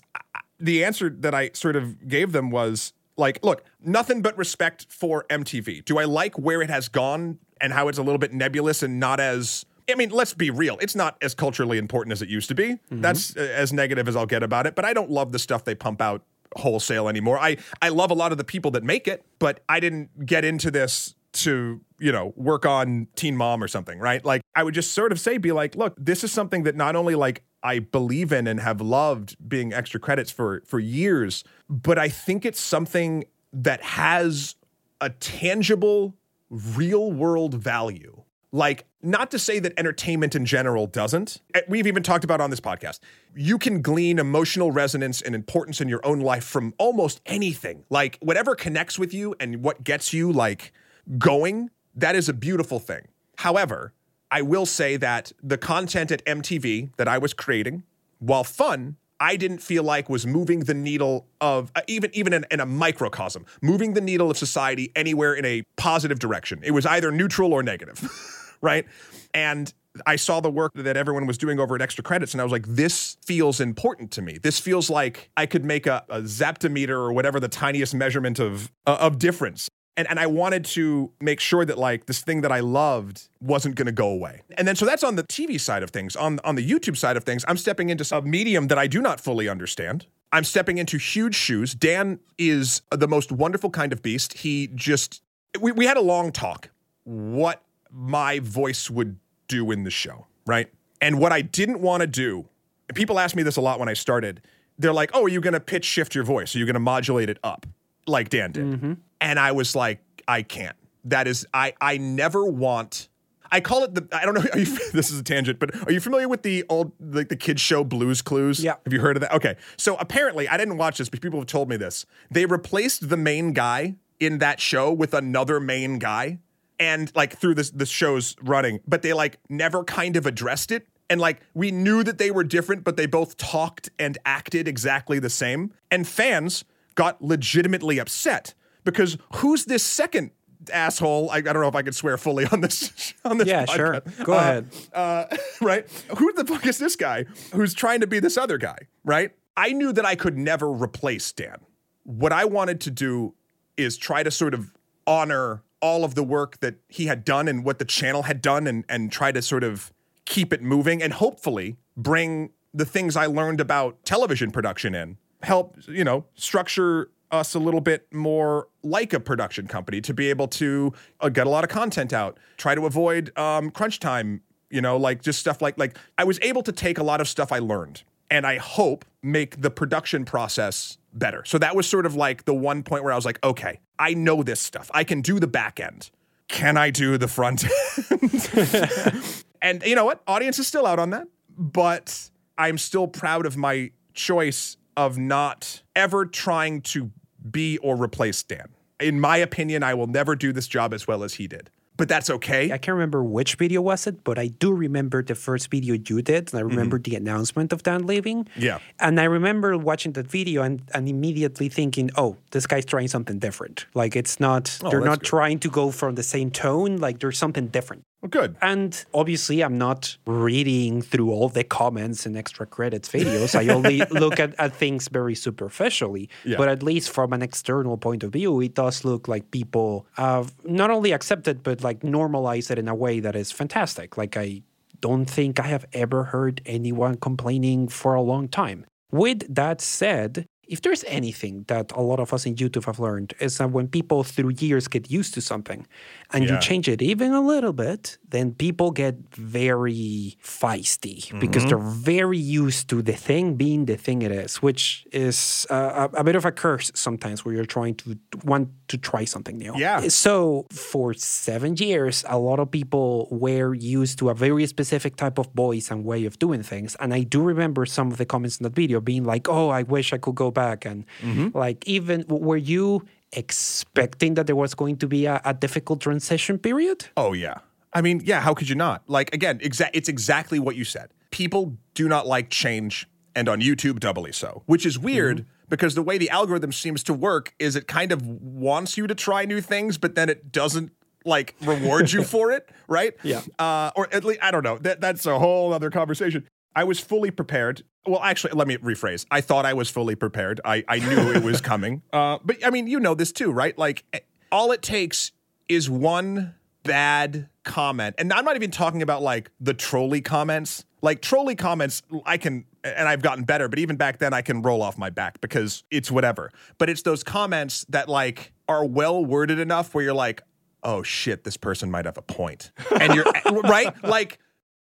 the 0.58 0.84
answer 0.84 1.08
that 1.10 1.34
I 1.34 1.50
sort 1.54 1.76
of 1.76 2.08
gave 2.08 2.32
them 2.32 2.50
was, 2.50 2.92
Like, 3.16 3.44
look, 3.44 3.64
nothing 3.80 4.22
but 4.22 4.36
respect 4.36 4.86
for 4.90 5.24
MTV. 5.30 5.84
Do 5.84 5.98
I 5.98 6.04
like 6.04 6.38
where 6.38 6.62
it 6.62 6.70
has 6.70 6.88
gone 6.88 7.38
and 7.60 7.72
how 7.72 7.88
it's 7.88 7.98
a 7.98 8.02
little 8.02 8.18
bit 8.18 8.32
nebulous 8.32 8.82
and 8.82 8.98
not 8.98 9.20
as 9.20 9.64
I 9.92 9.94
mean, 9.94 10.10
let's 10.10 10.34
be 10.34 10.50
real. 10.50 10.78
It's 10.80 10.94
not 10.94 11.16
as 11.22 11.34
culturally 11.34 11.78
important 11.78 12.12
as 12.12 12.22
it 12.22 12.28
used 12.28 12.48
to 12.48 12.54
be. 12.54 12.74
Mm-hmm. 12.74 13.00
That's 13.00 13.36
uh, 13.36 13.40
as 13.40 13.72
negative 13.72 14.08
as 14.08 14.16
I'll 14.16 14.26
get 14.26 14.42
about 14.42 14.66
it, 14.66 14.74
but 14.74 14.84
I 14.84 14.92
don't 14.92 15.10
love 15.10 15.32
the 15.32 15.38
stuff 15.38 15.64
they 15.64 15.74
pump 15.74 16.00
out 16.00 16.22
wholesale 16.56 17.08
anymore. 17.08 17.38
I 17.38 17.56
I 17.80 17.90
love 17.90 18.10
a 18.10 18.14
lot 18.14 18.32
of 18.32 18.38
the 18.38 18.44
people 18.44 18.70
that 18.72 18.82
make 18.82 19.06
it, 19.06 19.24
but 19.38 19.62
I 19.68 19.80
didn't 19.80 20.26
get 20.26 20.44
into 20.44 20.70
this 20.70 21.14
to, 21.32 21.80
you 21.98 22.10
know, 22.10 22.32
work 22.36 22.66
on 22.66 23.06
Teen 23.14 23.36
Mom 23.36 23.62
or 23.62 23.68
something, 23.68 23.98
right? 23.98 24.24
Like 24.24 24.42
I 24.54 24.64
would 24.64 24.74
just 24.74 24.92
sort 24.92 25.12
of 25.12 25.20
say 25.20 25.38
be 25.38 25.52
like, 25.52 25.76
look, 25.76 25.94
this 25.96 26.24
is 26.24 26.32
something 26.32 26.64
that 26.64 26.74
not 26.74 26.96
only 26.96 27.14
like 27.14 27.44
I 27.62 27.78
believe 27.78 28.32
in 28.32 28.46
and 28.46 28.58
have 28.60 28.80
loved 28.80 29.36
being 29.46 29.72
extra 29.72 30.00
credits 30.00 30.30
for 30.30 30.62
for 30.66 30.78
years, 30.78 31.44
but 31.68 31.98
I 31.98 32.08
think 32.08 32.44
it's 32.44 32.60
something 32.60 33.24
that 33.52 33.82
has 33.82 34.56
a 35.00 35.10
tangible 35.10 36.16
real 36.50 37.12
world 37.12 37.54
value. 37.54 38.19
Like 38.52 38.84
not 39.02 39.30
to 39.30 39.38
say 39.38 39.60
that 39.60 39.72
entertainment 39.78 40.34
in 40.34 40.44
general 40.44 40.86
doesn't. 40.86 41.40
Eh, 41.54 41.60
we've 41.68 41.86
even 41.86 42.02
talked 42.02 42.24
about 42.24 42.40
on 42.40 42.50
this 42.50 42.60
podcast. 42.60 42.98
You 43.34 43.58
can 43.58 43.80
glean 43.80 44.18
emotional 44.18 44.72
resonance 44.72 45.22
and 45.22 45.34
importance 45.34 45.80
in 45.80 45.88
your 45.88 46.04
own 46.04 46.20
life 46.20 46.44
from 46.44 46.74
almost 46.78 47.20
anything. 47.26 47.84
Like 47.90 48.18
whatever 48.20 48.54
connects 48.54 48.98
with 48.98 49.14
you 49.14 49.34
and 49.38 49.62
what 49.62 49.84
gets 49.84 50.12
you 50.12 50.32
like 50.32 50.72
going, 51.18 51.70
that 51.94 52.16
is 52.16 52.28
a 52.28 52.32
beautiful 52.32 52.78
thing. 52.80 53.08
However, 53.38 53.92
I 54.30 54.42
will 54.42 54.66
say 54.66 54.96
that 54.96 55.32
the 55.42 55.58
content 55.58 56.10
at 56.10 56.24
MTV 56.24 56.90
that 56.96 57.08
I 57.08 57.18
was 57.18 57.34
creating, 57.34 57.84
while 58.18 58.44
fun, 58.44 58.96
I 59.18 59.36
didn't 59.36 59.58
feel 59.58 59.82
like 59.82 60.08
was 60.08 60.26
moving 60.26 60.60
the 60.60 60.74
needle 60.74 61.26
of 61.40 61.70
uh, 61.74 61.82
even 61.86 62.10
even 62.14 62.32
in, 62.32 62.46
in, 62.50 62.60
a 62.60 62.66
microcosm, 62.66 63.44
moving 63.60 63.92
the 63.92 64.00
needle 64.00 64.30
of 64.30 64.38
society 64.38 64.90
anywhere 64.96 65.34
in 65.34 65.44
a 65.44 65.62
positive 65.76 66.18
direction. 66.18 66.60
It 66.62 66.70
was 66.70 66.86
either 66.86 67.12
neutral 67.12 67.52
or 67.52 67.62
negative, 67.62 67.98
right? 68.60 68.86
And 69.34 69.72
I 70.06 70.16
saw 70.16 70.40
the 70.40 70.50
work 70.50 70.72
that 70.74 70.96
everyone 70.96 71.26
was 71.26 71.36
doing 71.36 71.58
over 71.58 71.74
at 71.74 71.82
Extra 71.82 72.04
Credits, 72.04 72.32
and 72.32 72.40
I 72.40 72.44
was 72.44 72.52
like, 72.52 72.66
this 72.66 73.16
feels 73.24 73.60
important 73.60 74.10
to 74.12 74.22
me. 74.22 74.38
This 74.40 74.58
feels 74.58 74.88
like 74.88 75.30
I 75.36 75.46
could 75.46 75.64
make 75.64 75.86
a, 75.86 76.04
a 76.08 76.20
zeptometer 76.22 76.90
or 76.90 77.12
whatever 77.12 77.40
the 77.40 77.48
tiniest 77.48 77.94
measurement 77.94 78.38
of 78.38 78.70
uh, 78.86 78.98
of 79.00 79.18
difference 79.18 79.68
and, 80.00 80.08
and 80.08 80.18
I 80.18 80.26
wanted 80.26 80.64
to 80.66 81.12
make 81.20 81.40
sure 81.40 81.64
that 81.66 81.76
like 81.76 82.06
this 82.06 82.22
thing 82.22 82.40
that 82.40 82.50
I 82.50 82.60
loved 82.60 83.28
wasn't 83.40 83.74
going 83.74 83.84
to 83.86 83.92
go 83.92 84.08
away. 84.08 84.40
And 84.56 84.66
then 84.66 84.74
so 84.74 84.86
that's 84.86 85.04
on 85.04 85.16
the 85.16 85.24
TV 85.24 85.60
side 85.60 85.82
of 85.82 85.90
things. 85.90 86.16
On 86.16 86.40
on 86.42 86.54
the 86.54 86.68
YouTube 86.68 86.96
side 86.96 87.18
of 87.18 87.24
things, 87.24 87.44
I'm 87.46 87.58
stepping 87.58 87.90
into 87.90 88.16
a 88.16 88.22
medium 88.22 88.68
that 88.68 88.78
I 88.78 88.86
do 88.86 89.02
not 89.02 89.20
fully 89.20 89.46
understand. 89.46 90.06
I'm 90.32 90.44
stepping 90.44 90.78
into 90.78 90.96
huge 90.96 91.34
shoes. 91.34 91.74
Dan 91.74 92.20
is 92.38 92.80
the 92.90 93.08
most 93.08 93.30
wonderful 93.30 93.68
kind 93.68 93.92
of 93.92 94.00
beast. 94.00 94.38
He 94.38 94.70
just 94.74 95.22
we, 95.60 95.72
we 95.72 95.84
had 95.84 95.98
a 95.98 96.02
long 96.02 96.32
talk 96.32 96.70
what 97.04 97.62
my 97.92 98.38
voice 98.38 98.90
would 98.90 99.18
do 99.48 99.70
in 99.70 99.84
the 99.84 99.90
show, 99.90 100.26
right? 100.46 100.68
And 101.00 101.18
what 101.18 101.32
I 101.32 101.42
didn't 101.42 101.80
want 101.80 102.02
to 102.02 102.06
do, 102.06 102.46
people 102.94 103.18
ask 103.18 103.34
me 103.34 103.42
this 103.42 103.56
a 103.56 103.60
lot 103.60 103.78
when 103.78 103.88
I 103.88 103.94
started. 103.94 104.42
They're 104.78 104.92
like, 104.92 105.10
"Oh, 105.12 105.24
are 105.24 105.28
you 105.28 105.40
going 105.40 105.54
to 105.54 105.60
pitch 105.60 105.84
shift 105.84 106.14
your 106.14 106.24
voice? 106.24 106.54
Are 106.54 106.58
you 106.58 106.66
going 106.66 106.74
to 106.74 106.80
modulate 106.80 107.28
it 107.28 107.38
up 107.42 107.66
like 108.06 108.28
Dan 108.28 108.52
did?" 108.52 108.64
Mm-hmm. 108.64 108.92
And 109.20 109.38
I 109.38 109.52
was 109.52 109.76
like, 109.76 110.00
I 110.26 110.42
can't. 110.42 110.76
That 111.04 111.26
is, 111.26 111.46
I 111.52 111.74
I 111.80 111.98
never 111.98 112.44
want. 112.44 113.08
I 113.52 113.60
call 113.60 113.82
it 113.84 113.94
the. 113.94 114.06
I 114.12 114.24
don't 114.24 114.34
know. 114.34 114.44
You, 114.56 114.64
this 114.92 115.10
is 115.10 115.18
a 115.18 115.24
tangent, 115.24 115.58
but 115.58 115.74
are 115.86 115.92
you 115.92 116.00
familiar 116.00 116.28
with 116.28 116.42
the 116.42 116.64
old 116.68 116.92
like 117.00 117.28
the 117.28 117.36
kids 117.36 117.60
show 117.60 117.82
Blues 117.84 118.22
Clues? 118.22 118.62
Yeah. 118.62 118.76
Have 118.84 118.92
you 118.92 119.00
heard 119.00 119.16
of 119.16 119.22
that? 119.22 119.32
Okay. 119.32 119.56
So 119.76 119.96
apparently, 119.96 120.48
I 120.48 120.56
didn't 120.56 120.76
watch 120.76 120.98
this, 120.98 121.08
but 121.08 121.20
people 121.20 121.40
have 121.40 121.46
told 121.46 121.68
me 121.68 121.76
this. 121.76 122.06
They 122.30 122.46
replaced 122.46 123.08
the 123.08 123.16
main 123.16 123.52
guy 123.52 123.96
in 124.20 124.38
that 124.38 124.60
show 124.60 124.92
with 124.92 125.14
another 125.14 125.58
main 125.58 125.98
guy, 125.98 126.38
and 126.80 127.12
like 127.14 127.36
through 127.36 127.54
this 127.54 127.70
the 127.70 127.86
show's 127.86 128.34
running, 128.42 128.80
but 128.88 129.02
they 129.02 129.12
like 129.12 129.38
never 129.48 129.84
kind 129.84 130.16
of 130.16 130.26
addressed 130.26 130.72
it. 130.72 130.88
And 131.08 131.20
like 131.20 131.40
we 131.54 131.70
knew 131.70 132.02
that 132.02 132.18
they 132.18 132.30
were 132.30 132.42
different, 132.42 132.82
but 132.82 132.96
they 132.96 133.06
both 133.06 133.36
talked 133.36 133.90
and 133.98 134.16
acted 134.24 134.66
exactly 134.66 135.18
the 135.18 135.30
same. 135.30 135.74
And 135.90 136.08
fans 136.08 136.64
got 136.94 137.22
legitimately 137.22 137.98
upset 137.98 138.54
because 138.84 139.18
who's 139.34 139.66
this 139.66 139.82
second 139.82 140.30
asshole? 140.72 141.30
I, 141.30 141.36
I, 141.36 141.40
don't 141.40 141.60
know 141.60 141.68
if 141.68 141.74
I 141.74 141.82
could 141.82 141.94
swear 141.94 142.16
fully 142.16 142.46
on 142.46 142.60
this. 142.60 143.12
On 143.24 143.36
this 143.36 143.48
yeah, 143.48 143.66
podcast. 143.66 143.76
sure. 143.76 144.24
Go 144.24 144.32
uh, 144.32 144.36
ahead. 144.36 144.68
Uh, 144.94 145.24
right? 145.60 146.04
Who 146.16 146.32
the 146.32 146.46
fuck 146.46 146.64
is 146.66 146.78
this 146.78 146.96
guy 146.96 147.24
who's 147.52 147.74
trying 147.74 148.00
to 148.00 148.06
be 148.06 148.18
this 148.18 148.38
other 148.38 148.56
guy? 148.56 148.78
Right? 149.04 149.32
I 149.56 149.72
knew 149.72 149.92
that 149.92 150.06
I 150.06 150.14
could 150.14 150.38
never 150.38 150.70
replace 150.70 151.30
Dan. 151.32 151.58
What 152.04 152.32
I 152.32 152.46
wanted 152.46 152.80
to 152.82 152.90
do 152.90 153.34
is 153.76 153.98
try 153.98 154.22
to 154.22 154.30
sort 154.30 154.54
of 154.54 154.72
honor 155.06 155.62
all 155.80 156.04
of 156.04 156.14
the 156.14 156.22
work 156.22 156.60
that 156.60 156.76
he 156.88 157.06
had 157.06 157.24
done 157.24 157.48
and 157.48 157.64
what 157.64 157.78
the 157.78 157.84
channel 157.84 158.24
had 158.24 158.42
done, 158.42 158.66
and 158.66 158.84
and 158.88 159.12
try 159.12 159.32
to 159.32 159.42
sort 159.42 159.64
of 159.64 159.92
keep 160.24 160.52
it 160.52 160.62
moving 160.62 161.02
and 161.02 161.14
hopefully 161.14 161.76
bring 161.96 162.50
the 162.72 162.84
things 162.84 163.16
I 163.16 163.26
learned 163.26 163.60
about 163.60 164.04
television 164.04 164.52
production 164.52 164.94
in 164.94 165.16
help 165.42 165.76
you 165.88 166.04
know 166.04 166.26
structure 166.34 167.10
us 167.30 167.54
a 167.54 167.58
little 167.58 167.80
bit 167.80 168.12
more 168.12 168.68
like 168.82 169.12
a 169.12 169.20
production 169.20 169.66
company 169.66 170.00
to 170.00 170.14
be 170.14 170.30
able 170.30 170.48
to 170.48 170.92
uh, 171.20 171.28
get 171.28 171.46
a 171.46 171.50
lot 171.50 171.64
of 171.64 171.70
content 171.70 172.12
out, 172.12 172.38
try 172.56 172.74
to 172.74 172.86
avoid 172.86 173.36
um, 173.38 173.70
crunch 173.70 174.00
time, 174.00 174.42
you 174.68 174.80
know, 174.80 174.96
like 174.96 175.22
just 175.22 175.38
stuff 175.38 175.62
like 175.62 175.78
like 175.78 175.96
I 176.18 176.24
was 176.24 176.38
able 176.42 176.62
to 176.62 176.72
take 176.72 176.98
a 176.98 177.02
lot 177.02 177.20
of 177.20 177.28
stuff 177.28 177.52
I 177.52 177.58
learned 177.58 178.02
and 178.30 178.46
I 178.46 178.58
hope 178.58 179.04
make 179.22 179.60
the 179.60 179.70
production 179.70 180.24
process 180.24 180.96
better. 181.12 181.44
So 181.44 181.58
that 181.58 181.74
was 181.74 181.88
sort 181.88 182.06
of 182.06 182.14
like 182.14 182.44
the 182.44 182.54
one 182.54 182.82
point 182.82 183.04
where 183.04 183.12
I 183.12 183.16
was 183.16 183.24
like, 183.24 183.38
okay, 183.44 183.80
I 183.98 184.14
know 184.14 184.42
this 184.42 184.60
stuff. 184.60 184.90
I 184.94 185.04
can 185.04 185.20
do 185.20 185.40
the 185.40 185.46
back 185.46 185.80
end. 185.80 186.10
Can 186.48 186.76
I 186.76 186.90
do 186.90 187.18
the 187.18 187.28
front 187.28 187.64
end? 188.10 189.44
and 189.62 189.82
you 189.82 189.94
know 189.94 190.04
what? 190.04 190.22
Audience 190.26 190.58
is 190.58 190.66
still 190.66 190.86
out 190.86 190.98
on 190.98 191.10
that, 191.10 191.26
but 191.56 192.30
I'm 192.56 192.78
still 192.78 193.06
proud 193.06 193.46
of 193.46 193.56
my 193.56 193.90
choice 194.14 194.76
of 194.96 195.18
not 195.18 195.82
ever 195.94 196.26
trying 196.26 196.82
to 196.82 197.10
be 197.50 197.78
or 197.78 197.96
replace 197.96 198.42
Dan. 198.42 198.68
In 198.98 199.20
my 199.20 199.38
opinion, 199.38 199.82
I 199.82 199.94
will 199.94 200.06
never 200.06 200.36
do 200.36 200.52
this 200.52 200.68
job 200.68 200.92
as 200.92 201.06
well 201.06 201.22
as 201.24 201.34
he 201.34 201.46
did. 201.46 201.70
But 202.00 202.08
that's 202.08 202.30
okay. 202.30 202.72
I 202.72 202.78
can't 202.78 202.94
remember 202.94 203.22
which 203.22 203.56
video 203.56 203.82
was 203.82 204.06
it, 204.06 204.24
but 204.24 204.38
I 204.38 204.46
do 204.46 204.72
remember 204.72 205.22
the 205.22 205.34
first 205.34 205.70
video 205.70 205.94
you 205.94 206.22
did, 206.22 206.50
and 206.50 206.58
I 206.58 206.62
remember 206.62 206.98
mm-hmm. 206.98 207.10
the 207.10 207.16
announcement 207.16 207.74
of 207.74 207.82
Dan 207.82 208.06
leaving. 208.06 208.48
Yeah. 208.56 208.78
And 208.98 209.20
I 209.20 209.24
remember 209.24 209.76
watching 209.76 210.12
that 210.12 210.26
video 210.26 210.62
and, 210.62 210.80
and 210.94 211.08
immediately 211.10 211.68
thinking, 211.68 212.10
oh, 212.16 212.38
this 212.52 212.66
guy's 212.66 212.86
trying 212.86 213.08
something 213.08 213.38
different. 213.38 213.84
Like 213.92 214.16
it's 214.16 214.40
not, 214.40 214.78
oh, 214.82 214.88
they're 214.88 215.02
not 215.02 215.20
good. 215.20 215.26
trying 215.26 215.58
to 215.58 215.68
go 215.68 215.90
from 215.90 216.14
the 216.14 216.22
same 216.22 216.50
tone. 216.50 216.96
Like 216.96 217.18
there's 217.18 217.36
something 217.36 217.66
different. 217.66 218.04
Well, 218.22 218.28
good. 218.28 218.56
And 218.60 219.02
obviously, 219.14 219.62
I'm 219.62 219.78
not 219.78 220.16
reading 220.26 221.00
through 221.00 221.30
all 221.30 221.48
the 221.48 221.64
comments 221.64 222.26
and 222.26 222.36
extra 222.36 222.66
credits 222.66 223.08
videos. 223.08 223.54
I 223.54 223.72
only 223.72 224.02
look 224.10 224.38
at, 224.38 224.54
at 224.58 224.74
things 224.74 225.08
very 225.08 225.34
superficially. 225.34 226.28
Yeah. 226.44 226.58
But 226.58 226.68
at 226.68 226.82
least 226.82 227.10
from 227.10 227.32
an 227.32 227.40
external 227.40 227.96
point 227.96 228.22
of 228.22 228.32
view, 228.32 228.60
it 228.60 228.74
does 228.74 229.04
look 229.06 229.26
like 229.26 229.50
people 229.50 230.06
have 230.14 230.52
not 230.64 230.90
only 230.90 231.12
accepted, 231.12 231.62
but 231.62 231.82
like 231.82 232.04
normalized 232.04 232.70
it 232.70 232.78
in 232.78 232.88
a 232.88 232.94
way 232.94 233.20
that 233.20 233.34
is 233.34 233.52
fantastic. 233.52 234.18
Like, 234.18 234.36
I 234.36 234.62
don't 235.00 235.24
think 235.24 235.58
I 235.58 235.66
have 235.68 235.86
ever 235.94 236.24
heard 236.24 236.60
anyone 236.66 237.16
complaining 237.16 237.88
for 237.88 238.14
a 238.14 238.20
long 238.20 238.48
time. 238.48 238.84
With 239.10 239.52
that 239.52 239.80
said, 239.80 240.46
if 240.70 240.82
there's 240.82 241.02
anything 241.08 241.64
that 241.66 241.90
a 241.92 242.00
lot 242.00 242.20
of 242.20 242.32
us 242.32 242.46
in 242.46 242.54
YouTube 242.54 242.84
have 242.84 243.00
learned 243.00 243.34
is 243.40 243.58
that 243.58 243.72
when 243.72 243.88
people 243.88 244.22
through 244.22 244.52
years 244.58 244.86
get 244.86 245.10
used 245.10 245.34
to 245.34 245.40
something 245.40 245.84
and 246.32 246.44
yeah. 246.44 246.54
you 246.54 246.60
change 246.60 246.88
it 246.88 247.02
even 247.02 247.32
a 247.32 247.40
little 247.40 247.72
bit, 247.72 248.16
then 248.28 248.54
people 248.54 248.92
get 248.92 249.16
very 249.34 250.38
feisty 250.44 251.18
mm-hmm. 251.26 251.40
because 251.40 251.66
they're 251.66 251.78
very 251.78 252.38
used 252.38 252.88
to 252.88 253.02
the 253.02 253.12
thing 253.12 253.56
being 253.56 253.86
the 253.86 253.96
thing 253.96 254.22
it 254.22 254.30
is, 254.30 254.62
which 254.62 255.04
is 255.10 255.66
uh, 255.70 256.08
a, 256.14 256.20
a, 256.20 256.24
bit 256.24 256.36
of 256.36 256.44
a 256.44 256.52
curse 256.52 256.92
sometimes 256.94 257.44
where 257.44 257.52
you're 257.52 257.64
trying 257.64 257.96
to 257.96 258.16
want 258.44 258.68
to 258.86 258.96
try 258.96 259.24
something 259.24 259.58
new. 259.58 259.74
Yeah. 259.76 260.06
So 260.06 260.66
for 260.70 261.14
seven 261.14 261.76
years, 261.78 262.24
a 262.28 262.38
lot 262.38 262.60
of 262.60 262.70
people 262.70 263.26
were 263.32 263.74
used 263.74 264.20
to 264.20 264.30
a 264.30 264.34
very 264.34 264.64
specific 264.68 265.16
type 265.16 265.36
of 265.38 265.48
voice 265.52 265.90
and 265.90 266.04
way 266.04 266.26
of 266.26 266.38
doing 266.38 266.62
things. 266.62 266.94
And 267.00 267.12
I 267.12 267.24
do 267.24 267.42
remember 267.42 267.86
some 267.86 268.12
of 268.12 268.18
the 268.18 268.24
comments 268.24 268.58
in 268.58 268.64
that 268.64 268.76
video 268.76 269.00
being 269.00 269.24
like, 269.24 269.48
oh, 269.48 269.68
I 269.70 269.82
wish 269.82 270.12
I 270.12 270.18
could 270.18 270.36
go 270.36 270.52
back 270.52 270.59
back 270.62 270.78
and 270.84 271.04
mm-hmm. 271.22 271.56
like 271.56 271.78
even 271.86 272.24
were 272.28 272.62
you 272.74 272.86
expecting 273.32 274.34
that 274.34 274.46
there 274.48 274.56
was 274.64 274.74
going 274.74 274.96
to 274.98 275.06
be 275.06 275.26
a, 275.26 275.40
a, 275.44 275.54
difficult 275.54 276.00
transition 276.00 276.58
period? 276.58 276.98
Oh 277.16 277.32
yeah. 277.32 277.58
I 277.92 278.00
mean 278.06 278.20
yeah 278.24 278.40
how 278.46 278.52
could 278.54 278.68
you 278.68 278.78
not? 278.86 278.98
Like 279.06 279.28
again 279.38 279.58
exa- 279.60 279.94
it's 279.98 280.08
exactly 280.08 280.58
what 280.58 280.74
you 280.76 280.84
said. 280.84 281.08
People 281.30 281.62
do 281.94 282.08
not 282.08 282.26
like 282.26 282.50
change 282.50 283.06
and 283.36 283.48
on 283.48 283.60
youtube 283.60 284.00
doubly 284.00 284.32
so 284.32 284.50
which 284.66 284.84
is 284.84 284.98
weird 284.98 285.36
mm-hmm. 285.36 285.68
because 285.68 285.94
the 285.94 286.02
way 286.02 286.18
the 286.18 286.28
algorithm 286.30 286.72
seems 286.72 287.00
to 287.04 287.14
work 287.14 287.54
is 287.60 287.76
it 287.76 287.86
kind 287.86 288.10
of 288.10 288.26
wants 288.26 288.98
you 288.98 289.06
to 289.06 289.14
try 289.14 289.44
new 289.44 289.60
things 289.60 289.98
but 289.98 290.16
then 290.16 290.28
it 290.28 290.50
doesn't 290.50 290.90
like 291.24 291.54
reward 291.60 292.10
you 292.10 292.24
for 292.34 292.50
it 292.50 292.68
right? 292.88 293.14
Yeah. 293.22 293.42
Uh, 293.58 293.90
or 293.96 294.12
at 294.12 294.24
least 294.24 294.40
i 294.42 294.50
don't 294.50 294.64
know. 294.64 294.78
That, 294.78 295.00
that's 295.00 295.24
a 295.26 295.38
whole 295.38 295.72
other 295.72 295.90
conversation. 295.90 296.46
I 296.74 296.84
was 296.84 297.00
fully 297.00 297.30
prepared. 297.30 297.82
Well, 298.06 298.22
actually, 298.22 298.52
let 298.54 298.66
me 298.66 298.76
rephrase. 298.78 299.26
I 299.30 299.40
thought 299.40 299.66
I 299.66 299.74
was 299.74 299.90
fully 299.90 300.14
prepared. 300.14 300.60
I, 300.64 300.84
I 300.88 300.98
knew 300.98 301.32
it 301.32 301.42
was 301.42 301.60
coming. 301.60 302.02
Uh, 302.12 302.38
but 302.44 302.64
I 302.64 302.70
mean, 302.70 302.86
you 302.86 302.98
know 302.98 303.14
this 303.14 303.30
too, 303.30 303.52
right? 303.52 303.76
Like, 303.78 304.04
eh, 304.12 304.18
all 304.50 304.72
it 304.72 304.82
takes 304.82 305.32
is 305.68 305.88
one 305.88 306.54
bad 306.82 307.48
comment. 307.62 308.16
And 308.18 308.32
I'm 308.32 308.44
not 308.44 308.56
even 308.56 308.70
talking 308.70 309.00
about 309.02 309.22
like 309.22 309.50
the 309.60 309.74
trolley 309.74 310.20
comments. 310.20 310.84
Like, 311.02 311.22
trolley 311.22 311.54
comments, 311.54 312.02
I 312.26 312.36
can, 312.36 312.64
and 312.82 313.08
I've 313.08 313.22
gotten 313.22 313.44
better, 313.44 313.68
but 313.68 313.78
even 313.78 313.96
back 313.96 314.18
then, 314.18 314.34
I 314.34 314.42
can 314.42 314.62
roll 314.62 314.82
off 314.82 314.98
my 314.98 315.08
back 315.10 315.40
because 315.40 315.84
it's 315.90 316.10
whatever. 316.10 316.50
But 316.78 316.90
it's 316.90 317.02
those 317.02 317.22
comments 317.22 317.86
that 317.90 318.08
like 318.08 318.52
are 318.68 318.84
well 318.84 319.24
worded 319.24 319.60
enough 319.60 319.94
where 319.94 320.02
you're 320.02 320.14
like, 320.14 320.42
oh 320.82 321.02
shit, 321.02 321.44
this 321.44 321.56
person 321.56 321.90
might 321.90 322.06
have 322.06 322.18
a 322.18 322.22
point. 322.22 322.72
And 322.98 323.14
you're, 323.14 323.24
right? 323.62 323.94
Like, 324.02 324.40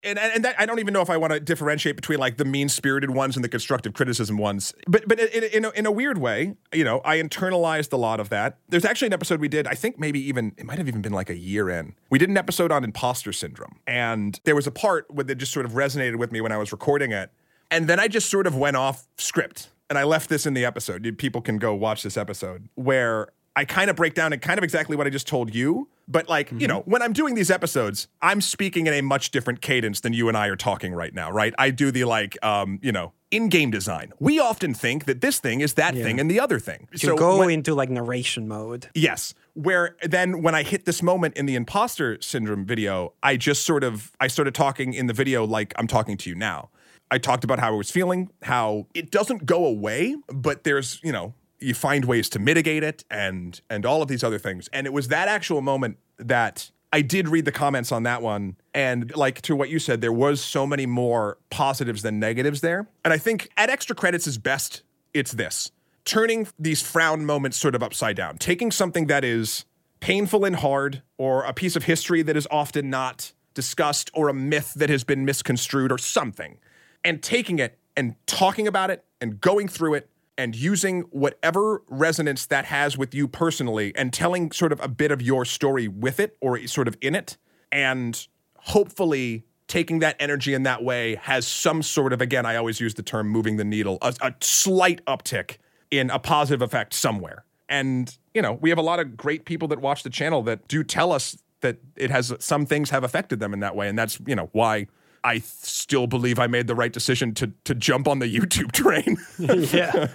and 0.03 0.17
and 0.17 0.43
that, 0.45 0.55
I 0.59 0.65
don't 0.65 0.79
even 0.79 0.93
know 0.93 1.01
if 1.01 1.09
I 1.09 1.17
want 1.17 1.33
to 1.33 1.39
differentiate 1.39 1.95
between 1.95 2.19
like 2.19 2.37
the 2.37 2.45
mean 2.45 2.69
spirited 2.69 3.11
ones 3.11 3.35
and 3.35 3.43
the 3.43 3.49
constructive 3.49 3.93
criticism 3.93 4.37
ones. 4.37 4.73
But 4.87 5.07
but 5.07 5.19
in, 5.19 5.43
in, 5.43 5.65
a, 5.65 5.69
in 5.71 5.85
a 5.85 5.91
weird 5.91 6.17
way, 6.17 6.55
you 6.73 6.83
know, 6.83 7.01
I 7.05 7.17
internalized 7.17 7.93
a 7.93 7.97
lot 7.97 8.19
of 8.19 8.29
that. 8.29 8.57
There's 8.69 8.85
actually 8.85 9.07
an 9.07 9.13
episode 9.13 9.39
we 9.39 9.47
did. 9.47 9.67
I 9.67 9.75
think 9.75 9.99
maybe 9.99 10.19
even 10.19 10.53
it 10.57 10.65
might 10.65 10.77
have 10.77 10.87
even 10.87 11.01
been 11.01 11.13
like 11.13 11.29
a 11.29 11.37
year 11.37 11.69
in. 11.69 11.95
We 12.09 12.17
did 12.17 12.29
an 12.29 12.37
episode 12.37 12.71
on 12.71 12.83
imposter 12.83 13.33
syndrome, 13.33 13.79
and 13.85 14.39
there 14.43 14.55
was 14.55 14.67
a 14.67 14.71
part 14.71 15.09
where 15.09 15.23
that 15.23 15.35
just 15.35 15.53
sort 15.53 15.65
of 15.65 15.73
resonated 15.73 16.17
with 16.17 16.31
me 16.31 16.41
when 16.41 16.51
I 16.51 16.57
was 16.57 16.71
recording 16.71 17.11
it, 17.11 17.31
and 17.69 17.87
then 17.87 17.99
I 17.99 18.07
just 18.07 18.29
sort 18.29 18.47
of 18.47 18.55
went 18.55 18.75
off 18.75 19.07
script. 19.17 19.69
And 19.89 19.97
I 19.97 20.05
left 20.05 20.29
this 20.29 20.45
in 20.45 20.53
the 20.53 20.63
episode. 20.63 21.17
People 21.17 21.41
can 21.41 21.57
go 21.57 21.75
watch 21.75 22.01
this 22.01 22.15
episode 22.15 22.69
where 22.75 23.27
I 23.57 23.65
kind 23.65 23.89
of 23.89 23.97
break 23.97 24.13
down 24.13 24.31
and 24.31 24.41
kind 24.41 24.57
of 24.57 24.63
exactly 24.63 24.95
what 24.95 25.05
I 25.05 25.09
just 25.09 25.27
told 25.27 25.53
you. 25.53 25.89
But 26.11 26.27
like, 26.27 26.47
mm-hmm. 26.47 26.59
you 26.59 26.67
know, 26.67 26.81
when 26.81 27.01
I'm 27.01 27.13
doing 27.13 27.35
these 27.35 27.49
episodes, 27.49 28.07
I'm 28.21 28.41
speaking 28.41 28.87
in 28.87 28.93
a 28.93 29.01
much 29.01 29.31
different 29.31 29.61
cadence 29.61 30.01
than 30.01 30.13
you 30.13 30.27
and 30.27 30.37
I 30.37 30.47
are 30.47 30.55
talking 30.55 30.93
right 30.93 31.13
now, 31.13 31.31
right? 31.31 31.53
I 31.57 31.71
do 31.71 31.91
the 31.91 32.03
like, 32.03 32.37
um, 32.43 32.79
you 32.81 32.91
know, 32.91 33.13
in 33.31 33.47
game 33.47 33.71
design. 33.71 34.11
We 34.19 34.39
often 34.39 34.73
think 34.73 35.05
that 35.05 35.21
this 35.21 35.39
thing 35.39 35.61
is 35.61 35.75
that 35.75 35.95
yeah. 35.95 36.03
thing 36.03 36.19
and 36.19 36.29
the 36.29 36.39
other 36.39 36.59
thing. 36.59 36.89
To 36.91 36.97
so 36.97 37.15
go 37.15 37.39
when, 37.39 37.49
into 37.49 37.73
like 37.73 37.89
narration 37.89 38.47
mode. 38.47 38.89
Yes. 38.93 39.33
Where 39.53 39.95
then 40.03 40.41
when 40.41 40.53
I 40.53 40.63
hit 40.63 40.85
this 40.85 41.01
moment 41.01 41.37
in 41.37 41.45
the 41.45 41.55
imposter 41.55 42.21
syndrome 42.21 42.65
video, 42.65 43.13
I 43.23 43.37
just 43.37 43.65
sort 43.65 43.83
of 43.83 44.11
I 44.19 44.27
started 44.27 44.53
talking 44.53 44.93
in 44.93 45.07
the 45.07 45.13
video 45.13 45.45
like 45.45 45.73
I'm 45.77 45.87
talking 45.87 46.17
to 46.17 46.29
you 46.29 46.35
now. 46.35 46.69
I 47.09 47.17
talked 47.17 47.43
about 47.43 47.59
how 47.59 47.73
I 47.73 47.75
was 47.75 47.91
feeling, 47.91 48.29
how 48.41 48.87
it 48.93 49.11
doesn't 49.11 49.45
go 49.45 49.65
away, 49.65 50.15
but 50.29 50.63
there's, 50.63 51.01
you 51.03 51.11
know, 51.11 51.33
you 51.61 51.73
find 51.73 52.05
ways 52.05 52.27
to 52.29 52.39
mitigate 52.39 52.83
it 52.83 53.05
and 53.09 53.61
and 53.69 53.85
all 53.85 54.01
of 54.01 54.07
these 54.07 54.23
other 54.23 54.39
things. 54.39 54.67
And 54.73 54.87
it 54.87 54.93
was 54.93 55.07
that 55.09 55.27
actual 55.27 55.61
moment 55.61 55.97
that 56.17 56.71
I 56.93 57.01
did 57.01 57.29
read 57.29 57.45
the 57.45 57.51
comments 57.51 57.91
on 57.91 58.03
that 58.03 58.21
one. 58.21 58.57
And 58.73 59.15
like 59.15 59.41
to 59.43 59.55
what 59.55 59.69
you 59.69 59.79
said, 59.79 60.01
there 60.01 60.11
was 60.11 60.41
so 60.41 60.67
many 60.67 60.85
more 60.85 61.37
positives 61.49 62.01
than 62.01 62.19
negatives 62.19 62.61
there. 62.61 62.87
And 63.05 63.13
I 63.13 63.17
think 63.17 63.49
at 63.55 63.69
extra 63.69 63.95
credits 63.95 64.27
is 64.27 64.37
best, 64.37 64.83
it's 65.13 65.31
this. 65.31 65.71
Turning 66.03 66.47
these 66.59 66.81
frown 66.81 67.25
moments 67.25 67.57
sort 67.57 67.75
of 67.75 67.83
upside 67.83 68.15
down, 68.15 68.37
taking 68.37 68.71
something 68.71 69.07
that 69.07 69.23
is 69.23 69.65
painful 69.99 70.43
and 70.43 70.57
hard, 70.57 71.03
or 71.17 71.43
a 71.43 71.53
piece 71.53 71.75
of 71.75 71.83
history 71.83 72.23
that 72.23 72.35
is 72.35 72.47
often 72.49 72.89
not 72.89 73.33
discussed, 73.53 74.09
or 74.13 74.27
a 74.27 74.33
myth 74.33 74.73
that 74.75 74.89
has 74.89 75.03
been 75.03 75.23
misconstrued, 75.23 75.91
or 75.91 75.97
something, 75.99 76.57
and 77.03 77.21
taking 77.21 77.59
it 77.59 77.77
and 77.95 78.15
talking 78.25 78.67
about 78.67 78.89
it 78.89 79.05
and 79.19 79.39
going 79.39 79.67
through 79.67 79.93
it 79.93 80.09
and 80.37 80.55
using 80.55 81.01
whatever 81.11 81.83
resonance 81.89 82.45
that 82.47 82.65
has 82.65 82.97
with 82.97 83.13
you 83.13 83.27
personally 83.27 83.91
and 83.95 84.13
telling 84.13 84.51
sort 84.51 84.71
of 84.71 84.79
a 84.81 84.87
bit 84.87 85.11
of 85.11 85.21
your 85.21 85.45
story 85.45 85.87
with 85.87 86.19
it 86.19 86.37
or 86.41 86.65
sort 86.67 86.87
of 86.87 86.97
in 87.01 87.15
it. 87.15 87.37
And 87.71 88.27
hopefully 88.55 89.45
taking 89.67 89.99
that 89.99 90.15
energy 90.19 90.53
in 90.53 90.63
that 90.63 90.83
way 90.83 91.15
has 91.15 91.47
some 91.47 91.81
sort 91.81 92.11
of 92.11 92.19
again 92.19 92.45
i 92.45 92.57
always 92.57 92.81
use 92.81 92.93
the 92.95 93.01
term 93.01 93.29
moving 93.29 93.55
the 93.55 93.63
needle 93.63 93.97
a, 94.01 94.13
a 94.21 94.35
slight 94.41 95.03
uptick 95.05 95.55
in 95.91 96.09
a 96.09 96.17
positive 96.17 96.61
effect 96.61 96.93
somewhere. 96.93 97.43
And 97.69 98.17
you 98.33 98.41
know 98.41 98.53
we 98.53 98.69
have 98.69 98.79
a 98.79 98.83
lot 98.83 98.99
of 98.99 99.15
great 99.15 99.45
people 99.45 99.67
that 99.67 99.79
watch 99.79 100.03
the 100.03 100.09
channel 100.09 100.41
that 100.43 100.67
do 100.67 100.83
tell 100.83 101.11
us 101.11 101.37
that 101.59 101.77
it 101.95 102.09
has 102.09 102.33
some 102.39 102.65
things 102.65 102.89
have 102.89 103.03
affected 103.03 103.39
them 103.39 103.53
in 103.53 103.59
that 103.59 103.75
way. 103.75 103.87
And 103.87 103.99
that's 103.99 104.19
you 104.25 104.35
know 104.35 104.49
why 104.53 104.87
I 105.23 105.39
still 105.39 106.07
believe 106.07 106.39
I 106.39 106.47
made 106.47 106.67
the 106.67 106.75
right 106.75 106.91
decision 106.91 107.33
to 107.35 107.51
to 107.63 107.75
jump 107.75 108.07
on 108.07 108.19
the 108.19 108.27
YouTube 108.27 108.71
train. 108.81 109.17
yeah, 109.39 110.07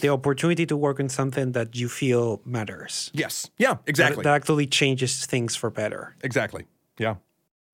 the 0.00 0.08
opportunity 0.08 0.66
to 0.66 0.76
work 0.76 1.00
on 1.00 1.08
something 1.08 1.52
that 1.52 1.74
you 1.76 1.88
feel 1.88 2.40
matters. 2.44 3.10
Yes. 3.14 3.50
Yeah. 3.58 3.76
Exactly. 3.86 4.22
That, 4.22 4.30
that 4.30 4.34
actually 4.34 4.66
changes 4.66 5.26
things 5.26 5.56
for 5.56 5.70
better. 5.70 6.16
Exactly. 6.22 6.66
Yeah. 6.98 7.16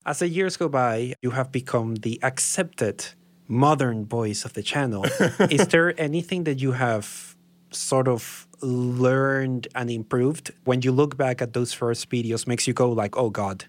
As 0.06 0.20
the 0.20 0.28
years 0.28 0.56
go 0.56 0.68
by, 0.68 1.14
you 1.22 1.30
have 1.32 1.52
become 1.52 1.96
the 1.96 2.18
accepted 2.22 3.04
modern 3.48 4.06
voice 4.06 4.44
of 4.44 4.52
the 4.54 4.62
channel. 4.62 5.04
Is 5.50 5.68
there 5.68 6.00
anything 6.00 6.44
that 6.44 6.60
you 6.60 6.72
have 6.72 7.36
sort 7.70 8.08
of 8.08 8.46
learned 8.62 9.68
and 9.74 9.90
improved 9.90 10.52
when 10.64 10.82
you 10.82 10.92
look 10.92 11.16
back 11.16 11.42
at 11.42 11.52
those 11.52 11.72
first 11.72 12.08
videos 12.10 12.46
makes 12.46 12.66
you 12.66 12.72
go 12.72 12.90
like, 12.90 13.16
"Oh 13.16 13.30
god, 13.30 13.66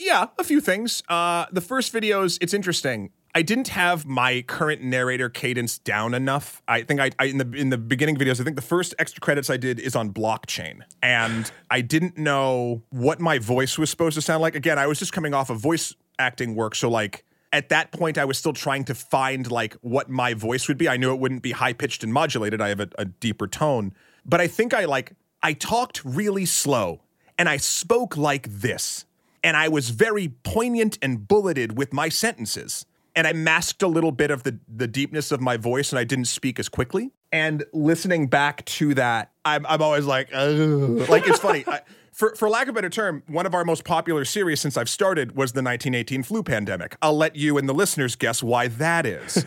yeah, 0.00 0.26
a 0.38 0.44
few 0.44 0.60
things. 0.60 1.02
Uh, 1.08 1.46
the 1.52 1.60
first 1.60 1.92
videos, 1.92 2.38
it's 2.40 2.54
interesting. 2.54 3.10
I 3.34 3.42
didn't 3.42 3.68
have 3.68 4.06
my 4.06 4.42
current 4.42 4.82
narrator 4.82 5.28
cadence 5.28 5.78
down 5.78 6.14
enough. 6.14 6.62
I 6.66 6.82
think 6.82 7.00
I, 7.00 7.10
I, 7.18 7.26
in 7.26 7.38
the 7.38 7.52
in 7.52 7.70
the 7.70 7.78
beginning 7.78 8.16
videos, 8.16 8.40
I 8.40 8.44
think 8.44 8.56
the 8.56 8.62
first 8.62 8.94
extra 8.98 9.20
credits 9.20 9.48
I 9.50 9.56
did 9.56 9.78
is 9.78 9.94
on 9.94 10.12
blockchain, 10.12 10.80
and 11.00 11.50
I 11.70 11.80
didn't 11.80 12.18
know 12.18 12.82
what 12.90 13.20
my 13.20 13.38
voice 13.38 13.78
was 13.78 13.88
supposed 13.88 14.16
to 14.16 14.22
sound 14.22 14.42
like. 14.42 14.56
Again, 14.56 14.78
I 14.78 14.88
was 14.88 14.98
just 14.98 15.12
coming 15.12 15.32
off 15.32 15.48
of 15.48 15.60
voice 15.60 15.94
acting 16.18 16.56
work, 16.56 16.74
so 16.74 16.90
like 16.90 17.24
at 17.52 17.68
that 17.68 17.92
point, 17.92 18.18
I 18.18 18.24
was 18.24 18.38
still 18.38 18.52
trying 18.52 18.84
to 18.86 18.94
find 18.94 19.48
like 19.50 19.74
what 19.74 20.08
my 20.08 20.34
voice 20.34 20.66
would 20.66 20.78
be. 20.78 20.88
I 20.88 20.96
knew 20.96 21.12
it 21.12 21.20
wouldn't 21.20 21.42
be 21.42 21.52
high 21.52 21.72
pitched 21.72 22.02
and 22.02 22.12
modulated. 22.12 22.60
I 22.60 22.68
have 22.68 22.80
a, 22.80 22.88
a 22.98 23.04
deeper 23.04 23.46
tone, 23.46 23.94
but 24.24 24.40
I 24.40 24.48
think 24.48 24.74
I 24.74 24.86
like 24.86 25.12
I 25.42 25.52
talked 25.52 26.04
really 26.04 26.46
slow 26.46 27.02
and 27.38 27.48
I 27.48 27.58
spoke 27.58 28.16
like 28.16 28.48
this 28.48 29.04
and 29.42 29.56
I 29.56 29.68
was 29.68 29.90
very 29.90 30.28
poignant 30.42 30.98
and 31.02 31.26
bulleted 31.26 31.76
with 31.76 31.92
my 31.92 32.08
sentences. 32.08 32.86
And 33.16 33.26
I 33.26 33.32
masked 33.32 33.82
a 33.82 33.88
little 33.88 34.12
bit 34.12 34.30
of 34.30 34.44
the, 34.44 34.60
the 34.68 34.86
deepness 34.86 35.32
of 35.32 35.40
my 35.40 35.56
voice 35.56 35.90
and 35.90 35.98
I 35.98 36.04
didn't 36.04 36.26
speak 36.26 36.58
as 36.58 36.68
quickly. 36.68 37.10
And 37.32 37.64
listening 37.72 38.28
back 38.28 38.64
to 38.66 38.94
that, 38.94 39.32
I'm, 39.44 39.66
I'm 39.66 39.82
always 39.82 40.04
like, 40.04 40.28
Ugh. 40.32 41.08
like 41.08 41.26
it's 41.26 41.40
funny. 41.40 41.64
I, 41.66 41.80
for, 42.12 42.34
for 42.34 42.48
lack 42.48 42.64
of 42.64 42.70
a 42.70 42.72
better 42.74 42.90
term, 42.90 43.22
one 43.26 43.46
of 43.46 43.54
our 43.54 43.64
most 43.64 43.84
popular 43.84 44.24
series 44.24 44.60
since 44.60 44.76
I've 44.76 44.88
started 44.88 45.36
was 45.36 45.52
the 45.52 45.62
1918 45.62 46.22
flu 46.22 46.42
pandemic. 46.42 46.96
I'll 47.02 47.16
let 47.16 47.34
you 47.34 47.56
and 47.56 47.68
the 47.68 47.72
listeners 47.72 48.14
guess 48.14 48.42
why 48.42 48.68
that 48.68 49.06
is. 49.06 49.44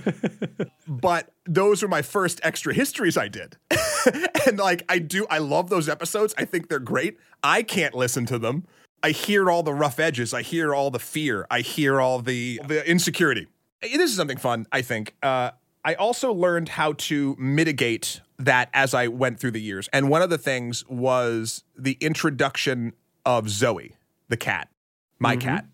but 0.87 1.31
those 1.45 1.81
were 1.81 1.87
my 1.87 2.01
first 2.01 2.39
extra 2.43 2.73
histories 2.73 3.17
I 3.17 3.27
did. 3.27 3.57
and 4.47 4.57
like, 4.57 4.83
I 4.89 4.99
do, 4.99 5.25
I 5.29 5.37
love 5.37 5.69
those 5.69 5.87
episodes. 5.87 6.33
I 6.37 6.45
think 6.45 6.67
they're 6.67 6.79
great. 6.79 7.17
I 7.43 7.63
can't 7.63 7.93
listen 7.93 8.25
to 8.27 8.39
them 8.39 8.65
I 9.03 9.11
hear 9.11 9.51
all 9.51 9.63
the 9.63 9.73
rough 9.73 9.99
edges. 9.99 10.33
I 10.33 10.41
hear 10.41 10.73
all 10.73 10.89
the 10.89 10.99
fear. 10.99 11.45
I 11.51 11.59
hear 11.59 11.99
all 11.99 12.19
the 12.19 12.61
the 12.65 12.89
insecurity. 12.89 13.47
This 13.81 14.09
is 14.09 14.15
something 14.15 14.37
fun, 14.37 14.65
I 14.71 14.81
think. 14.81 15.13
Uh, 15.21 15.51
I 15.83 15.95
also 15.95 16.31
learned 16.31 16.69
how 16.69 16.93
to 16.93 17.35
mitigate 17.37 18.21
that 18.39 18.69
as 18.73 18.93
I 18.93 19.07
went 19.09 19.41
through 19.41 19.51
the 19.51 19.61
years. 19.61 19.89
And 19.91 20.09
one 20.09 20.21
of 20.21 20.29
the 20.29 20.37
things 20.37 20.87
was 20.87 21.65
the 21.77 21.97
introduction 21.99 22.93
of 23.25 23.49
Zoe, 23.49 23.97
the 24.29 24.37
cat, 24.37 24.69
my 25.19 25.35
mm-hmm. 25.35 25.49
cat. 25.49 25.65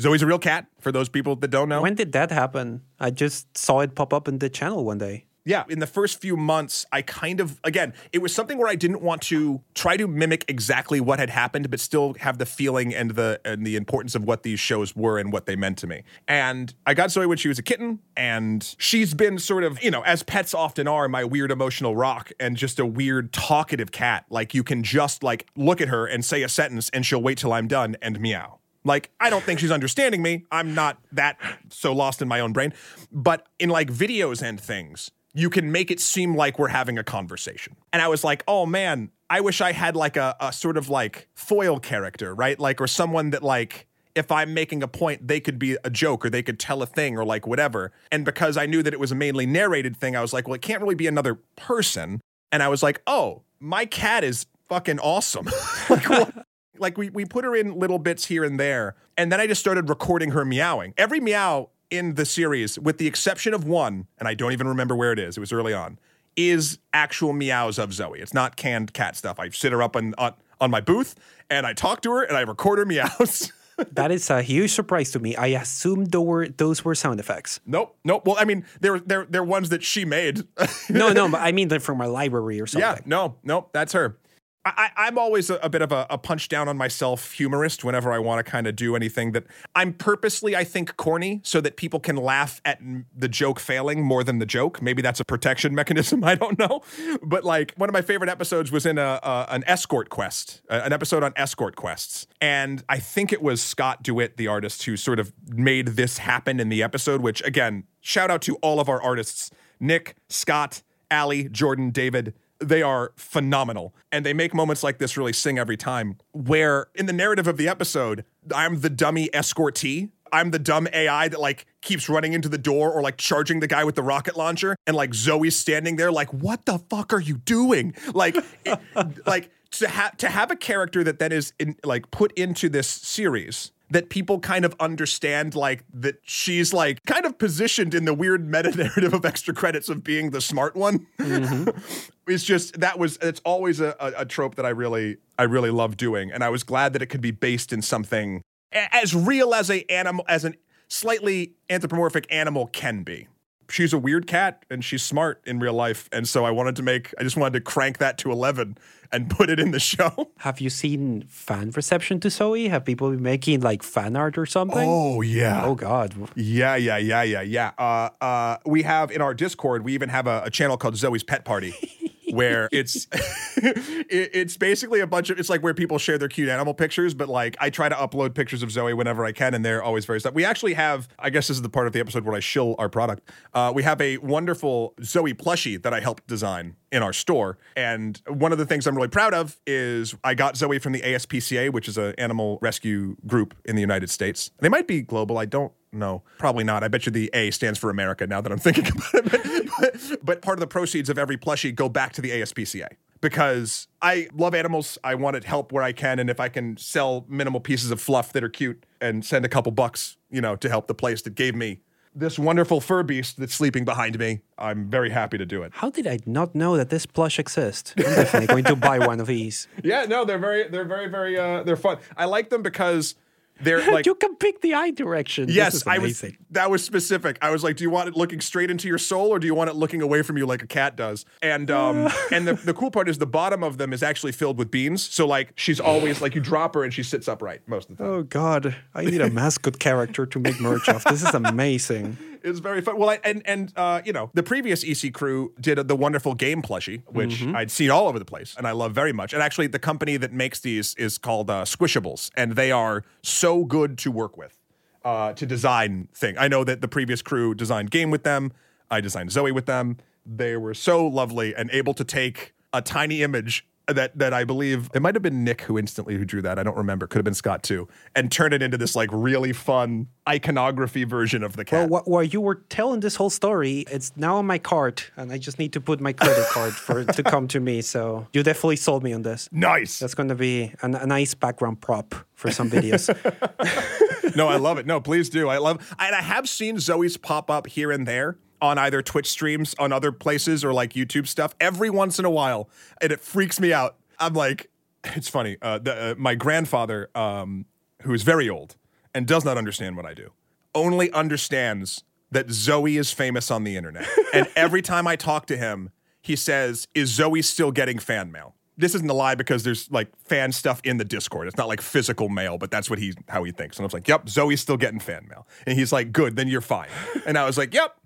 Zoe's 0.00 0.22
a 0.22 0.26
real 0.26 0.38
cat, 0.38 0.66
for 0.80 0.92
those 0.92 1.10
people 1.10 1.36
that 1.36 1.48
don't 1.48 1.68
know. 1.68 1.82
When 1.82 1.94
did 1.94 2.12
that 2.12 2.30
happen? 2.30 2.82
I 2.98 3.10
just 3.10 3.58
saw 3.58 3.80
it 3.80 3.94
pop 3.94 4.14
up 4.14 4.28
in 4.28 4.38
the 4.38 4.48
channel 4.48 4.84
one 4.84 4.96
day 4.96 5.26
yeah, 5.48 5.64
in 5.70 5.78
the 5.78 5.86
first 5.86 6.20
few 6.20 6.36
months, 6.36 6.84
I 6.92 7.00
kind 7.00 7.40
of, 7.40 7.58
again, 7.64 7.94
it 8.12 8.18
was 8.18 8.34
something 8.34 8.58
where 8.58 8.68
I 8.68 8.74
didn't 8.74 9.00
want 9.00 9.22
to 9.22 9.62
try 9.74 9.96
to 9.96 10.06
mimic 10.06 10.44
exactly 10.46 11.00
what 11.00 11.18
had 11.18 11.30
happened, 11.30 11.70
but 11.70 11.80
still 11.80 12.12
have 12.20 12.36
the 12.36 12.44
feeling 12.44 12.94
and 12.94 13.12
the 13.12 13.40
and 13.46 13.66
the 13.66 13.74
importance 13.74 14.14
of 14.14 14.24
what 14.24 14.42
these 14.42 14.60
shows 14.60 14.94
were 14.94 15.18
and 15.18 15.32
what 15.32 15.46
they 15.46 15.56
meant 15.56 15.78
to 15.78 15.86
me. 15.86 16.02
And 16.28 16.74
I 16.84 16.92
got 16.92 17.10
Zoe 17.10 17.24
when 17.24 17.38
she 17.38 17.48
was 17.48 17.58
a 17.58 17.62
kitten, 17.62 18.00
and 18.14 18.74
she's 18.76 19.14
been 19.14 19.38
sort 19.38 19.64
of, 19.64 19.82
you 19.82 19.90
know, 19.90 20.02
as 20.02 20.22
pets 20.22 20.52
often 20.52 20.86
are, 20.86 21.08
my 21.08 21.24
weird 21.24 21.50
emotional 21.50 21.96
rock 21.96 22.30
and 22.38 22.54
just 22.54 22.78
a 22.78 22.84
weird 22.84 23.32
talkative 23.32 23.90
cat. 23.90 24.26
Like 24.28 24.52
you 24.52 24.62
can 24.62 24.82
just 24.82 25.22
like 25.22 25.46
look 25.56 25.80
at 25.80 25.88
her 25.88 26.04
and 26.04 26.22
say 26.22 26.42
a 26.42 26.48
sentence, 26.50 26.90
and 26.90 27.06
she'll 27.06 27.22
wait 27.22 27.38
till 27.38 27.54
I'm 27.54 27.68
done 27.68 27.96
and 28.02 28.20
meow. 28.20 28.58
Like, 28.84 29.10
I 29.20 29.28
don't 29.28 29.42
think 29.42 29.60
she's 29.60 29.70
understanding 29.70 30.22
me. 30.22 30.44
I'm 30.50 30.74
not 30.74 30.98
that 31.12 31.38
so 31.70 31.92
lost 31.92 32.22
in 32.22 32.28
my 32.28 32.40
own 32.40 32.52
brain. 32.52 32.72
But 33.10 33.46
in 33.58 33.68
like 33.68 33.90
videos 33.90 34.40
and 34.40 34.58
things, 34.60 35.10
you 35.38 35.48
can 35.48 35.70
make 35.70 35.88
it 35.92 36.00
seem 36.00 36.34
like 36.34 36.58
we're 36.58 36.66
having 36.66 36.98
a 36.98 37.04
conversation. 37.04 37.76
And 37.92 38.02
I 38.02 38.08
was 38.08 38.24
like, 38.24 38.42
oh 38.48 38.66
man, 38.66 39.12
I 39.30 39.40
wish 39.40 39.60
I 39.60 39.70
had 39.70 39.94
like 39.94 40.16
a, 40.16 40.34
a 40.40 40.52
sort 40.52 40.76
of 40.76 40.88
like 40.88 41.28
foil 41.36 41.78
character, 41.78 42.34
right? 42.34 42.58
Like, 42.58 42.80
or 42.80 42.88
someone 42.88 43.30
that 43.30 43.44
like, 43.44 43.86
if 44.16 44.32
I'm 44.32 44.52
making 44.52 44.82
a 44.82 44.88
point, 44.88 45.28
they 45.28 45.38
could 45.38 45.56
be 45.56 45.78
a 45.84 45.90
joke 45.90 46.26
or 46.26 46.30
they 46.30 46.42
could 46.42 46.58
tell 46.58 46.82
a 46.82 46.86
thing 46.86 47.16
or 47.16 47.24
like 47.24 47.46
whatever. 47.46 47.92
And 48.10 48.24
because 48.24 48.56
I 48.56 48.66
knew 48.66 48.82
that 48.82 48.92
it 48.92 48.98
was 48.98 49.12
a 49.12 49.14
mainly 49.14 49.46
narrated 49.46 49.96
thing, 49.96 50.16
I 50.16 50.22
was 50.22 50.32
like, 50.32 50.48
well, 50.48 50.54
it 50.54 50.62
can't 50.62 50.82
really 50.82 50.96
be 50.96 51.06
another 51.06 51.36
person. 51.54 52.20
And 52.50 52.60
I 52.60 52.66
was 52.66 52.82
like, 52.82 53.00
oh, 53.06 53.42
my 53.60 53.86
cat 53.86 54.24
is 54.24 54.46
fucking 54.68 54.98
awesome. 54.98 55.46
like, 55.88 56.34
like 56.78 56.98
we, 56.98 57.10
we 57.10 57.24
put 57.24 57.44
her 57.44 57.54
in 57.54 57.78
little 57.78 58.00
bits 58.00 58.24
here 58.24 58.42
and 58.42 58.58
there. 58.58 58.96
And 59.16 59.30
then 59.30 59.40
I 59.40 59.46
just 59.46 59.60
started 59.60 59.88
recording 59.88 60.32
her 60.32 60.44
meowing. 60.44 60.94
Every 60.96 61.20
meow 61.20 61.70
in 61.90 62.14
the 62.14 62.24
series, 62.24 62.78
with 62.78 62.98
the 62.98 63.06
exception 63.06 63.54
of 63.54 63.64
one, 63.64 64.06
and 64.18 64.28
I 64.28 64.34
don't 64.34 64.52
even 64.52 64.68
remember 64.68 64.94
where 64.94 65.12
it 65.12 65.18
is, 65.18 65.36
it 65.36 65.40
was 65.40 65.52
early 65.52 65.72
on, 65.72 65.98
is 66.36 66.78
actual 66.92 67.32
meows 67.32 67.78
of 67.78 67.92
Zoe. 67.92 68.20
It's 68.20 68.34
not 68.34 68.56
canned 68.56 68.92
cat 68.92 69.16
stuff. 69.16 69.38
I 69.38 69.48
sit 69.50 69.72
her 69.72 69.82
up 69.82 69.96
on, 69.96 70.14
on, 70.18 70.34
on 70.60 70.70
my 70.70 70.80
booth 70.80 71.14
and 71.50 71.66
I 71.66 71.72
talk 71.72 72.02
to 72.02 72.10
her 72.12 72.22
and 72.22 72.36
I 72.36 72.42
record 72.42 72.78
her 72.78 72.84
meows. 72.84 73.52
that 73.92 74.10
is 74.10 74.28
a 74.30 74.42
huge 74.42 74.70
surprise 74.72 75.10
to 75.12 75.18
me. 75.18 75.34
I 75.36 75.48
assumed 75.48 76.12
those 76.12 76.26
were, 76.26 76.48
those 76.48 76.84
were 76.84 76.94
sound 76.94 77.20
effects. 77.20 77.60
Nope, 77.66 77.96
nope. 78.04 78.26
Well, 78.26 78.36
I 78.38 78.44
mean, 78.44 78.64
they're 78.80 79.00
they're 79.00 79.26
they're 79.28 79.44
ones 79.44 79.70
that 79.70 79.82
she 79.82 80.04
made. 80.04 80.44
no, 80.88 81.12
no, 81.12 81.28
but 81.30 81.40
I 81.40 81.52
mean 81.52 81.68
they're 81.68 81.80
from 81.80 82.00
a 82.00 82.08
library 82.08 82.60
or 82.60 82.66
something. 82.66 82.88
Yeah, 82.88 82.98
no, 83.04 83.36
nope, 83.42 83.70
that's 83.72 83.92
her. 83.92 84.18
I, 84.64 85.08
am 85.08 85.18
always 85.18 85.50
a, 85.50 85.56
a, 85.56 85.68
bit 85.68 85.82
of 85.82 85.92
a, 85.92 86.06
a, 86.10 86.18
punch 86.18 86.48
down 86.48 86.68
on 86.68 86.76
myself 86.76 87.32
humorist 87.32 87.84
whenever 87.84 88.12
I 88.12 88.18
want 88.18 88.44
to 88.44 88.50
kind 88.50 88.66
of 88.66 88.76
do 88.76 88.96
anything 88.96 89.32
that 89.32 89.44
I'm 89.74 89.92
purposely, 89.92 90.56
I 90.56 90.64
think, 90.64 90.96
corny 90.96 91.40
so 91.44 91.60
that 91.60 91.76
people 91.76 92.00
can 92.00 92.16
laugh 92.16 92.60
at 92.64 92.80
the 93.16 93.28
joke 93.28 93.60
failing 93.60 94.02
more 94.02 94.24
than 94.24 94.38
the 94.38 94.46
joke. 94.46 94.82
Maybe 94.82 95.00
that's 95.00 95.20
a 95.20 95.24
protection 95.24 95.74
mechanism. 95.76 96.24
I 96.24 96.34
don't 96.34 96.58
know. 96.58 96.82
But 97.22 97.44
like 97.44 97.72
one 97.76 97.88
of 97.88 97.92
my 97.92 98.02
favorite 98.02 98.30
episodes 98.30 98.70
was 98.70 98.84
in 98.84 98.98
a, 98.98 99.20
a 99.22 99.46
an 99.50 99.64
escort 99.66 100.10
quest, 100.10 100.60
an 100.68 100.92
episode 100.92 101.22
on 101.22 101.32
escort 101.36 101.76
quests. 101.76 102.26
And 102.40 102.84
I 102.88 102.98
think 102.98 103.32
it 103.32 103.42
was 103.42 103.62
Scott 103.62 104.02
DeWitt, 104.02 104.36
the 104.36 104.48
artist, 104.48 104.84
who 104.84 104.96
sort 104.96 105.18
of 105.18 105.32
made 105.48 105.88
this 105.88 106.18
happen 106.18 106.60
in 106.60 106.68
the 106.68 106.82
episode, 106.82 107.22
which 107.22 107.42
again, 107.44 107.84
shout 108.00 108.30
out 108.30 108.42
to 108.42 108.56
all 108.56 108.80
of 108.80 108.88
our 108.88 109.00
artists 109.00 109.50
Nick, 109.80 110.16
Scott, 110.28 110.82
Allie, 111.10 111.48
Jordan, 111.48 111.90
David 111.90 112.34
they 112.60 112.82
are 112.82 113.12
phenomenal. 113.16 113.94
And 114.10 114.24
they 114.24 114.32
make 114.32 114.54
moments 114.54 114.82
like 114.82 114.98
this 114.98 115.16
really 115.16 115.32
sing 115.32 115.58
every 115.58 115.76
time. 115.76 116.16
Where 116.32 116.88
in 116.94 117.06
the 117.06 117.12
narrative 117.12 117.46
of 117.46 117.56
the 117.56 117.68
episode, 117.68 118.24
I'm 118.54 118.80
the 118.80 118.90
dummy 118.90 119.28
escortee. 119.32 120.10
I'm 120.32 120.50
the 120.50 120.58
dumb 120.58 120.88
AI 120.92 121.28
that 121.28 121.40
like 121.40 121.66
keeps 121.80 122.08
running 122.08 122.34
into 122.34 122.48
the 122.48 122.58
door 122.58 122.92
or 122.92 123.00
like 123.00 123.16
charging 123.16 123.60
the 123.60 123.66
guy 123.66 123.84
with 123.84 123.94
the 123.94 124.02
rocket 124.02 124.36
launcher. 124.36 124.76
And 124.86 124.96
like 124.96 125.14
Zoe's 125.14 125.56
standing 125.56 125.96
there, 125.96 126.12
like, 126.12 126.32
what 126.32 126.66
the 126.66 126.78
fuck 126.90 127.12
are 127.12 127.20
you 127.20 127.38
doing? 127.38 127.94
Like, 128.12 128.36
it, 128.64 128.78
like 129.26 129.50
to 129.72 129.88
have 129.88 130.16
to 130.18 130.28
have 130.28 130.50
a 130.50 130.56
character 130.56 131.04
that 131.04 131.18
then 131.18 131.32
is 131.32 131.52
in, 131.58 131.76
like 131.84 132.10
put 132.10 132.32
into 132.32 132.68
this 132.68 132.88
series 132.88 133.72
that 133.90 134.10
people 134.10 134.38
kind 134.38 134.64
of 134.64 134.74
understand 134.80 135.54
like 135.54 135.84
that 135.92 136.20
she's 136.22 136.72
like 136.72 137.02
kind 137.04 137.24
of 137.24 137.38
positioned 137.38 137.94
in 137.94 138.04
the 138.04 138.14
weird 138.14 138.48
meta 138.48 138.70
narrative 138.76 139.14
of 139.14 139.24
extra 139.24 139.54
credits 139.54 139.88
of 139.88 140.04
being 140.04 140.30
the 140.30 140.40
smart 140.40 140.76
one. 140.76 141.06
Mm-hmm. 141.18 141.70
it's 142.26 142.44
just 142.44 142.80
that 142.80 142.98
was 142.98 143.18
it's 143.22 143.40
always 143.44 143.80
a, 143.80 143.96
a, 144.00 144.12
a 144.18 144.24
trope 144.24 144.56
that 144.56 144.66
I 144.66 144.70
really 144.70 145.18
I 145.38 145.44
really 145.44 145.70
love 145.70 145.96
doing, 145.96 146.30
and 146.30 146.44
I 146.44 146.48
was 146.48 146.62
glad 146.62 146.92
that 146.92 147.02
it 147.02 147.06
could 147.06 147.20
be 147.20 147.30
based 147.30 147.72
in 147.72 147.82
something 147.82 148.42
as 148.72 149.14
real 149.14 149.54
as 149.54 149.70
a 149.70 149.90
animal 149.90 150.24
as 150.28 150.44
an 150.44 150.54
slightly 150.88 151.52
anthropomorphic 151.70 152.26
animal 152.30 152.66
can 152.66 153.02
be 153.02 153.28
she's 153.68 153.92
a 153.92 153.98
weird 153.98 154.26
cat 154.26 154.64
and 154.70 154.84
she's 154.84 155.02
smart 155.02 155.42
in 155.46 155.58
real 155.58 155.74
life. 155.74 156.08
And 156.12 156.26
so 156.28 156.44
I 156.44 156.50
wanted 156.50 156.76
to 156.76 156.82
make, 156.82 157.14
I 157.18 157.22
just 157.22 157.36
wanted 157.36 157.52
to 157.54 157.60
crank 157.60 157.98
that 157.98 158.18
to 158.18 158.30
11 158.32 158.78
and 159.12 159.30
put 159.38 159.50
it 159.50 159.60
in 159.60 159.70
the 159.70 159.80
show. 159.80 160.30
Have 160.38 160.60
you 160.60 160.70
seen 160.70 161.24
fan 161.28 161.70
reception 161.70 162.20
to 162.20 162.30
Zoe? 162.30 162.68
Have 162.68 162.84
people 162.84 163.10
been 163.10 163.22
making 163.22 163.60
like 163.60 163.82
fan 163.82 164.16
art 164.16 164.38
or 164.38 164.46
something? 164.46 164.88
Oh, 164.88 165.20
yeah. 165.20 165.64
Oh, 165.64 165.74
God. 165.74 166.14
Yeah, 166.34 166.76
yeah, 166.76 166.96
yeah, 166.98 167.22
yeah, 167.22 167.42
yeah. 167.42 167.72
Uh, 167.78 168.10
uh, 168.22 168.56
we 168.66 168.82
have 168.82 169.10
in 169.10 169.20
our 169.20 169.34
Discord, 169.34 169.84
we 169.84 169.94
even 169.94 170.08
have 170.08 170.26
a, 170.26 170.42
a 170.44 170.50
channel 170.50 170.76
called 170.76 170.96
Zoe's 170.96 171.22
Pet 171.22 171.44
Party. 171.44 171.74
where 172.32 172.68
it's 172.72 173.06
it, 173.12 174.30
it's 174.32 174.56
basically 174.56 175.00
a 175.00 175.06
bunch 175.06 175.30
of 175.30 175.38
it's 175.38 175.48
like 175.48 175.62
where 175.62 175.74
people 175.74 175.98
share 175.98 176.18
their 176.18 176.28
cute 176.28 176.48
animal 176.48 176.74
pictures, 176.74 177.14
but 177.14 177.28
like 177.28 177.56
I 177.60 177.70
try 177.70 177.88
to 177.88 177.94
upload 177.94 178.34
pictures 178.34 178.62
of 178.62 178.70
Zoe 178.70 178.94
whenever 178.94 179.24
I 179.24 179.32
can, 179.32 179.54
and 179.54 179.64
they're 179.64 179.82
always 179.82 180.04
very 180.04 180.20
stuff. 180.20 180.34
We 180.34 180.44
actually 180.44 180.74
have, 180.74 181.08
I 181.18 181.30
guess 181.30 181.48
this 181.48 181.56
is 181.56 181.62
the 181.62 181.68
part 181.68 181.86
of 181.86 181.92
the 181.92 182.00
episode 182.00 182.24
where 182.24 182.34
I 182.34 182.40
shill 182.40 182.74
our 182.78 182.88
product. 182.88 183.28
Uh, 183.54 183.72
we 183.74 183.82
have 183.82 184.00
a 184.00 184.18
wonderful 184.18 184.94
Zoe 185.02 185.34
plushie 185.34 185.82
that 185.82 185.92
I 185.92 186.00
helped 186.00 186.26
design 186.26 186.76
in 186.90 187.02
our 187.02 187.12
store, 187.12 187.58
and 187.76 188.20
one 188.28 188.52
of 188.52 188.58
the 188.58 188.66
things 188.66 188.86
I'm 188.86 188.96
really 188.96 189.08
proud 189.08 189.34
of 189.34 189.58
is 189.66 190.14
I 190.24 190.34
got 190.34 190.56
Zoe 190.56 190.78
from 190.78 190.92
the 190.92 191.00
ASPCA, 191.00 191.72
which 191.72 191.88
is 191.88 191.98
an 191.98 192.14
animal 192.18 192.58
rescue 192.62 193.16
group 193.26 193.54
in 193.64 193.76
the 193.76 193.82
United 193.82 194.10
States. 194.10 194.50
They 194.58 194.68
might 194.68 194.86
be 194.86 195.02
global. 195.02 195.38
I 195.38 195.44
don't 195.44 195.72
no, 195.92 196.22
probably 196.38 196.64
not. 196.64 196.84
I 196.84 196.88
bet 196.88 197.06
you 197.06 197.12
the 197.12 197.30
A 197.32 197.50
stands 197.50 197.78
for 197.78 197.90
America 197.90 198.26
now 198.26 198.40
that 198.40 198.52
I'm 198.52 198.58
thinking 198.58 198.86
about 198.90 199.34
it. 199.34 199.70
But, 199.80 200.24
but, 200.24 200.42
part 200.42 200.58
of 200.58 200.60
the 200.60 200.66
proceeds 200.66 201.08
of 201.08 201.18
every 201.18 201.36
plushie 201.36 201.74
go 201.74 201.88
back 201.88 202.12
to 202.14 202.20
the 202.20 202.30
ASPCA 202.30 202.88
because 203.20 203.88
I 204.02 204.28
love 204.34 204.54
animals. 204.54 204.98
I 205.02 205.14
want 205.14 205.40
to 205.40 205.46
help 205.46 205.72
where 205.72 205.82
I 205.82 205.92
can. 205.92 206.18
And 206.18 206.30
if 206.30 206.40
I 206.40 206.48
can 206.48 206.76
sell 206.76 207.24
minimal 207.28 207.60
pieces 207.60 207.90
of 207.90 208.00
fluff 208.00 208.32
that 208.32 208.44
are 208.44 208.48
cute 208.48 208.84
and 209.00 209.24
send 209.24 209.44
a 209.44 209.48
couple 209.48 209.72
bucks, 209.72 210.16
you 210.30 210.40
know, 210.40 210.56
to 210.56 210.68
help 210.68 210.86
the 210.86 210.94
place 210.94 211.22
that 211.22 211.34
gave 211.34 211.54
me 211.54 211.80
this 212.14 212.38
wonderful 212.38 212.80
fur 212.80 213.02
beast 213.02 213.38
that's 213.38 213.54
sleeping 213.54 213.84
behind 213.84 214.18
me, 214.18 214.40
I'm 214.58 214.90
very 214.90 215.10
happy 215.10 215.38
to 215.38 215.46
do 215.46 215.62
it. 215.62 215.72
How 215.74 215.90
did 215.90 216.06
I 216.06 216.18
not 216.26 216.54
know 216.54 216.76
that 216.76 216.90
this 216.90 217.06
plush 217.06 217.38
exists? 217.38 217.94
I'm 217.96 218.02
definitely 218.02 218.46
going 218.48 218.64
to 218.64 218.76
buy 218.76 218.98
one 218.98 219.20
of 219.20 219.26
these. 219.26 219.68
Yeah, 219.84 220.04
no, 220.04 220.24
they're 220.24 220.38
very, 220.38 220.68
they're 220.68 220.84
very, 220.84 221.08
very, 221.08 221.38
uh, 221.38 221.62
they're 221.62 221.76
fun. 221.76 221.98
I 222.16 222.24
like 222.24 222.50
them 222.50 222.62
because 222.62 223.14
they're 223.60 223.90
like 223.92 224.06
you 224.06 224.14
can 224.14 224.36
pick 224.36 224.60
the 224.60 224.74
eye 224.74 224.90
direction. 224.90 225.48
Yes, 225.48 225.86
I 225.86 225.98
was. 225.98 226.24
That 226.50 226.70
was 226.70 226.84
specific. 226.84 227.38
I 227.42 227.50
was 227.50 227.62
like, 227.62 227.76
do 227.76 227.84
you 227.84 227.90
want 227.90 228.08
it 228.08 228.16
looking 228.16 228.40
straight 228.40 228.70
into 228.70 228.88
your 228.88 228.98
soul, 228.98 229.28
or 229.28 229.38
do 229.38 229.46
you 229.46 229.54
want 229.54 229.70
it 229.70 229.76
looking 229.76 230.02
away 230.02 230.22
from 230.22 230.36
you 230.36 230.46
like 230.46 230.62
a 230.62 230.66
cat 230.66 230.96
does? 230.96 231.24
And 231.42 231.70
um, 231.70 232.08
and 232.32 232.46
the, 232.46 232.54
the 232.54 232.74
cool 232.74 232.90
part 232.90 233.08
is 233.08 233.18
the 233.18 233.26
bottom 233.26 233.62
of 233.62 233.78
them 233.78 233.92
is 233.92 234.02
actually 234.02 234.32
filled 234.32 234.58
with 234.58 234.70
beans. 234.70 235.02
So 235.02 235.26
like 235.26 235.52
she's 235.56 235.80
always 235.80 236.20
like 236.20 236.34
you 236.34 236.40
drop 236.40 236.74
her 236.74 236.84
and 236.84 236.92
she 236.92 237.02
sits 237.02 237.28
upright 237.28 237.66
most 237.66 237.90
of 237.90 237.96
the 237.96 238.04
time. 238.04 238.12
Oh 238.12 238.22
God, 238.22 238.76
I 238.94 239.04
need 239.04 239.20
a 239.20 239.30
mascot 239.30 239.78
character 239.78 240.26
to 240.26 240.38
make 240.38 240.60
merch 240.60 240.88
of. 240.88 241.04
This 241.04 241.22
is 241.22 241.34
amazing. 241.34 242.16
It's 242.42 242.58
very 242.58 242.80
fun. 242.80 242.98
Well, 242.98 243.10
I, 243.10 243.20
and 243.24 243.42
and 243.44 243.72
uh, 243.76 244.02
you 244.04 244.12
know, 244.12 244.30
the 244.34 244.42
previous 244.42 244.84
EC 244.84 245.12
crew 245.12 245.52
did 245.60 245.88
the 245.88 245.96
wonderful 245.96 246.34
game 246.34 246.62
plushie, 246.62 247.02
which 247.06 247.40
mm-hmm. 247.40 247.56
I'd 247.56 247.70
seen 247.70 247.90
all 247.90 248.08
over 248.08 248.18
the 248.18 248.24
place, 248.24 248.54
and 248.56 248.66
I 248.66 248.72
love 248.72 248.92
very 248.92 249.12
much. 249.12 249.32
And 249.32 249.42
actually, 249.42 249.66
the 249.66 249.78
company 249.78 250.16
that 250.16 250.32
makes 250.32 250.60
these 250.60 250.94
is 250.96 251.18
called 251.18 251.50
uh, 251.50 251.64
Squishables, 251.64 252.30
and 252.36 252.52
they 252.52 252.72
are 252.72 253.04
so 253.22 253.64
good 253.64 253.98
to 253.98 254.10
work 254.10 254.36
with, 254.36 254.58
uh, 255.04 255.32
to 255.34 255.46
design 255.46 256.08
thing. 256.14 256.36
I 256.38 256.48
know 256.48 256.64
that 256.64 256.80
the 256.80 256.88
previous 256.88 257.22
crew 257.22 257.54
designed 257.54 257.90
game 257.90 258.10
with 258.10 258.24
them. 258.24 258.52
I 258.90 259.00
designed 259.00 259.32
Zoe 259.32 259.52
with 259.52 259.66
them. 259.66 259.98
They 260.24 260.56
were 260.56 260.74
so 260.74 261.06
lovely 261.06 261.54
and 261.54 261.70
able 261.70 261.94
to 261.94 262.04
take 262.04 262.54
a 262.72 262.82
tiny 262.82 263.22
image 263.22 263.66
that 263.88 264.18
that 264.18 264.34
I 264.34 264.44
believe 264.44 264.90
it 264.94 265.02
might 265.02 265.14
have 265.14 265.22
been 265.22 265.44
Nick 265.44 265.62
who 265.62 265.78
instantly 265.78 266.16
who 266.16 266.24
drew 266.24 266.42
that. 266.42 266.58
I 266.58 266.62
don't 266.62 266.76
remember. 266.76 267.06
Could 267.06 267.18
have 267.18 267.24
been 267.24 267.34
Scott 267.34 267.62
too, 267.62 267.88
and 268.14 268.30
turn 268.30 268.52
it 268.52 268.62
into 268.62 268.76
this 268.76 268.94
like 268.94 269.08
really 269.12 269.52
fun 269.52 270.08
iconography 270.28 271.04
version 271.04 271.42
of 271.42 271.56
the 271.56 271.64
cat. 271.64 271.88
Well, 271.88 272.02
while 272.04 272.22
you 272.22 272.40
were 272.40 272.56
telling 272.68 273.00
this 273.00 273.16
whole 273.16 273.30
story, 273.30 273.84
it's 273.90 274.12
now 274.16 274.36
on 274.36 274.46
my 274.46 274.58
cart, 274.58 275.10
and 275.16 275.32
I 275.32 275.38
just 275.38 275.58
need 275.58 275.72
to 275.72 275.80
put 275.80 276.00
my 276.00 276.12
credit 276.12 276.46
card 276.48 276.74
for 276.74 277.00
it 277.00 277.14
to 277.14 277.22
come 277.22 277.48
to 277.48 277.60
me. 277.60 277.80
So 277.80 278.26
you 278.32 278.42
definitely 278.42 278.76
sold 278.76 279.02
me 279.02 279.12
on 279.12 279.22
this. 279.22 279.48
Nice. 279.52 279.98
That's 279.98 280.14
going 280.14 280.28
to 280.28 280.34
be 280.34 280.72
an, 280.82 280.94
a 280.94 281.06
nice 281.06 281.34
background 281.34 281.80
prop 281.80 282.14
for 282.34 282.50
some 282.50 282.70
videos. 282.70 283.08
no, 284.36 284.48
I 284.48 284.56
love 284.56 284.78
it. 284.78 284.86
No, 284.86 285.00
please 285.00 285.30
do. 285.30 285.48
I 285.48 285.58
love. 285.58 285.94
And 285.98 286.14
I 286.14 286.22
have 286.22 286.48
seen 286.48 286.78
Zoe's 286.78 287.16
pop 287.16 287.50
up 287.50 287.66
here 287.66 287.90
and 287.90 288.06
there 288.06 288.36
on 288.60 288.78
either 288.78 289.02
Twitch 289.02 289.28
streams 289.28 289.74
on 289.78 289.92
other 289.92 290.12
places 290.12 290.64
or 290.64 290.72
like 290.72 290.92
YouTube 290.92 291.26
stuff 291.26 291.54
every 291.60 291.90
once 291.90 292.18
in 292.18 292.24
a 292.24 292.30
while, 292.30 292.68
and 293.00 293.12
it 293.12 293.20
freaks 293.20 293.60
me 293.60 293.72
out. 293.72 293.96
I'm 294.18 294.34
like, 294.34 294.70
it's 295.04 295.28
funny. 295.28 295.56
Uh, 295.62 295.78
the, 295.78 296.12
uh, 296.12 296.14
my 296.18 296.34
grandfather, 296.34 297.10
um, 297.14 297.66
who 298.02 298.12
is 298.12 298.22
very 298.22 298.48
old 298.48 298.76
and 299.14 299.26
does 299.26 299.44
not 299.44 299.56
understand 299.56 299.96
what 299.96 300.06
I 300.06 300.14
do, 300.14 300.32
only 300.74 301.10
understands 301.12 302.04
that 302.30 302.50
Zoe 302.50 302.96
is 302.96 303.12
famous 303.12 303.50
on 303.50 303.64
the 303.64 303.76
internet. 303.76 304.06
and 304.34 304.48
every 304.54 304.82
time 304.82 305.06
I 305.06 305.16
talk 305.16 305.46
to 305.46 305.56
him, 305.56 305.90
he 306.20 306.36
says, 306.36 306.88
"Is 306.94 307.08
Zoe 307.10 307.42
still 307.42 307.72
getting 307.72 307.98
fan 307.98 308.30
mail?" 308.30 308.54
This 308.76 308.94
isn't 308.94 309.10
a 309.10 309.14
lie 309.14 309.34
because 309.34 309.64
there's 309.64 309.90
like 309.90 310.08
fan 310.24 310.52
stuff 310.52 310.80
in 310.84 310.98
the 310.98 311.04
Discord. 311.04 311.48
It's 311.48 311.56
not 311.56 311.68
like 311.68 311.80
physical 311.80 312.28
mail, 312.28 312.58
but 312.58 312.70
that's 312.70 312.90
what 312.90 312.98
he 312.98 313.14
how 313.28 313.44
he 313.44 313.52
thinks. 313.52 313.76
And 313.76 313.84
I 313.84 313.86
was 313.86 313.94
like, 313.94 314.06
"Yep, 314.06 314.28
Zoe's 314.28 314.60
still 314.60 314.76
getting 314.76 315.00
fan 315.00 315.26
mail." 315.28 315.46
And 315.66 315.78
he's 315.78 315.92
like, 315.92 316.12
"Good, 316.12 316.36
then 316.36 316.48
you're 316.48 316.60
fine." 316.60 316.88
And 317.26 317.38
I 317.38 317.46
was 317.46 317.56
like, 317.56 317.72
"Yep, 317.72 317.96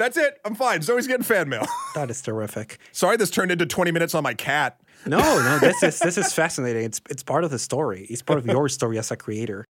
that's 0.00 0.16
it. 0.16 0.40
I'm 0.46 0.54
fine. 0.54 0.80
Zoe's 0.80 1.06
getting 1.06 1.22
fan 1.22 1.50
mail. 1.50 1.66
that 1.94 2.10
is 2.10 2.22
terrific. 2.22 2.78
Sorry, 2.90 3.18
this 3.18 3.30
turned 3.30 3.52
into 3.52 3.66
20 3.66 3.90
minutes 3.90 4.14
on 4.14 4.22
my 4.22 4.32
cat. 4.32 4.80
No, 5.04 5.18
no, 5.18 5.58
this 5.60 5.82
is 5.82 5.98
this 5.98 6.16
is 6.16 6.32
fascinating. 6.32 6.84
It's 6.84 7.00
it's 7.10 7.22
part 7.22 7.44
of 7.44 7.50
the 7.50 7.58
story. 7.58 8.06
It's 8.08 8.22
part 8.22 8.38
of 8.38 8.46
your 8.46 8.68
story 8.70 8.98
as 8.98 9.10
a 9.10 9.16
creator. 9.16 9.66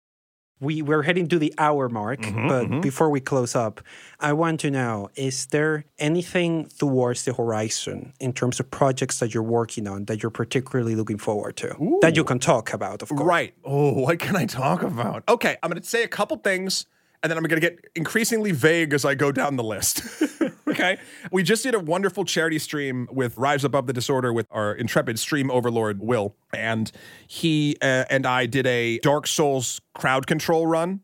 We 0.59 0.83
we're 0.83 1.03
heading 1.03 1.29
to 1.29 1.39
the 1.39 1.55
hour 1.59 1.89
mark, 1.89 2.20
mm-hmm, 2.20 2.49
but 2.49 2.64
mm-hmm. 2.64 2.81
before 2.81 3.11
we 3.11 3.20
close 3.20 3.55
up, 3.55 3.81
I 4.18 4.33
want 4.33 4.61
to 4.61 4.70
know: 4.70 5.11
Is 5.14 5.47
there 5.47 5.85
anything 5.99 6.70
towards 6.79 7.24
the 7.24 7.35
horizon 7.35 8.12
in 8.18 8.33
terms 8.33 8.59
of 8.59 8.70
projects 8.70 9.18
that 9.20 9.35
you're 9.35 9.43
working 9.43 9.87
on 9.87 10.07
that 10.07 10.22
you're 10.22 10.31
particularly 10.31 10.97
looking 10.97 11.18
forward 11.18 11.57
to 11.59 11.77
Ooh. 11.81 11.99
that 12.03 12.16
you 12.16 12.24
can 12.24 12.39
talk 12.39 12.72
about? 12.72 13.03
Of 13.03 13.11
course, 13.11 13.22
right? 13.22 13.55
Oh, 13.64 13.93
what 13.93 14.18
can 14.18 14.35
I 14.35 14.47
talk 14.47 14.83
about? 14.83 15.24
Okay, 15.29 15.57
I'm 15.62 15.70
going 15.70 15.81
to 15.81 15.87
say 15.87 16.03
a 16.03 16.09
couple 16.09 16.37
things 16.39 16.87
and 17.23 17.31
then 17.31 17.37
I'm 17.37 17.45
going 17.45 17.61
to 17.61 17.71
get 17.71 17.85
increasingly 17.95 18.53
vague 18.53 18.93
as 18.93 19.05
I 19.05 19.14
go 19.14 19.33
down 19.33 19.57
the 19.57 19.64
list. 19.64 20.03
okay. 20.69 20.99
We 21.31 21.43
just 21.43 21.62
did 21.62 21.75
a 21.75 21.81
wonderful 21.81 22.25
charity 22.25 22.59
stream 22.59 23.09
with 23.11 23.37
Rise 23.37 23.64
Above 23.64 23.87
the 23.87 23.93
Disorder 23.93 24.33
with 24.33 24.47
our 24.51 24.75
intrepid 24.75 25.19
stream 25.19 25.51
overlord, 25.51 26.01
Will. 26.01 26.35
And 26.53 26.91
he 27.27 27.77
uh, 27.83 28.05
and 28.11 28.27
I 28.27 28.47
did 28.47 28.67
a 28.67 28.99
Dark 28.99 29.27
Souls 29.27 29.81
crowd 29.95 30.27
control 30.27 30.67
run 30.67 31.01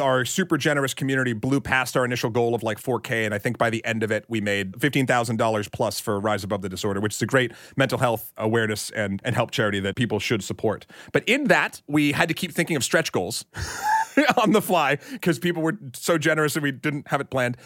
our 0.00 0.24
super 0.24 0.56
generous 0.56 0.94
community 0.94 1.32
blew 1.32 1.60
past 1.60 1.96
our 1.96 2.04
initial 2.04 2.30
goal 2.30 2.54
of 2.54 2.62
like 2.62 2.80
4K. 2.80 3.24
And 3.24 3.34
I 3.34 3.38
think 3.38 3.58
by 3.58 3.70
the 3.70 3.84
end 3.84 4.02
of 4.02 4.10
it, 4.10 4.24
we 4.28 4.40
made 4.40 4.72
$15,000 4.72 5.72
plus 5.72 6.00
for 6.00 6.20
Rise 6.20 6.44
Above 6.44 6.62
the 6.62 6.68
Disorder, 6.68 7.00
which 7.00 7.14
is 7.14 7.22
a 7.22 7.26
great 7.26 7.52
mental 7.76 7.98
health 7.98 8.32
awareness 8.36 8.90
and, 8.90 9.20
and 9.24 9.34
help 9.34 9.50
charity 9.50 9.80
that 9.80 9.96
people 9.96 10.18
should 10.18 10.42
support. 10.42 10.86
But 11.12 11.24
in 11.26 11.44
that, 11.44 11.82
we 11.86 12.12
had 12.12 12.28
to 12.28 12.34
keep 12.34 12.52
thinking 12.52 12.76
of 12.76 12.84
stretch 12.84 13.12
goals. 13.12 13.44
on 14.36 14.52
the 14.52 14.62
fly 14.62 14.98
because 15.12 15.38
people 15.38 15.62
were 15.62 15.78
so 15.94 16.18
generous 16.18 16.56
and 16.56 16.62
we 16.62 16.72
didn't 16.72 17.08
have 17.08 17.20
it 17.20 17.30
planned. 17.30 17.56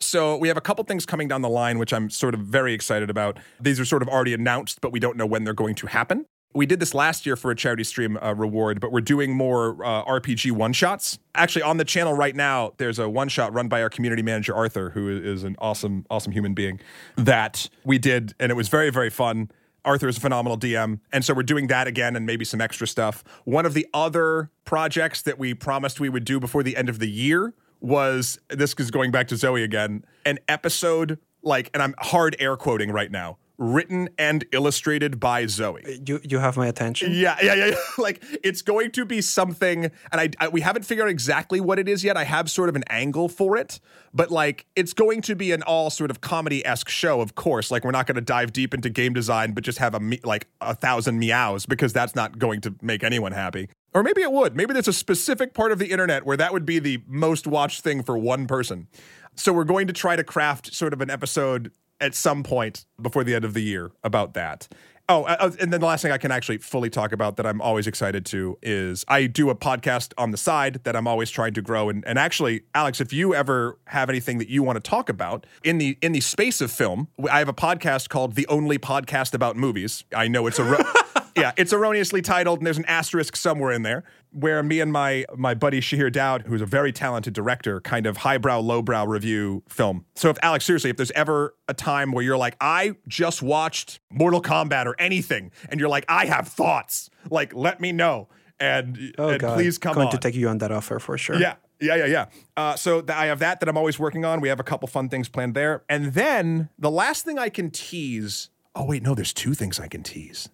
So 0.00 0.36
we 0.36 0.48
have 0.48 0.56
a 0.56 0.62
couple 0.62 0.84
things 0.84 1.06
coming 1.06 1.28
down 1.28 1.42
the 1.42 1.48
line, 1.48 1.78
which 1.78 1.92
I'm 1.92 2.10
sort 2.10 2.34
of 2.34 2.40
very 2.40 2.74
excited 2.74 3.10
about. 3.10 3.38
These 3.60 3.80
are 3.80 3.84
sort 3.84 4.02
of 4.02 4.08
already 4.08 4.34
announced, 4.34 4.80
but 4.80 4.92
we 4.92 5.00
don't 5.00 5.16
know 5.16 5.26
when 5.26 5.44
they're 5.44 5.54
going 5.54 5.74
to 5.76 5.86
happen 5.86 6.26
we 6.54 6.66
did 6.66 6.78
this 6.78 6.94
last 6.94 7.26
year 7.26 7.36
for 7.36 7.50
a 7.50 7.56
charity 7.56 7.84
stream 7.84 8.16
uh, 8.22 8.32
reward, 8.32 8.80
but 8.80 8.92
we're 8.92 9.00
doing 9.00 9.36
more 9.36 9.84
uh, 9.84 10.04
RPG 10.04 10.52
one 10.52 10.72
shots. 10.72 11.18
Actually, 11.34 11.62
on 11.62 11.78
the 11.78 11.84
channel 11.84 12.14
right 12.14 12.34
now, 12.34 12.72
there's 12.76 12.98
a 12.98 13.08
one 13.08 13.28
shot 13.28 13.52
run 13.52 13.68
by 13.68 13.82
our 13.82 13.90
community 13.90 14.22
manager 14.22 14.54
Arthur, 14.54 14.90
who 14.90 15.08
is 15.08 15.42
an 15.42 15.56
awesome, 15.58 16.06
awesome 16.10 16.32
human 16.32 16.54
being 16.54 16.80
that 17.16 17.68
we 17.84 17.98
did, 17.98 18.34
and 18.38 18.50
it 18.50 18.54
was 18.54 18.68
very, 18.68 18.90
very 18.90 19.10
fun. 19.10 19.50
Arthur 19.84 20.08
is 20.08 20.16
a 20.16 20.20
phenomenal 20.20 20.58
DM, 20.58 21.00
and 21.12 21.24
so 21.24 21.34
we're 21.34 21.42
doing 21.42 21.66
that 21.68 21.86
again, 21.86 22.16
and 22.16 22.26
maybe 22.26 22.44
some 22.44 22.60
extra 22.60 22.86
stuff. 22.86 23.22
One 23.44 23.66
of 23.66 23.74
the 23.74 23.86
other 23.92 24.50
projects 24.64 25.22
that 25.22 25.38
we 25.38 25.54
promised 25.54 26.00
we 26.00 26.08
would 26.08 26.24
do 26.24 26.40
before 26.40 26.62
the 26.62 26.76
end 26.76 26.88
of 26.88 26.98
the 26.98 27.10
year 27.10 27.54
was 27.80 28.38
this 28.48 28.74
is 28.78 28.90
going 28.90 29.10
back 29.10 29.28
to 29.28 29.36
Zoe 29.36 29.62
again, 29.62 30.04
an 30.24 30.38
episode 30.48 31.18
like, 31.42 31.70
and 31.74 31.82
I'm 31.82 31.94
hard 31.98 32.36
air 32.38 32.56
quoting 32.56 32.90
right 32.90 33.10
now 33.10 33.38
written 33.58 34.08
and 34.18 34.44
illustrated 34.52 35.20
by 35.20 35.46
Zoe. 35.46 35.82
Uh, 35.86 35.92
you 36.06 36.20
you 36.22 36.38
have 36.38 36.56
my 36.56 36.66
attention. 36.66 37.12
Yeah, 37.12 37.36
yeah, 37.42 37.54
yeah. 37.54 37.66
yeah. 37.66 37.76
like 37.98 38.22
it's 38.42 38.62
going 38.62 38.90
to 38.92 39.04
be 39.04 39.20
something, 39.20 39.84
and 39.84 40.20
I, 40.20 40.30
I, 40.40 40.48
we 40.48 40.60
haven't 40.60 40.84
figured 40.84 41.06
out 41.06 41.10
exactly 41.10 41.60
what 41.60 41.78
it 41.78 41.88
is 41.88 42.02
yet. 42.02 42.16
I 42.16 42.24
have 42.24 42.50
sort 42.50 42.68
of 42.68 42.76
an 42.76 42.84
angle 42.88 43.28
for 43.28 43.56
it, 43.56 43.80
but 44.12 44.30
like 44.30 44.66
it's 44.74 44.92
going 44.92 45.22
to 45.22 45.36
be 45.36 45.52
an 45.52 45.62
all 45.62 45.90
sort 45.90 46.10
of 46.10 46.20
comedy 46.20 46.64
esque 46.66 46.88
show. 46.88 47.20
Of 47.20 47.34
course, 47.34 47.70
like 47.70 47.84
we're 47.84 47.92
not 47.92 48.06
going 48.06 48.16
to 48.16 48.20
dive 48.20 48.52
deep 48.52 48.74
into 48.74 48.90
game 48.90 49.12
design, 49.12 49.52
but 49.52 49.64
just 49.64 49.78
have 49.78 49.94
a 49.94 50.00
me- 50.00 50.20
like 50.24 50.48
a 50.60 50.74
thousand 50.74 51.18
meows 51.18 51.66
because 51.66 51.92
that's 51.92 52.14
not 52.14 52.38
going 52.38 52.60
to 52.62 52.74
make 52.82 53.04
anyone 53.04 53.32
happy. 53.32 53.68
Or 53.92 54.02
maybe 54.02 54.22
it 54.22 54.32
would. 54.32 54.56
Maybe 54.56 54.72
there's 54.72 54.88
a 54.88 54.92
specific 54.92 55.54
part 55.54 55.70
of 55.70 55.78
the 55.78 55.92
internet 55.92 56.26
where 56.26 56.36
that 56.36 56.52
would 56.52 56.66
be 56.66 56.80
the 56.80 57.00
most 57.06 57.46
watched 57.46 57.82
thing 57.82 58.02
for 58.02 58.18
one 58.18 58.48
person. 58.48 58.88
So 59.36 59.52
we're 59.52 59.64
going 59.64 59.86
to 59.86 59.92
try 59.92 60.16
to 60.16 60.24
craft 60.24 60.74
sort 60.74 60.92
of 60.92 61.00
an 61.00 61.10
episode 61.10 61.70
at 62.00 62.14
some 62.14 62.42
point 62.42 62.86
before 63.00 63.24
the 63.24 63.34
end 63.34 63.44
of 63.44 63.54
the 63.54 63.62
year 63.62 63.92
about 64.02 64.34
that. 64.34 64.68
Oh, 65.06 65.24
uh, 65.24 65.36
uh, 65.38 65.50
and 65.60 65.70
then 65.70 65.80
the 65.80 65.86
last 65.86 66.00
thing 66.00 66.12
I 66.12 66.18
can 66.18 66.30
actually 66.30 66.58
fully 66.58 66.88
talk 66.88 67.12
about 67.12 67.36
that 67.36 67.44
I'm 67.44 67.60
always 67.60 67.86
excited 67.86 68.24
to 68.26 68.58
is 68.62 69.04
I 69.06 69.26
do 69.26 69.50
a 69.50 69.54
podcast 69.54 70.14
on 70.16 70.30
the 70.30 70.38
side 70.38 70.80
that 70.84 70.96
I'm 70.96 71.06
always 71.06 71.30
trying 71.30 71.52
to 71.54 71.62
grow. 71.62 71.90
And, 71.90 72.02
and 72.06 72.18
actually, 72.18 72.62
Alex, 72.74 73.02
if 73.02 73.12
you 73.12 73.34
ever 73.34 73.78
have 73.88 74.08
anything 74.08 74.38
that 74.38 74.48
you 74.48 74.62
want 74.62 74.82
to 74.82 74.90
talk 74.90 75.10
about 75.10 75.46
in 75.62 75.76
the 75.76 75.98
in 76.00 76.12
the 76.12 76.20
space 76.20 76.62
of 76.62 76.70
film, 76.70 77.08
I 77.30 77.38
have 77.38 77.50
a 77.50 77.54
podcast 77.54 78.08
called 78.08 78.34
The 78.34 78.46
Only 78.46 78.78
Podcast 78.78 79.34
About 79.34 79.56
Movies. 79.56 80.04
I 80.16 80.26
know 80.26 80.46
it's 80.46 80.58
a 80.58 80.64
ro- 80.64 80.78
yeah, 81.36 81.52
it's 81.58 81.74
erroneously 81.74 82.22
titled, 82.22 82.60
and 82.60 82.66
there's 82.66 82.78
an 82.78 82.86
asterisk 82.86 83.36
somewhere 83.36 83.72
in 83.72 83.82
there 83.82 84.04
where 84.34 84.62
me 84.62 84.80
and 84.80 84.92
my 84.92 85.24
my 85.36 85.54
buddy 85.54 85.80
Shahir 85.80 86.12
Daud, 86.12 86.42
who's 86.46 86.60
a 86.60 86.66
very 86.66 86.92
talented 86.92 87.32
director, 87.32 87.80
kind 87.80 88.06
of 88.06 88.18
highbrow, 88.18 88.60
lowbrow 88.60 89.06
review 89.06 89.62
film. 89.68 90.04
So 90.16 90.28
if 90.28 90.36
Alex, 90.42 90.64
seriously, 90.64 90.90
if 90.90 90.96
there's 90.96 91.12
ever 91.12 91.54
a 91.68 91.74
time 91.74 92.12
where 92.12 92.24
you're 92.24 92.36
like, 92.36 92.56
I 92.60 92.96
just 93.06 93.42
watched 93.42 94.00
Mortal 94.10 94.42
Kombat 94.42 94.86
or 94.86 94.96
anything, 94.98 95.52
and 95.68 95.78
you're 95.78 95.88
like, 95.88 96.04
I 96.08 96.26
have 96.26 96.48
thoughts, 96.48 97.08
like 97.30 97.54
let 97.54 97.80
me 97.80 97.92
know. 97.92 98.28
And, 98.60 99.14
oh, 99.18 99.30
and 99.30 99.40
please 99.40 99.78
come 99.78 99.94
going 99.94 100.06
on. 100.06 100.12
to 100.12 100.18
take 100.18 100.34
you 100.34 100.48
on 100.48 100.58
that 100.58 100.70
offer 100.70 100.98
for 100.98 101.18
sure. 101.18 101.36
Yeah, 101.36 101.56
yeah, 101.80 101.96
yeah, 101.96 102.06
yeah. 102.06 102.26
Uh, 102.56 102.76
so 102.76 103.00
th- 103.00 103.16
I 103.16 103.26
have 103.26 103.40
that 103.40 103.60
that 103.60 103.68
I'm 103.68 103.76
always 103.76 103.98
working 103.98 104.24
on. 104.24 104.40
We 104.40 104.48
have 104.48 104.60
a 104.60 104.64
couple 104.64 104.88
fun 104.88 105.08
things 105.08 105.28
planned 105.28 105.54
there, 105.54 105.82
and 105.88 106.14
then 106.14 106.70
the 106.78 106.90
last 106.90 107.24
thing 107.24 107.38
I 107.38 107.48
can 107.48 107.70
tease. 107.70 108.50
Oh 108.74 108.84
wait, 108.84 109.02
no, 109.02 109.14
there's 109.14 109.32
two 109.32 109.54
things 109.54 109.78
I 109.78 109.88
can 109.88 110.02
tease. 110.02 110.48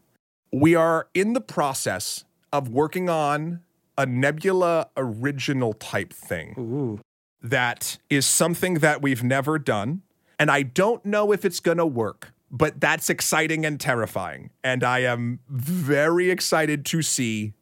We 0.53 0.74
are 0.74 1.09
in 1.14 1.33
the 1.33 1.41
process 1.41 2.24
of 2.53 2.68
working 2.68 3.09
on 3.09 3.61
a 4.01 4.07
Nebula 4.07 4.88
original 4.96 5.74
type 5.74 6.14
thing 6.14 6.55
Ooh. 6.59 7.01
that 7.42 7.98
is 8.09 8.24
something 8.24 8.74
that 8.74 9.03
we've 9.03 9.22
never 9.22 9.59
done. 9.59 10.01
And 10.38 10.51
I 10.51 10.62
don't 10.62 11.05
know 11.05 11.32
if 11.32 11.44
it's 11.44 11.61
going 11.61 11.76
to 11.76 11.84
work, 11.84 12.32
but 12.51 12.80
that's 12.80 13.11
exciting 13.11 13.66
and 13.66 13.78
terrifying. 13.78 14.51
And 14.64 14.82
I 14.82 15.01
am 15.01 15.40
very 15.51 16.30
excited 16.30 16.86
to 16.86 17.03
see 17.03 17.53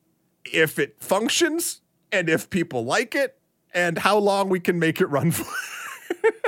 if 0.44 0.78
it 0.78 0.94
functions 1.00 1.80
and 2.12 2.28
if 2.28 2.50
people 2.50 2.84
like 2.84 3.16
it 3.16 3.36
and 3.74 3.98
how 3.98 4.16
long 4.16 4.48
we 4.48 4.60
can 4.60 4.78
make 4.78 5.00
it 5.00 5.06
run 5.06 5.32
for. 5.32 5.52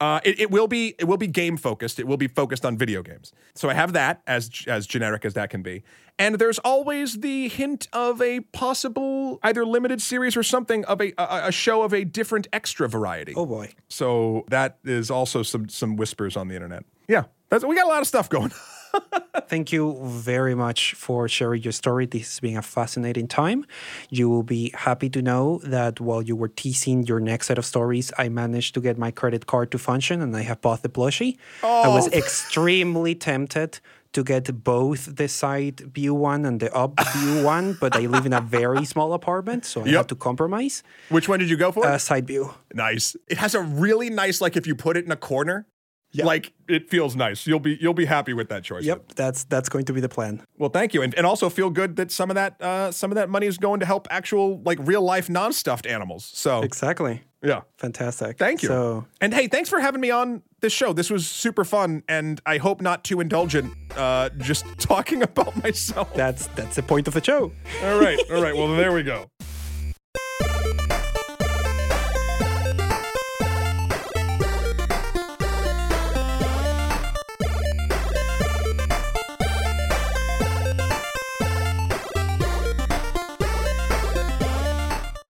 uh, 0.00 0.20
it, 0.24 0.40
it, 0.40 0.50
will 0.50 0.68
be 0.68 0.94
it 0.98 1.04
will 1.04 1.16
be 1.16 1.26
game 1.26 1.56
focused. 1.56 1.98
It 1.98 2.06
will 2.06 2.16
be 2.16 2.28
focused 2.28 2.64
on 2.64 2.76
video 2.76 3.02
games. 3.02 3.32
So 3.54 3.68
I 3.68 3.74
have 3.74 3.92
that 3.94 4.22
as 4.26 4.50
as 4.66 4.86
generic 4.86 5.24
as 5.24 5.34
that 5.34 5.50
can 5.50 5.62
be. 5.62 5.82
And 6.18 6.36
there's 6.36 6.58
always 6.60 7.20
the 7.20 7.48
hint 7.48 7.88
of 7.92 8.22
a 8.22 8.40
possible 8.40 9.38
either 9.42 9.64
limited 9.64 10.00
series 10.00 10.36
or 10.36 10.42
something 10.42 10.84
of 10.86 11.00
a 11.00 11.12
a, 11.18 11.48
a 11.48 11.52
show 11.52 11.82
of 11.82 11.92
a 11.92 12.04
different 12.04 12.46
extra 12.52 12.88
variety. 12.88 13.34
Oh 13.36 13.46
boy. 13.46 13.72
So 13.88 14.44
that 14.48 14.78
is 14.84 15.10
also 15.10 15.42
some 15.42 15.68
some 15.68 15.96
whispers 15.96 16.36
on 16.36 16.48
the 16.48 16.54
internet. 16.54 16.84
Yeah, 17.08 17.24
that's, 17.48 17.64
we 17.64 17.76
got 17.76 17.86
a 17.86 17.88
lot 17.88 18.00
of 18.00 18.06
stuff 18.06 18.28
going. 18.28 18.52
Thank 19.48 19.70
you 19.70 19.98
very 20.02 20.54
much 20.54 20.94
for 20.94 21.28
sharing 21.28 21.62
your 21.62 21.72
story. 21.72 22.06
This 22.06 22.22
has 22.34 22.40
been 22.40 22.56
a 22.56 22.62
fascinating 22.62 23.28
time. 23.28 23.64
You 24.10 24.28
will 24.28 24.42
be 24.42 24.72
happy 24.74 25.08
to 25.10 25.22
know 25.22 25.60
that 25.62 26.00
while 26.00 26.22
you 26.22 26.34
were 26.34 26.48
teasing 26.48 27.04
your 27.06 27.20
next 27.20 27.46
set 27.46 27.58
of 27.58 27.64
stories, 27.64 28.12
I 28.18 28.28
managed 28.28 28.74
to 28.74 28.80
get 28.80 28.98
my 28.98 29.10
credit 29.12 29.46
card 29.46 29.70
to 29.72 29.78
function 29.78 30.20
and 30.20 30.36
I 30.36 30.42
have 30.42 30.60
bought 30.60 30.82
the 30.82 30.88
plushie. 30.88 31.36
Oh. 31.62 31.82
I 31.82 31.88
was 31.88 32.08
extremely 32.12 33.14
tempted 33.14 33.78
to 34.14 34.24
get 34.24 34.64
both 34.64 35.14
the 35.16 35.28
side 35.28 35.80
view 35.94 36.14
one 36.14 36.46
and 36.46 36.58
the 36.58 36.74
up 36.74 36.98
view 37.16 37.44
one, 37.54 37.76
but 37.78 37.94
I 37.94 38.06
live 38.06 38.24
in 38.26 38.32
a 38.32 38.40
very 38.40 38.84
small 38.86 39.12
apartment, 39.12 39.64
so 39.66 39.82
I 39.82 39.86
Yep. 39.86 39.96
had 39.96 40.08
to 40.08 40.14
compromise. 40.16 40.82
Which 41.10 41.28
one 41.28 41.38
did 41.38 41.50
you 41.50 41.56
go 41.58 41.70
for? 41.70 41.84
Uh, 41.86 41.98
side 41.98 42.26
view. 42.26 42.54
nice. 42.72 43.14
It 43.28 43.38
has 43.38 43.54
a 43.54 43.60
really 43.60 44.08
nice 44.10 44.40
like 44.40 44.56
if 44.56 44.66
you 44.66 44.74
put 44.74 44.96
it 44.96 45.04
in 45.04 45.12
a 45.12 45.16
corner, 45.16 45.66
like 46.14 46.52
it 46.68 46.88
feels 46.88 47.14
nice. 47.16 47.46
You'll 47.46 47.60
be 47.60 47.76
you'll 47.80 47.92
be 47.94 48.06
happy 48.06 48.32
with 48.32 48.48
that 48.48 48.64
choice. 48.64 48.84
Yep, 48.84 49.12
that's 49.14 49.44
that's 49.44 49.68
going 49.68 49.84
to 49.86 49.92
be 49.92 50.00
the 50.00 50.08
plan. 50.08 50.42
Well, 50.58 50.70
thank 50.70 50.94
you, 50.94 51.02
and, 51.02 51.14
and 51.14 51.26
also 51.26 51.48
feel 51.50 51.68
good 51.70 51.96
that 51.96 52.10
some 52.10 52.30
of 52.30 52.34
that 52.36 52.60
uh, 52.62 52.90
some 52.90 53.10
of 53.10 53.16
that 53.16 53.28
money 53.28 53.46
is 53.46 53.58
going 53.58 53.80
to 53.80 53.86
help 53.86 54.08
actual 54.10 54.60
like 54.64 54.78
real 54.82 55.02
life 55.02 55.28
non 55.28 55.52
stuffed 55.52 55.86
animals. 55.86 56.24
So 56.24 56.62
Exactly. 56.62 57.22
yeah, 57.42 57.62
Fantastic. 57.78 58.38
thank 58.38 58.62
you. 58.62 58.68
So 58.68 59.06
and 59.20 59.34
hey, 59.34 59.46
thanks 59.48 59.68
for 59.68 59.78
having 59.80 60.00
me 60.00 60.10
on 60.10 60.42
this 60.60 60.72
show. 60.72 60.92
This 60.94 61.10
was 61.10 61.26
super 61.26 61.64
fun, 61.64 62.02
and 62.08 62.40
I 62.46 62.56
hope 62.58 62.80
not 62.80 63.04
too 63.04 63.20
indulgent. 63.20 63.74
Uh, 63.94 64.30
just 64.38 64.64
talking 64.78 65.22
about 65.22 65.62
myself. 65.62 66.14
that's 66.14 66.46
that's 66.48 66.76
the 66.76 66.82
point 66.82 67.08
of 67.08 67.14
the 67.14 67.22
show. 67.22 67.52
all 67.84 68.00
right, 68.00 68.18
all 68.32 68.40
right. 68.42 68.54
Well, 68.56 68.74
there 68.74 68.92
we 68.92 69.02
go. 69.02 69.30